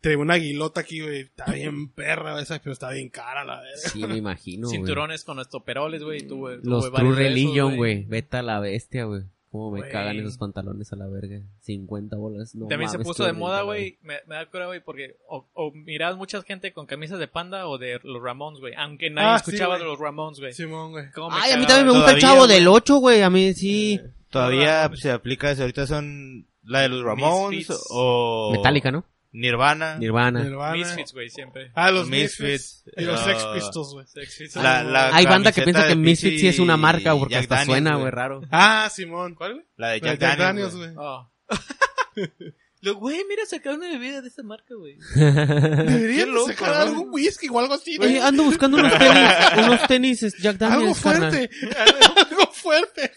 Tenía 0.00 0.18
una 0.18 0.34
aguilota 0.34 0.80
aquí, 0.80 1.00
güey. 1.00 1.20
Está 1.20 1.52
bien 1.52 1.88
perra 1.94 2.40
esa, 2.40 2.58
pero 2.58 2.72
está 2.72 2.90
bien 2.90 3.08
cara, 3.08 3.44
la 3.44 3.60
verga. 3.60 3.76
Sí, 3.90 4.04
me 4.06 4.16
imagino, 4.16 4.66
güey. 4.68 4.78
Cinturones 4.78 5.24
con 5.24 5.38
estoperoles, 5.38 6.02
güey. 6.02 6.22
y 6.22 6.26
tuve- 6.26 6.60
Los 6.62 6.90
True 6.92 7.14
Religion, 7.14 7.76
güey. 7.76 8.04
Vete 8.04 8.38
a 8.38 8.42
la 8.42 8.58
bestia, 8.60 9.04
güey. 9.04 9.22
Cómo 9.52 9.70
me 9.70 9.86
cagan 9.88 10.18
esos 10.18 10.38
pantalones 10.38 10.90
a 10.92 10.96
la 10.96 11.06
verga. 11.08 11.40
50 11.60 12.16
bolas. 12.16 12.54
No 12.54 12.66
También 12.68 12.90
se 12.90 12.98
puso 12.98 13.24
de 13.26 13.34
moda, 13.34 13.62
güey. 13.62 13.98
Me, 14.02 14.14
me 14.26 14.34
da 14.36 14.46
cura, 14.46 14.66
güey, 14.66 14.80
porque 14.82 15.18
o, 15.28 15.46
o 15.52 15.70
mirabas 15.72 16.16
mucha 16.16 16.40
gente 16.42 16.72
con 16.72 16.86
camisas 16.86 17.18
de 17.18 17.28
panda 17.28 17.68
o 17.68 17.76
de 17.76 18.00
los 18.02 18.22
Ramones, 18.22 18.60
güey. 18.60 18.72
Aunque 18.74 19.10
nadie 19.10 19.28
Ah, 19.28 19.36
escuchaba 19.36 19.78
de 19.78 19.84
los 19.84 19.98
Ramones, 19.98 20.40
güey. 20.40 20.54
Simón, 20.54 20.92
güey. 20.92 21.04
Ay, 21.32 21.52
a 21.52 21.56
mí 21.58 21.66
también 21.66 21.86
me 21.86 21.92
gusta 21.92 22.12
el 22.12 22.18
todavía, 22.18 22.28
chavo 22.28 22.46
del 22.46 22.66
8, 22.66 22.96
güey. 22.96 23.20
A 23.22 23.28
mí 23.28 23.52
sí. 23.52 24.00
Todavía 24.30 24.82
Ramones. 24.84 25.00
se 25.00 25.10
aplica 25.10 25.50
eso. 25.50 25.60
Ahorita 25.62 25.86
son 25.86 26.46
la 26.64 26.80
de 26.80 26.88
los 26.88 27.04
Ramones 27.04 27.58
Misfits. 27.58 27.86
o... 27.90 28.52
Metallica, 28.52 28.90
¿no? 28.90 29.04
Nirvana. 29.32 29.96
Nirvana. 29.96 30.42
Nirvana. 30.42 30.72
Misfits, 30.76 31.12
güey, 31.12 31.30
siempre. 31.30 31.70
Ah, 31.74 31.90
los 31.90 32.08
Misfits. 32.08 32.40
Misfits. 32.40 32.84
Y 32.96 33.04
los 33.04 33.18
Ah. 33.20 33.24
Sex 33.24 33.44
Pistols, 33.54 33.88
güey. 33.94 34.06
La, 34.56 34.82
la 34.84 35.14
Hay 35.16 35.24
banda 35.24 35.52
que 35.52 35.62
piensa 35.62 35.88
que 35.88 35.96
Misfits 35.96 36.40
sí 36.40 36.48
es 36.48 36.58
una 36.58 36.76
marca, 36.76 37.16
porque 37.16 37.34
Jack 37.34 37.42
hasta 37.44 37.54
Daniels, 37.56 37.72
suena, 37.82 37.96
güey, 37.96 38.10
raro. 38.10 38.42
Ah, 38.50 38.90
Simón. 38.92 39.34
¿Cuál, 39.34 39.54
güey? 39.54 39.64
La 39.76 39.88
de 39.90 40.00
La 40.00 40.12
de 40.12 40.18
Jack, 40.18 40.20
Jack 40.20 40.38
Daniels, 40.38 40.76
güey. 40.76 40.94
güey. 40.94 41.06
Oh. 41.06 41.30
Lo, 42.82 42.96
güey, 42.96 43.22
mira, 43.28 43.46
sacaron 43.46 43.78
una 43.78 43.90
bebida 43.92 44.20
de 44.22 44.26
esa 44.28 44.42
marca, 44.42 44.74
güey. 44.74 44.98
Deberían 45.14 46.32
loco, 46.34 46.48
sacar 46.48 46.74
algún 46.74 47.10
whisky 47.12 47.46
o 47.48 47.60
algo 47.60 47.74
así, 47.74 47.96
Oye, 48.00 48.20
ando 48.20 48.42
buscando 48.42 48.76
unos 48.76 48.98
tenis, 48.98 49.30
unos 49.56 49.86
tenis 49.86 50.36
Jack 50.42 50.60
Algo 50.62 50.76
Daniels, 50.76 51.00
carnal. 51.00 51.30
fuerte. 51.30 51.50
algo 51.78 52.52
fuerte. 52.52 53.12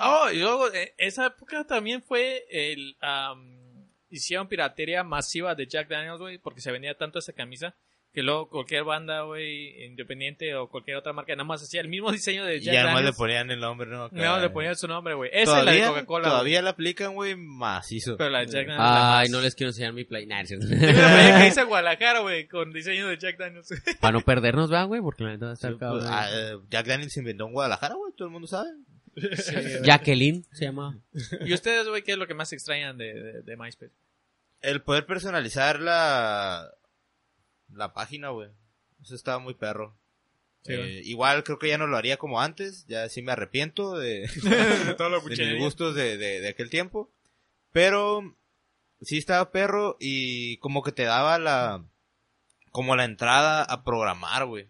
Oh, 0.00 0.30
y 0.32 0.38
luego, 0.38 0.72
eh, 0.72 0.94
esa 0.96 1.26
época 1.26 1.64
también 1.64 2.02
fue 2.02 2.44
el... 2.50 2.96
am, 3.00 3.61
hicieron 4.12 4.46
piratería 4.48 5.02
masiva 5.02 5.54
de 5.54 5.66
Jack 5.66 5.88
Daniels, 5.88 6.20
güey, 6.20 6.38
porque 6.38 6.60
se 6.60 6.70
vendía 6.70 6.94
tanto 6.96 7.18
esa 7.18 7.32
camisa 7.32 7.74
que 8.12 8.22
luego 8.22 8.50
cualquier 8.50 8.84
banda, 8.84 9.22
güey, 9.22 9.86
independiente 9.86 10.54
o 10.54 10.68
cualquier 10.68 10.98
otra 10.98 11.14
marca, 11.14 11.32
nada 11.34 11.44
más 11.44 11.62
hacía 11.62 11.80
el 11.80 11.88
mismo 11.88 12.12
diseño 12.12 12.44
de 12.44 12.56
Y 12.58 12.60
Jack 12.60 12.74
además 12.74 12.92
le 12.92 12.94
Daniels. 12.96 13.16
ponían 13.16 13.50
el 13.50 13.60
nombre, 13.60 13.88
¿no? 13.88 14.04
Acá. 14.04 14.16
No, 14.16 14.38
le 14.38 14.50
ponían 14.50 14.76
su 14.76 14.86
nombre, 14.86 15.14
güey. 15.14 15.30
Esa 15.32 15.60
es 15.60 15.64
la 15.64 15.72
de 15.72 15.82
Coca-Cola. 15.86 16.28
todavía 16.28 16.60
la 16.60 16.70
aplican, 16.70 17.14
güey, 17.14 17.36
macizo. 17.36 18.18
Pero 18.18 18.28
la 18.28 18.40
de 18.40 18.46
Jack 18.48 18.66
Daniels. 18.66 18.80
Ay, 18.86 19.28
no 19.30 19.40
les 19.40 19.54
quiero 19.54 19.70
enseñar 19.70 19.94
mi 19.94 20.04
play. 20.04 20.26
Nah. 20.26 20.44
Tengo 20.44 20.62
una 20.66 21.38
que 21.38 21.44
dice 21.46 21.64
Guadalajara, 21.64 22.20
güey, 22.20 22.46
con 22.48 22.70
diseño 22.70 23.08
de 23.08 23.16
Jack 23.16 23.38
Daniels. 23.38 23.68
Para 23.98 24.12
no 24.12 24.20
perdernos, 24.20 24.70
va, 24.70 24.84
güey, 24.84 25.00
porque 25.00 25.24
la 25.24 25.30
neta 25.30 25.46
va 25.46 25.50
a 25.52 25.54
estar 25.54 25.78
pues, 25.78 26.04
ah, 26.06 26.28
Jack 26.68 26.86
Daniels 26.86 27.14
se 27.14 27.20
inventó 27.20 27.46
en 27.46 27.52
Guadalajara, 27.54 27.94
güey, 27.94 28.12
todo 28.14 28.28
el 28.28 28.32
mundo 28.32 28.46
sabe. 28.46 28.68
Sí. 29.16 29.54
Jacqueline 29.84 30.44
se 30.52 30.64
llama. 30.66 30.98
¿Y 31.44 31.52
ustedes, 31.52 31.86
güey, 31.88 32.02
qué 32.02 32.12
es 32.12 32.18
lo 32.18 32.26
que 32.26 32.34
más 32.34 32.52
extrañan 32.52 32.96
de, 32.98 33.12
de, 33.14 33.42
de 33.42 33.56
MySpace? 33.56 33.92
El 34.60 34.82
poder 34.82 35.06
personalizar 35.06 35.80
la, 35.80 36.72
la 37.74 37.92
página, 37.92 38.30
güey. 38.30 38.48
Eso 39.02 39.14
estaba 39.14 39.38
muy 39.38 39.54
perro. 39.54 39.96
Sí, 40.64 40.74
Eh, 40.74 41.02
igual 41.04 41.42
creo 41.42 41.58
que 41.58 41.68
ya 41.68 41.78
no 41.78 41.88
lo 41.88 41.96
haría 41.96 42.16
como 42.18 42.40
antes, 42.40 42.86
ya 42.86 43.08
sí 43.08 43.20
me 43.20 43.32
arrepiento 43.32 43.98
de, 43.98 44.20
de 44.42 44.94
de 45.36 45.52
mis 45.52 45.58
gustos 45.58 45.94
de, 45.94 46.16
de, 46.16 46.40
de 46.40 46.48
aquel 46.48 46.70
tiempo. 46.70 47.10
Pero 47.72 48.36
sí 49.00 49.18
estaba 49.18 49.50
perro 49.50 49.96
y 49.98 50.58
como 50.58 50.82
que 50.82 50.92
te 50.92 51.02
daba 51.04 51.38
la, 51.38 51.84
como 52.70 52.94
la 52.96 53.04
entrada 53.04 53.62
a 53.64 53.82
programar, 53.82 54.46
güey. 54.46 54.68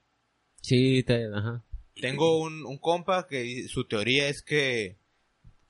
Sí, 0.62 1.02
te, 1.02 1.26
ajá. 1.26 1.62
Tengo 2.00 2.40
un, 2.40 2.64
un 2.64 2.78
compa 2.78 3.26
que 3.28 3.68
su 3.68 3.86
teoría 3.86 4.28
es 4.28 4.42
que 4.42 5.01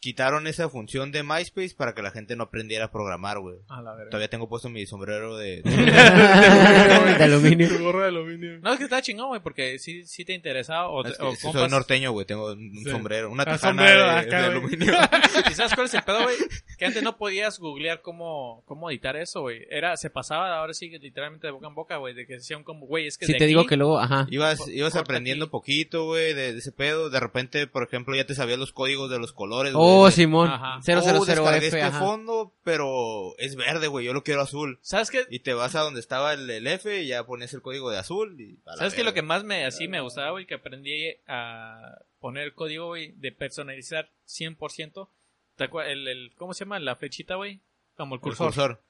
quitaron 0.03 0.49
esa 0.49 0.69
función 0.69 1.13
de 1.13 1.23
MySpace 1.23 1.77
para 1.77 1.95
que 1.95 2.03
la 2.03 2.11
gente 2.11 2.35
no 2.35 2.43
aprendiera 2.43 2.87
a 2.87 2.91
programar, 2.91 3.39
güey. 3.39 3.59
A 3.69 3.81
la 3.83 3.95
verga. 3.95 4.11
Todavía 4.11 4.29
tengo 4.29 4.49
puesto 4.49 4.69
mi 4.69 4.85
sombrero 4.85 5.37
de... 5.37 5.63
de 5.63 5.73
aluminio. 7.25 7.69
Tu 7.69 7.79
gorra 7.85 8.03
de 8.03 8.09
aluminio. 8.09 8.59
No, 8.61 8.73
es 8.73 8.79
que 8.79 8.85
está 8.85 9.01
chingón, 9.01 9.29
güey, 9.29 9.41
porque 9.41 9.79
sí, 9.79 10.05
sí 10.05 10.25
te 10.25 10.33
interesaba 10.35 10.89
o, 10.89 11.05
Es 11.07 11.17
que 11.17 11.23
o 11.25 11.35
soy 11.37 11.53
compas- 11.53 11.71
norteño, 11.71 12.11
güey. 12.11 12.27
Tengo 12.27 12.53
un 12.53 12.73
Sí. 12.85 12.91
sombrero, 12.91 13.31
una 13.31 13.45
Ah, 13.45 13.59
sombrero, 13.59 14.05
de, 14.05 14.11
acá, 14.11 14.43
de 14.43 14.49
güey. 14.49 14.59
aluminio. 14.75 14.93
¿Y 15.51 15.55
sabes 15.55 15.73
cuál 15.75 15.87
es 15.87 15.95
el 15.95 16.03
pedo, 16.03 16.23
güey? 16.25 16.35
Que 16.79 16.87
antes 16.87 17.03
no 17.05 17.17
podías 17.17 17.61
googlear 17.61 18.03
cómo, 18.03 18.65
cómo 18.67 18.91
editar 18.91 19.15
eso, 19.17 19.43
güey. 19.43 19.65
Era, 19.71 19.97
se 19.97 20.11
pasaba 20.11 20.59
ahora 20.59 20.75
sí 20.75 20.91
que 20.91 20.99
literalmente 20.99 21.47
de 21.47 21.53
boca 21.53 21.69
en 21.69 21.75
boca, 21.77 21.97
güey, 21.99 22.13
de 22.15 22.27
que 22.27 22.35
decían 22.35 22.65
como, 22.65 22.87
güey, 22.87 23.07
es 23.07 23.19
que 23.19 23.27
Sí, 23.27 23.35
de 23.35 23.39
te 23.39 23.47
digo 23.47 23.67
que 23.67 23.77
luego, 23.77 24.01
ajá. 24.01 24.27
Ibas, 24.31 24.67
ibas 24.67 24.97
aprendiendo 24.97 25.45
aquí. 25.45 25.53
poquito, 25.53 26.07
güey, 26.07 26.35
de, 26.35 26.53
de 26.55 26.59
ese 26.59 26.73
pedo. 26.73 27.09
De 27.09 27.21
repente, 27.21 27.69
por 27.69 27.85
ejemplo, 27.85 28.17
ya 28.17 28.27
te 28.27 28.35
sabías 28.35 28.59
los 28.59 28.73
códigos 28.73 29.09
de 29.09 29.21
los 29.21 29.33
colores. 29.33 29.73
Oh, 29.77 29.92
güey. 30.01 30.13
Simón. 30.13 30.51
Ajá. 30.51 30.77
Oh, 30.77 30.81
000F, 30.81 31.25
descargué 31.27 31.67
este 31.67 31.83
ajá. 31.83 31.99
fondo, 31.99 32.55
pero 32.65 33.37
es 33.39 33.57
verde, 33.57 33.87
güey. 33.89 34.07
Yo 34.07 34.13
lo 34.13 34.23
quiero 34.23 34.43
azul. 34.43 34.79
¿Sabes 34.83 35.11
qué? 35.11 35.27
Y 35.31 35.41
te 35.41 35.55
vas 35.55 35.75
a 35.75 35.81
donde 35.81 36.01
estaba 36.01 36.33
el, 36.35 36.49
el 36.51 36.67
F 36.67 37.03
y 37.03 37.07
ya 37.07 37.25
pones 37.25 37.53
el 37.55 37.63
código 37.63 37.91
de 37.91 37.99
azul. 37.99 38.41
Y 38.41 38.59
¿Sabes 38.77 38.95
qué? 38.95 39.05
Lo 39.05 39.15
que 39.15 39.23
más 39.23 39.45
me, 39.45 39.65
así 39.65 39.89
me 39.89 40.01
gustaba, 40.01 40.31
güey, 40.31 40.47
que 40.47 40.55
aprendí 40.55 41.17
a 41.27 41.99
poner 42.21 42.45
el 42.45 42.55
código, 42.55 42.87
güey, 42.87 43.13
de 43.13 43.33
personalizar 43.33 44.11
100%. 44.29 45.09
¿Te 45.57 45.65
El, 45.91 46.09
el, 46.09 46.33
¿Cómo 46.37 46.55
se 46.55 46.65
llama? 46.65 46.79
La 46.79 46.97
flechita, 46.97 47.35
güey. 47.35 47.61
Como 47.97 48.15
el 48.15 48.19
El 48.19 48.23
cursor. 48.23 48.47
cursor. 48.47 48.83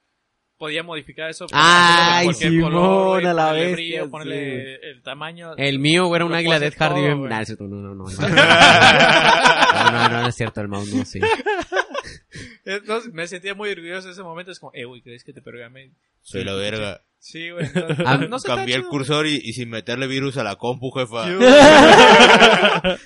Podía 0.57 0.83
modificar 0.83 1.29
eso. 1.29 1.47
Ay, 1.51 2.25
cualquier 2.25 2.51
Simón, 2.51 2.71
color, 2.71 3.25
a 3.25 3.33
la 3.33 3.47
ponerle 3.47 3.65
bestia, 3.65 3.75
brillo, 3.75 4.03
sí. 4.05 4.09
ponerle 4.11 4.75
el 4.91 5.01
tamaño. 5.01 5.55
El 5.57 5.79
mío, 5.79 6.05
güey, 6.05 6.17
era 6.17 6.25
un 6.25 6.33
águila 6.33 6.59
de 6.59 6.71
Hardy. 6.71 7.01
Nah, 7.01 7.43
no, 7.59 7.67
no, 7.67 7.95
no. 7.95 8.05
No, 9.93 10.09
no, 10.09 10.21
no, 10.21 10.27
es 10.27 10.35
cierto, 10.35 10.61
el 10.61 10.67
mouse 10.67 10.87
no, 10.93 11.05
sí. 11.05 11.19
Entonces, 12.65 13.13
me 13.13 13.27
sentía 13.27 13.53
muy 13.55 13.69
orgulloso 13.71 14.07
en 14.07 14.13
ese 14.13 14.23
momento. 14.23 14.51
Es 14.51 14.59
como, 14.59 14.71
eh, 14.73 14.85
güey, 14.85 15.01
¿crees 15.01 15.23
que 15.23 15.33
te 15.33 15.41
programé? 15.41 15.91
Soy 16.21 16.43
la 16.43 16.53
verga. 16.53 17.01
Sí, 17.19 17.49
güey. 17.51 17.65
entonces, 17.65 17.97
Ah, 18.05 18.17
no 18.17 18.37
Cambié 18.39 18.75
el 18.75 18.85
cursor 18.85 19.27
y, 19.27 19.35
y 19.43 19.53
sin 19.53 19.69
meterle 19.69 20.07
virus 20.07 20.37
a 20.37 20.43
la 20.43 20.55
compu, 20.57 20.91
jefa. 20.91 21.25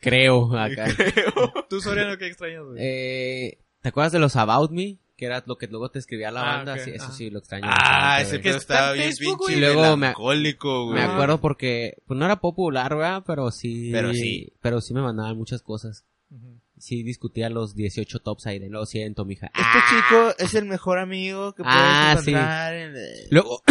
Creo, 0.00 0.56
acá. 0.56 0.86
Tú, 1.70 1.80
Soriano, 1.80 2.16
¿qué 2.18 2.26
extrañas, 2.26 2.62
güey? 2.64 2.76
Eh, 2.78 3.58
¿Te 3.82 3.88
acuerdas 3.88 4.12
de 4.12 4.18
los 4.18 4.36
About 4.36 4.70
Me? 4.70 4.98
Que 5.16 5.24
era 5.26 5.42
lo 5.46 5.56
que 5.56 5.66
luego 5.66 5.90
te 5.90 5.98
escribía 5.98 6.30
la 6.30 6.42
Ah, 6.42 6.56
banda. 6.56 6.78
Sí, 6.78 6.90
eso 6.90 7.10
sí, 7.10 7.30
lo 7.30 7.38
extraño. 7.38 7.66
Ah, 7.68 8.20
ese 8.20 8.36
está 8.36 8.50
estaba 8.56 8.90
en 8.92 8.98
bien 8.98 9.14
pinche 9.18 9.36
güey. 9.36 9.56
Y 9.56 9.60
luego 9.60 9.82
me- 9.82 9.96
melancólico, 9.96 10.84
güey. 10.86 10.98
Me 10.98 11.04
acuerdo 11.04 11.40
porque, 11.40 11.96
pues 12.06 12.18
no 12.18 12.26
era 12.26 12.36
popular, 12.36 12.94
¿verdad? 12.94 13.22
Pero 13.26 13.50
sí. 13.50 13.88
Pero 13.92 14.12
sí. 14.12 14.52
Pero 14.60 14.80
sí 14.82 14.92
me 14.92 15.00
mandaban 15.00 15.36
muchas 15.36 15.62
cosas. 15.62 16.04
Ujú. 16.30 16.60
Sí 16.78 17.02
discutía 17.02 17.48
los 17.50 17.74
18 17.74 18.18
tops 18.20 18.46
ahí 18.46 18.58
de 18.58 18.68
lo 18.68 18.84
siento, 18.86 19.24
mija. 19.24 19.46
Este 19.46 19.78
chico 19.88 20.34
es 20.38 20.54
el 20.54 20.66
mejor 20.66 20.98
amigo 20.98 21.52
que 21.54 21.62
puedes 21.62 21.78
Ah, 21.78 22.16
sí. 22.22 22.30
encontrar 22.30 22.74
en... 22.74 22.94
Luego, 23.30 23.62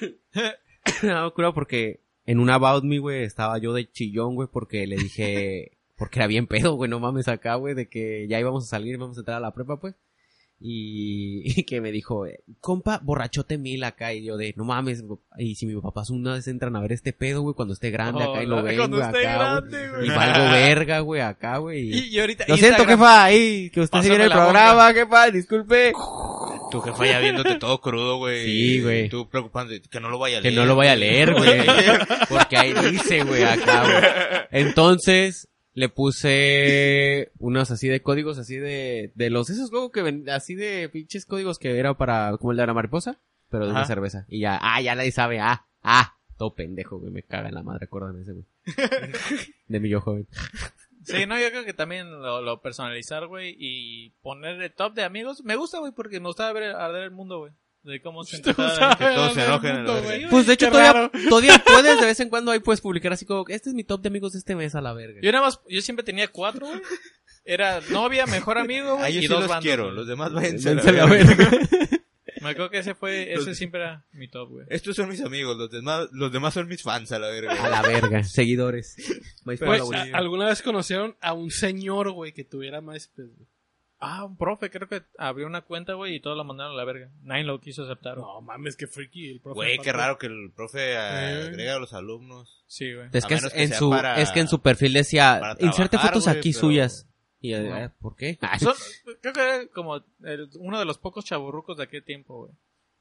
me 1.02 1.08
daba 1.08 1.32
cura 1.34 1.52
porque 1.52 2.00
en 2.26 2.38
un 2.38 2.50
About 2.50 2.84
Me, 2.84 2.98
güey, 2.98 3.24
estaba 3.24 3.58
yo 3.58 3.72
de 3.72 3.90
chillón, 3.90 4.34
güey, 4.34 4.48
porque 4.52 4.86
le 4.86 4.96
dije, 4.96 5.78
porque 5.96 6.18
era 6.20 6.26
bien 6.26 6.46
pedo, 6.46 6.74
güey, 6.74 6.88
no 6.90 7.00
mames 7.00 7.28
acá, 7.28 7.54
güey, 7.56 7.74
de 7.74 7.88
que 7.88 8.26
ya 8.28 8.38
íbamos 8.38 8.64
a 8.64 8.68
salir, 8.68 8.94
íbamos 8.94 9.16
a 9.16 9.20
entrar 9.20 9.38
a 9.38 9.40
la 9.40 9.52
prepa, 9.54 9.80
pues. 9.80 9.94
Y, 10.64 11.42
y 11.60 11.64
que 11.64 11.80
me 11.80 11.90
dijo, 11.90 12.26
eh, 12.26 12.40
compa, 12.60 13.00
borrachote 13.02 13.58
mil 13.58 13.82
acá, 13.84 14.14
y 14.14 14.24
yo 14.24 14.36
de, 14.36 14.54
no 14.56 14.64
mames, 14.64 15.02
y 15.38 15.56
si 15.56 15.66
mis 15.66 15.76
papás 15.82 16.10
una 16.10 16.34
vez 16.34 16.46
entran 16.46 16.76
a 16.76 16.80
ver 16.80 16.92
este 16.92 17.12
pedo, 17.12 17.42
güey, 17.42 17.54
cuando 17.54 17.74
esté 17.74 17.90
grande 17.90 18.22
acá 18.22 18.42
y 18.42 18.46
lo 18.46 18.62
ven, 18.62 18.76
cuando 18.76 19.02
esté 19.02 19.26
acá, 19.26 19.60
güey. 19.60 19.70
grande, 19.70 20.06
Y 20.06 20.10
valgo 20.10 20.44
verga, 20.52 21.00
güey, 21.00 21.20
acá, 21.20 21.56
güey. 21.58 21.80
y- 21.90 21.98
Y, 21.98 22.16
y 22.16 22.20
ahorita. 22.20 22.44
Lo 22.48 22.56
siento, 22.56 22.84
jefa, 22.86 23.24
ahí, 23.24 23.70
que 23.70 23.80
usted 23.80 24.00
se 24.02 24.08
viene 24.08 24.24
el 24.24 24.30
programa, 24.30 24.92
jefa, 24.94 25.30
disculpe. 25.30 25.92
Tu 26.70 26.80
jefa 26.80 27.06
ya 27.06 27.18
viéndote 27.18 27.56
todo 27.56 27.80
crudo, 27.80 28.16
güey. 28.18 28.44
Sí, 28.46 28.80
güey. 28.80 29.08
Tú 29.10 29.28
preocupando 29.28 29.74
que 29.90 30.00
no 30.00 30.08
lo 30.08 30.18
vaya 30.18 30.38
a 30.38 30.42
Que 30.42 30.50
leer. 30.50 30.60
no 30.62 30.66
lo 30.66 30.74
vaya 30.76 30.92
a 30.92 30.96
leer, 30.96 31.34
güey. 31.34 31.60
Porque 32.30 32.56
ahí 32.56 32.72
dice, 32.90 33.24
güey, 33.24 33.42
acá, 33.42 33.82
güey. 33.82 34.62
Entonces, 34.62 35.48
le 35.74 35.88
puse 35.88 37.32
unos 37.38 37.70
así 37.70 37.88
de 37.88 38.02
códigos, 38.02 38.38
así 38.38 38.56
de, 38.56 39.12
de 39.14 39.30
los, 39.30 39.50
esos 39.50 39.70
luego 39.70 39.90
que 39.90 40.02
ven, 40.02 40.28
así 40.28 40.54
de 40.54 40.88
pinches 40.88 41.26
códigos 41.26 41.58
que 41.58 41.78
era 41.78 41.94
para, 41.94 42.36
como 42.38 42.52
el 42.52 42.58
de 42.58 42.66
la 42.66 42.74
mariposa, 42.74 43.20
pero 43.48 43.66
de 43.66 43.72
una 43.72 43.84
cerveza. 43.86 44.26
Y 44.28 44.40
ya, 44.40 44.58
ah, 44.60 44.80
ya 44.80 44.94
nadie 44.94 45.12
sabe, 45.12 45.40
ah, 45.40 45.66
ah, 45.82 46.18
todo 46.36 46.54
pendejo, 46.54 46.98
güey, 46.98 47.12
me 47.12 47.22
caga 47.22 47.48
en 47.48 47.54
la 47.54 47.62
madre, 47.62 47.86
acuérdame 47.86 48.22
ese, 48.22 48.32
güey. 48.32 48.46
De 49.68 49.80
mi 49.80 49.88
yo 49.88 50.00
joven. 50.00 50.28
Sí, 51.04 51.26
no, 51.26 51.38
yo 51.38 51.50
creo 51.50 51.64
que 51.64 51.74
también 51.74 52.10
lo, 52.10 52.42
lo 52.42 52.60
personalizar, 52.60 53.26
güey, 53.26 53.56
y 53.58 54.10
poner 54.22 54.60
el 54.60 54.72
top 54.72 54.94
de 54.94 55.02
amigos. 55.02 55.42
Me 55.42 55.56
gusta, 55.56 55.78
güey, 55.80 55.92
porque 55.92 56.20
me 56.20 56.26
gusta 56.26 56.52
ver 56.52 56.76
arder 56.76 57.04
el 57.04 57.10
mundo, 57.10 57.38
güey. 57.38 57.52
De 57.84 58.00
cómo 58.00 58.22
se 58.24 58.40
Que 58.40 58.52
todos 58.54 59.34
se 59.34 59.44
enojen 59.44 59.84
la 59.86 60.00
güey. 60.00 60.28
Pues 60.30 60.46
de 60.46 60.54
hecho 60.54 60.70
todavía, 60.70 61.10
todavía 61.28 61.62
puedes, 61.66 62.00
de 62.00 62.06
vez 62.06 62.20
en 62.20 62.28
cuando 62.28 62.52
ahí 62.52 62.60
puedes 62.60 62.80
publicar 62.80 63.12
así 63.12 63.26
como, 63.26 63.44
este 63.48 63.70
es 63.70 63.74
mi 63.74 63.84
top 63.84 64.02
de 64.02 64.08
amigos 64.08 64.32
de 64.32 64.38
este 64.38 64.54
mes 64.54 64.74
a 64.74 64.80
la 64.80 64.92
verga. 64.92 65.20
Yo 65.22 65.32
nada 65.32 65.44
más, 65.46 65.60
yo 65.68 65.82
siempre 65.82 66.04
tenía 66.04 66.28
cuatro, 66.28 66.66
güey. 66.68 66.80
Era 67.44 67.80
novia, 67.90 68.26
mejor 68.26 68.58
amigo, 68.58 68.90
A 68.92 68.94
güey, 68.98 69.12
ellos 69.12 69.24
y 69.24 69.26
sí 69.26 69.32
dos 69.32 69.48
los 69.48 69.56
quiero, 69.58 69.84
güey. 69.84 69.96
los 69.96 70.06
demás 70.06 70.32
váyanse 70.32 70.70
a 70.70 70.74
la 70.74 70.82
la 70.92 71.06
verga. 71.06 71.34
verga. 71.34 71.68
Me 72.40 72.50
acuerdo 72.50 72.70
que 72.70 72.78
ese 72.78 72.94
fue, 72.96 73.32
ese 73.32 73.54
siempre 73.54 73.80
era 73.80 74.04
mi 74.12 74.28
top, 74.28 74.50
güey. 74.50 74.66
Estos 74.68 74.96
son 74.96 75.08
mis 75.08 75.20
amigos, 75.20 75.56
los 75.56 75.70
demás, 75.70 76.08
los 76.12 76.32
demás 76.32 76.54
son 76.54 76.66
mis 76.66 76.82
fans 76.82 77.12
a 77.12 77.20
la 77.20 77.28
verga. 77.28 77.52
A 77.52 77.68
la 77.68 77.82
verga, 77.82 78.24
seguidores. 78.24 78.96
Bolilla. 79.44 80.16
¿Alguna 80.16 80.46
vez 80.46 80.60
conocieron 80.62 81.16
a 81.20 81.34
un 81.34 81.50
señor, 81.52 82.10
güey, 82.10 82.32
que 82.32 82.42
tuviera 82.42 82.80
MySpace? 82.80 83.28
güey? 83.28 83.48
Ah, 84.04 84.24
un 84.24 84.36
profe, 84.36 84.68
creo 84.70 84.88
que 84.88 85.02
abrió 85.16 85.46
una 85.46 85.60
cuenta, 85.62 85.94
güey, 85.94 86.16
y 86.16 86.20
todos 86.20 86.36
la 86.36 86.42
mandaron 86.42 86.72
a 86.72 86.76
la 86.76 86.84
verga. 86.84 87.10
Nadie 87.22 87.44
lo 87.44 87.60
quiso 87.60 87.84
aceptar. 87.84 88.18
No, 88.18 88.40
mames, 88.40 88.76
qué 88.76 88.86
freaky 88.88 89.30
el 89.30 89.40
profe. 89.40 89.54
Güey, 89.54 89.78
qué 89.78 89.92
raro 89.92 90.18
que 90.18 90.26
el 90.26 90.50
profe 90.54 90.94
eh, 90.94 90.96
agrega 90.96 91.76
a 91.76 91.78
los 91.78 91.92
alumnos. 91.92 92.64
Sí, 92.66 92.92
güey. 92.92 93.08
Es 93.12 93.24
que, 93.26 93.36
menos 93.36 93.50
es- 93.50 93.52
que 93.54 93.62
en 93.62 93.72
su, 93.74 93.90
para- 93.90 94.20
es 94.20 94.30
que 94.32 94.40
en 94.40 94.48
su 94.48 94.60
perfil 94.60 94.92
decía, 94.92 95.56
inserte 95.60 95.98
fotos 95.98 96.26
aquí 96.26 96.50
pero- 96.50 96.60
suyas. 96.60 97.08
Y, 97.40 97.52
No. 97.54 97.76
eh, 97.76 97.90
¿por 98.00 98.14
qué? 98.16 98.38
Ah, 98.40 98.58
Son- 98.58 98.74
creo 99.20 99.32
que 99.32 99.40
era 99.40 99.66
como 99.68 99.96
el- 99.96 100.48
uno 100.58 100.78
de 100.78 100.84
los 100.84 100.98
pocos 100.98 101.24
chaburrucos 101.24 101.76
de 101.76 101.84
aquel 101.84 102.04
tiempo, 102.04 102.38
güey. 102.46 102.52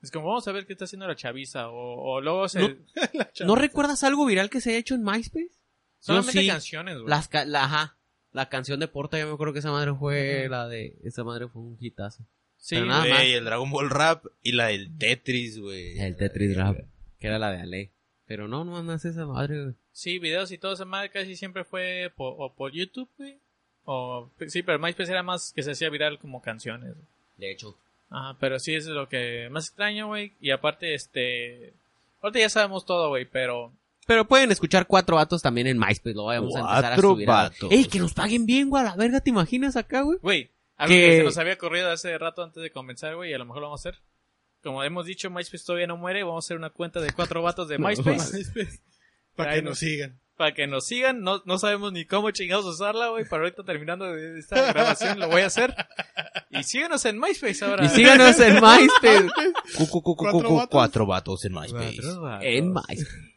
Es 0.02 0.10
como, 0.12 0.28
vamos 0.28 0.47
a 0.47 0.52
ver 0.52 0.66
qué 0.66 0.74
está 0.74 0.86
haciendo 0.86 1.08
la 1.08 1.16
chaviza. 1.16 1.70
O, 1.70 2.14
o 2.14 2.22
luego 2.22 2.47
se... 2.49 2.60
No. 2.60 2.76
¿No 3.45 3.56
recuerdas 3.56 4.04
algo 4.04 4.26
viral 4.26 4.49
que 4.49 4.60
se 4.62 4.72
haya 4.72 4.80
hecho 4.80 4.95
en 4.95 5.04
MySpace? 5.04 5.52
solamente 5.99 6.41
sí. 6.41 6.47
canciones, 6.47 6.95
güey. 6.95 7.08
Las 7.08 7.28
ca- 7.28 7.45
la, 7.45 7.66
ajá, 7.66 7.97
la 8.34 8.50
canción 8.50 8.80
de 8.80 8.88
Porta, 8.88 9.20
yo 9.20 9.28
me 9.28 9.34
acuerdo 9.34 9.54
que 9.54 9.60
esa 9.60 9.72
madre 9.72 9.94
fue 9.94 10.48
la 10.50 10.68
de... 10.68 10.96
Esa 11.04 11.24
madre 11.24 11.48
fue 11.48 11.62
un 11.62 11.78
hitazo. 11.80 12.26
Sí, 12.58 12.80
güey. 12.80 13.34
el 13.34 13.46
Dragon 13.46 13.70
Ball 13.72 13.90
Rap 13.90 14.26
y 14.44 14.52
la 14.52 14.68
del 14.68 14.96
Tetris, 14.98 15.60
güey. 15.60 16.00
El 16.00 16.16
Tetris 16.16 16.56
Rap, 16.56 16.78
que 17.20 17.28
era 17.28 17.40
la 17.40 17.52
de 17.52 17.62
Ale. 17.62 17.92
Pero 18.28 18.48
no, 18.48 18.64
no 18.64 18.82
más 18.84 19.04
esa 19.04 19.26
madre, 19.26 19.64
güey. 19.64 19.76
Sí, 19.92 20.20
videos 20.20 20.52
y 20.52 20.58
todo 20.58 20.74
esa 20.74 20.86
madre 20.86 21.10
casi 21.10 21.36
siempre 21.36 21.64
fue 21.64 22.12
por, 22.16 22.36
o 22.38 22.54
por 22.54 22.72
YouTube, 22.72 23.10
güey. 23.18 23.38
O, 23.84 24.30
sí, 24.48 24.62
pero 24.62 24.80
MySpace 24.80 25.12
era 25.12 25.24
más 25.24 25.52
que 25.54 25.64
se 25.64 25.72
hacía 25.72 25.90
viral 25.90 26.20
como 26.20 26.42
canciones. 26.42 26.96
De 27.38 27.52
hecho. 27.52 27.76
Ajá, 28.10 28.38
pero 28.40 28.60
sí 28.60 28.76
es 28.76 28.86
lo 28.86 29.10
que 29.10 29.50
más 29.50 29.68
extraño, 29.68 30.08
güey. 30.08 30.34
Y 30.40 30.52
aparte, 30.52 30.94
este... 30.94 31.74
Ahorita 32.22 32.40
ya 32.40 32.50
sabemos 32.50 32.86
todo, 32.86 33.10
güey, 33.10 33.26
pero... 33.26 33.74
Pero 34.08 34.28
pueden 34.28 34.52
escuchar 34.52 34.88
cuatro 34.88 35.16
vatos 35.16 35.41
también 35.41 35.68
en 35.68 35.78
MySpace, 35.78 36.16
lo 36.16 36.26
vamos 36.26 36.56
a 36.56 36.60
empezar 36.60 36.86
a 36.86 36.88
Cuatro 36.95 37.10
subir. 37.12 37.30
a- 37.30 37.34
vatos. 37.34 37.72
Ey, 37.72 37.86
que 37.86 37.99
nos 37.99 38.14
paguen 38.14 38.45
bien, 38.45 38.70
güey, 38.70 38.82
a 38.82 38.88
la 38.89 38.95
verga, 38.95 39.20
¿te 39.22 39.30
imaginas 39.30 39.76
acá, 39.76 40.02
güey? 40.02 40.18
Güey, 40.22 40.49
algo 40.78 40.93
Que- 40.93 41.02
que 41.06 41.18
se 41.18 41.24
nos 41.24 41.38
había 41.38 41.54
ocurrido 41.54 41.91
hace 41.91 42.18
rato 42.18 42.43
antes 42.43 42.62
de 42.64 42.72
comenzar, 42.72 43.16
güey, 43.16 43.32
y 43.32 43.34
a 43.34 43.38
lo 43.38 43.45
mejor 43.45 43.62
lo 43.62 43.68
vamos 43.68 43.86
a 43.86 43.89
hacer. 43.89 44.02
Como 44.64 44.84
hemos 44.84 45.06
dicho, 45.06 45.30
MySpace 45.32 45.64
todavía 45.66 45.88
no 45.88 45.97
muere. 45.97 46.24
Vamos 46.24 46.45
a 46.45 46.47
hacer 46.47 46.58
una 46.58 46.70
cuenta 46.70 46.99
de 47.02 47.12
cuatro 47.14 47.41
vatos 47.41 47.68
de 47.68 47.78
MySpace. 47.80 48.38
MySpace. 48.38 48.80
Para 49.36 49.54
que 49.56 49.62
no. 49.64 49.70
nos 49.70 49.80
sigan. 49.80 50.20
para 50.38 50.54
que 50.54 50.68
nos 50.68 50.86
sigan. 50.88 51.22
No, 51.22 51.41
no 51.45 51.58
sabemos 51.58 51.93
ni 51.93 52.06
cómo 52.06 52.30
chingados 52.32 52.66
usarla, 52.66 53.10
güey. 53.10 53.24
Pero 53.30 53.43
ahorita 53.43 53.64
terminando 53.64 54.06
de 54.12 54.39
esta 54.39 54.72
grabación 54.74 55.20
lo 55.20 55.30
voy 55.30 55.41
a 55.41 55.47
hacer. 55.47 55.74
Y 56.52 56.64
síganos 56.64 57.06
en 57.06 57.20
MySpace 57.20 57.64
ahora. 57.66 57.86
Y 57.86 57.89
síganos 57.89 58.39
en 58.39 58.54
MySpace. 58.62 59.30
Cu, 59.78 59.88
cu, 59.88 60.02
cu, 60.04 60.16
cu, 60.16 60.24
¿Cuatro 60.30 60.49
cu, 60.49 60.56
vatos? 60.56 60.70
Cuatro 60.72 61.06
vatos 61.08 61.45
en 61.45 61.54
MySpace. 61.54 61.99
En 62.41 62.74
MySpace. 62.74 63.31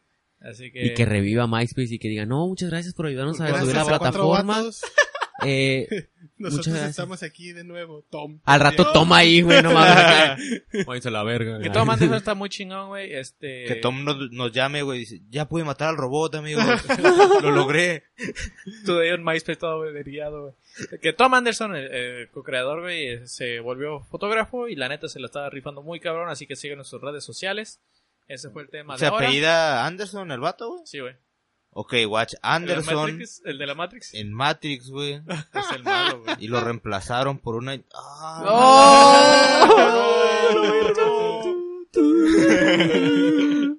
Así 0.45 0.71
que... 0.71 0.87
Y 0.87 0.95
que 0.95 1.05
reviva 1.05 1.47
MySpace 1.47 1.95
y 1.95 1.99
que 1.99 2.09
diga, 2.09 2.27
no, 2.27 2.47
muchas 2.47 2.71
gracias 2.71 2.95
por 2.95 3.07
ayudarnos 3.07 3.41
a 3.41 3.61
subir 3.61 3.75
la 3.75 3.85
plataforma. 3.85 4.63
Eh, 5.45 6.09
Nosotros 6.39 6.75
estamos 6.77 7.23
aquí 7.23 7.53
de 7.53 7.65
nuevo, 7.65 8.05
Tom. 8.11 8.41
al 8.45 8.61
rato 8.61 8.93
toma 8.93 9.19
ahí, 9.19 9.43
güey, 9.43 9.63
no 9.63 9.73
mames. 9.73 10.63
Váyanse 10.87 11.09
a 11.09 11.13
la 11.13 11.23
verga. 11.23 11.61
Que 11.61 11.71
Tom 11.71 11.89
Anderson 11.89 12.17
está 12.17 12.35
muy 12.35 12.49
chingón, 12.49 12.89
güey. 12.89 13.13
Este... 13.13 13.65
Que 13.67 13.77
Tom 13.77 14.05
nos, 14.05 14.31
nos 14.33 14.53
llame, 14.53 14.83
güey, 14.83 15.01
dice, 15.01 15.21
ya 15.31 15.49
pude 15.49 15.65
matar 15.65 15.89
al 15.89 15.97
robot, 15.97 16.37
amigos. 16.37 16.65
Lo 17.43 17.51
logré. 17.51 18.05
Todo 18.85 19.01
ahí 19.01 19.09
en 19.09 19.25
MySpace 19.25 19.57
todo 19.57 19.83
averiado, 19.83 20.43
güey. 20.43 21.01
Que 21.01 21.13
Tom 21.13 21.35
Anderson, 21.35 21.77
el, 21.77 21.93
el 21.93 22.31
co-creador, 22.31 22.83
güey, 22.83 23.09
eh, 23.09 23.27
se 23.27 23.61
volvió 23.61 24.01
fotógrafo 24.01 24.69
y 24.69 24.75
la 24.75 24.89
neta 24.89 25.09
se 25.09 25.21
lo 25.21 25.27
estaba 25.27 25.51
rifando 25.51 25.83
muy 25.83 26.01
cabrón, 26.01 26.29
así 26.29 26.47
que 26.47 26.57
sigan 26.57 26.79
en 26.79 26.85
sus 26.85 27.01
redes 27.01 27.23
sociales. 27.25 27.81
Ese 28.27 28.51
fue 28.51 28.63
el 28.63 28.71
tema 28.71 28.97
¿Se 28.99 29.07
apellida 29.07 29.87
Anderson 29.87 30.31
el 30.31 30.41
vato, 30.41 30.71
güey? 30.71 30.83
Sí, 30.87 31.01
güey. 31.01 31.15
Ok, 31.77 31.95
watch 32.07 32.35
El 32.35 32.39
de 32.41 32.47
la 32.47 32.55
Anderson 32.55 33.11
Matrix, 33.13 33.43
el 33.45 33.59
de 33.59 33.67
la 33.67 33.75
Matrix 33.75 34.15
en 34.15 34.33
Matrix, 34.33 34.91
güey. 34.91 35.15
es 35.55 35.71
el 35.75 35.83
malo, 35.83 36.23
güey. 36.23 36.37
Y 36.39 36.49
lo 36.49 36.61
reemplazaron 36.61 37.39
por 37.39 37.57
una... 37.57 37.79
¡Ah! 37.95 39.67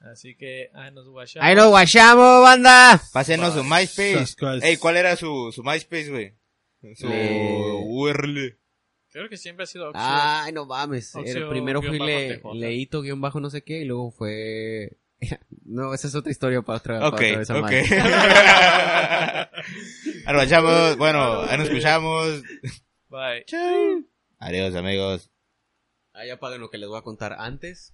Así 0.00 0.36
que 0.36 0.70
ahí 0.74 0.92
nos 0.92 1.08
guachamos. 1.08 1.46
Ahí 1.46 1.54
nos 1.54 1.68
guachamos, 1.68 2.42
banda. 2.42 3.00
Pásenos 3.12 3.54
su 3.54 3.64
MySpace. 3.64 4.36
Ey, 4.62 4.76
¿cuál 4.76 4.96
era 4.96 5.16
su, 5.16 5.50
su 5.52 5.62
MySpace, 5.62 6.10
güey? 6.10 6.34
Su 6.94 7.08
Le- 7.08 7.82
URL. 7.84 8.58
Creo 9.10 9.28
que 9.28 9.36
siempre 9.36 9.64
ha 9.64 9.66
sido 9.66 9.88
Oxio. 9.88 10.00
Ay, 10.04 10.52
no 10.52 10.66
mames. 10.66 11.14
Oxio 11.16 11.44
El 11.44 11.48
primero 11.48 11.82
fue 11.82 11.98
le, 11.98 12.38
TJ. 12.38 12.54
leíto 12.54 13.02
guion 13.02 13.20
bajo 13.20 13.40
no 13.40 13.50
sé 13.50 13.62
qué 13.62 13.80
y 13.80 13.84
luego 13.84 14.10
fue... 14.10 14.98
No, 15.64 15.92
esa 15.92 16.08
es 16.08 16.14
otra 16.14 16.30
historia 16.32 16.62
para 16.62 16.78
otra, 16.78 16.94
para 16.98 17.08
Ok, 17.08 17.14
otra 17.14 17.38
vez, 17.38 17.50
ok. 17.50 17.72
Ahora 20.26 20.38
guachamos. 20.38 20.96
Bueno, 20.96 21.42
ahí 21.42 21.58
nos 21.58 21.68
escuchamos. 21.68 22.42
Bye. 23.08 23.44
Adiós, 24.38 24.74
amigos. 24.74 25.30
Ahí 26.14 26.30
apaguen 26.30 26.60
lo 26.60 26.70
que 26.70 26.78
les 26.78 26.88
voy 26.88 26.98
a 26.98 27.02
contar 27.02 27.36
antes. 27.38 27.92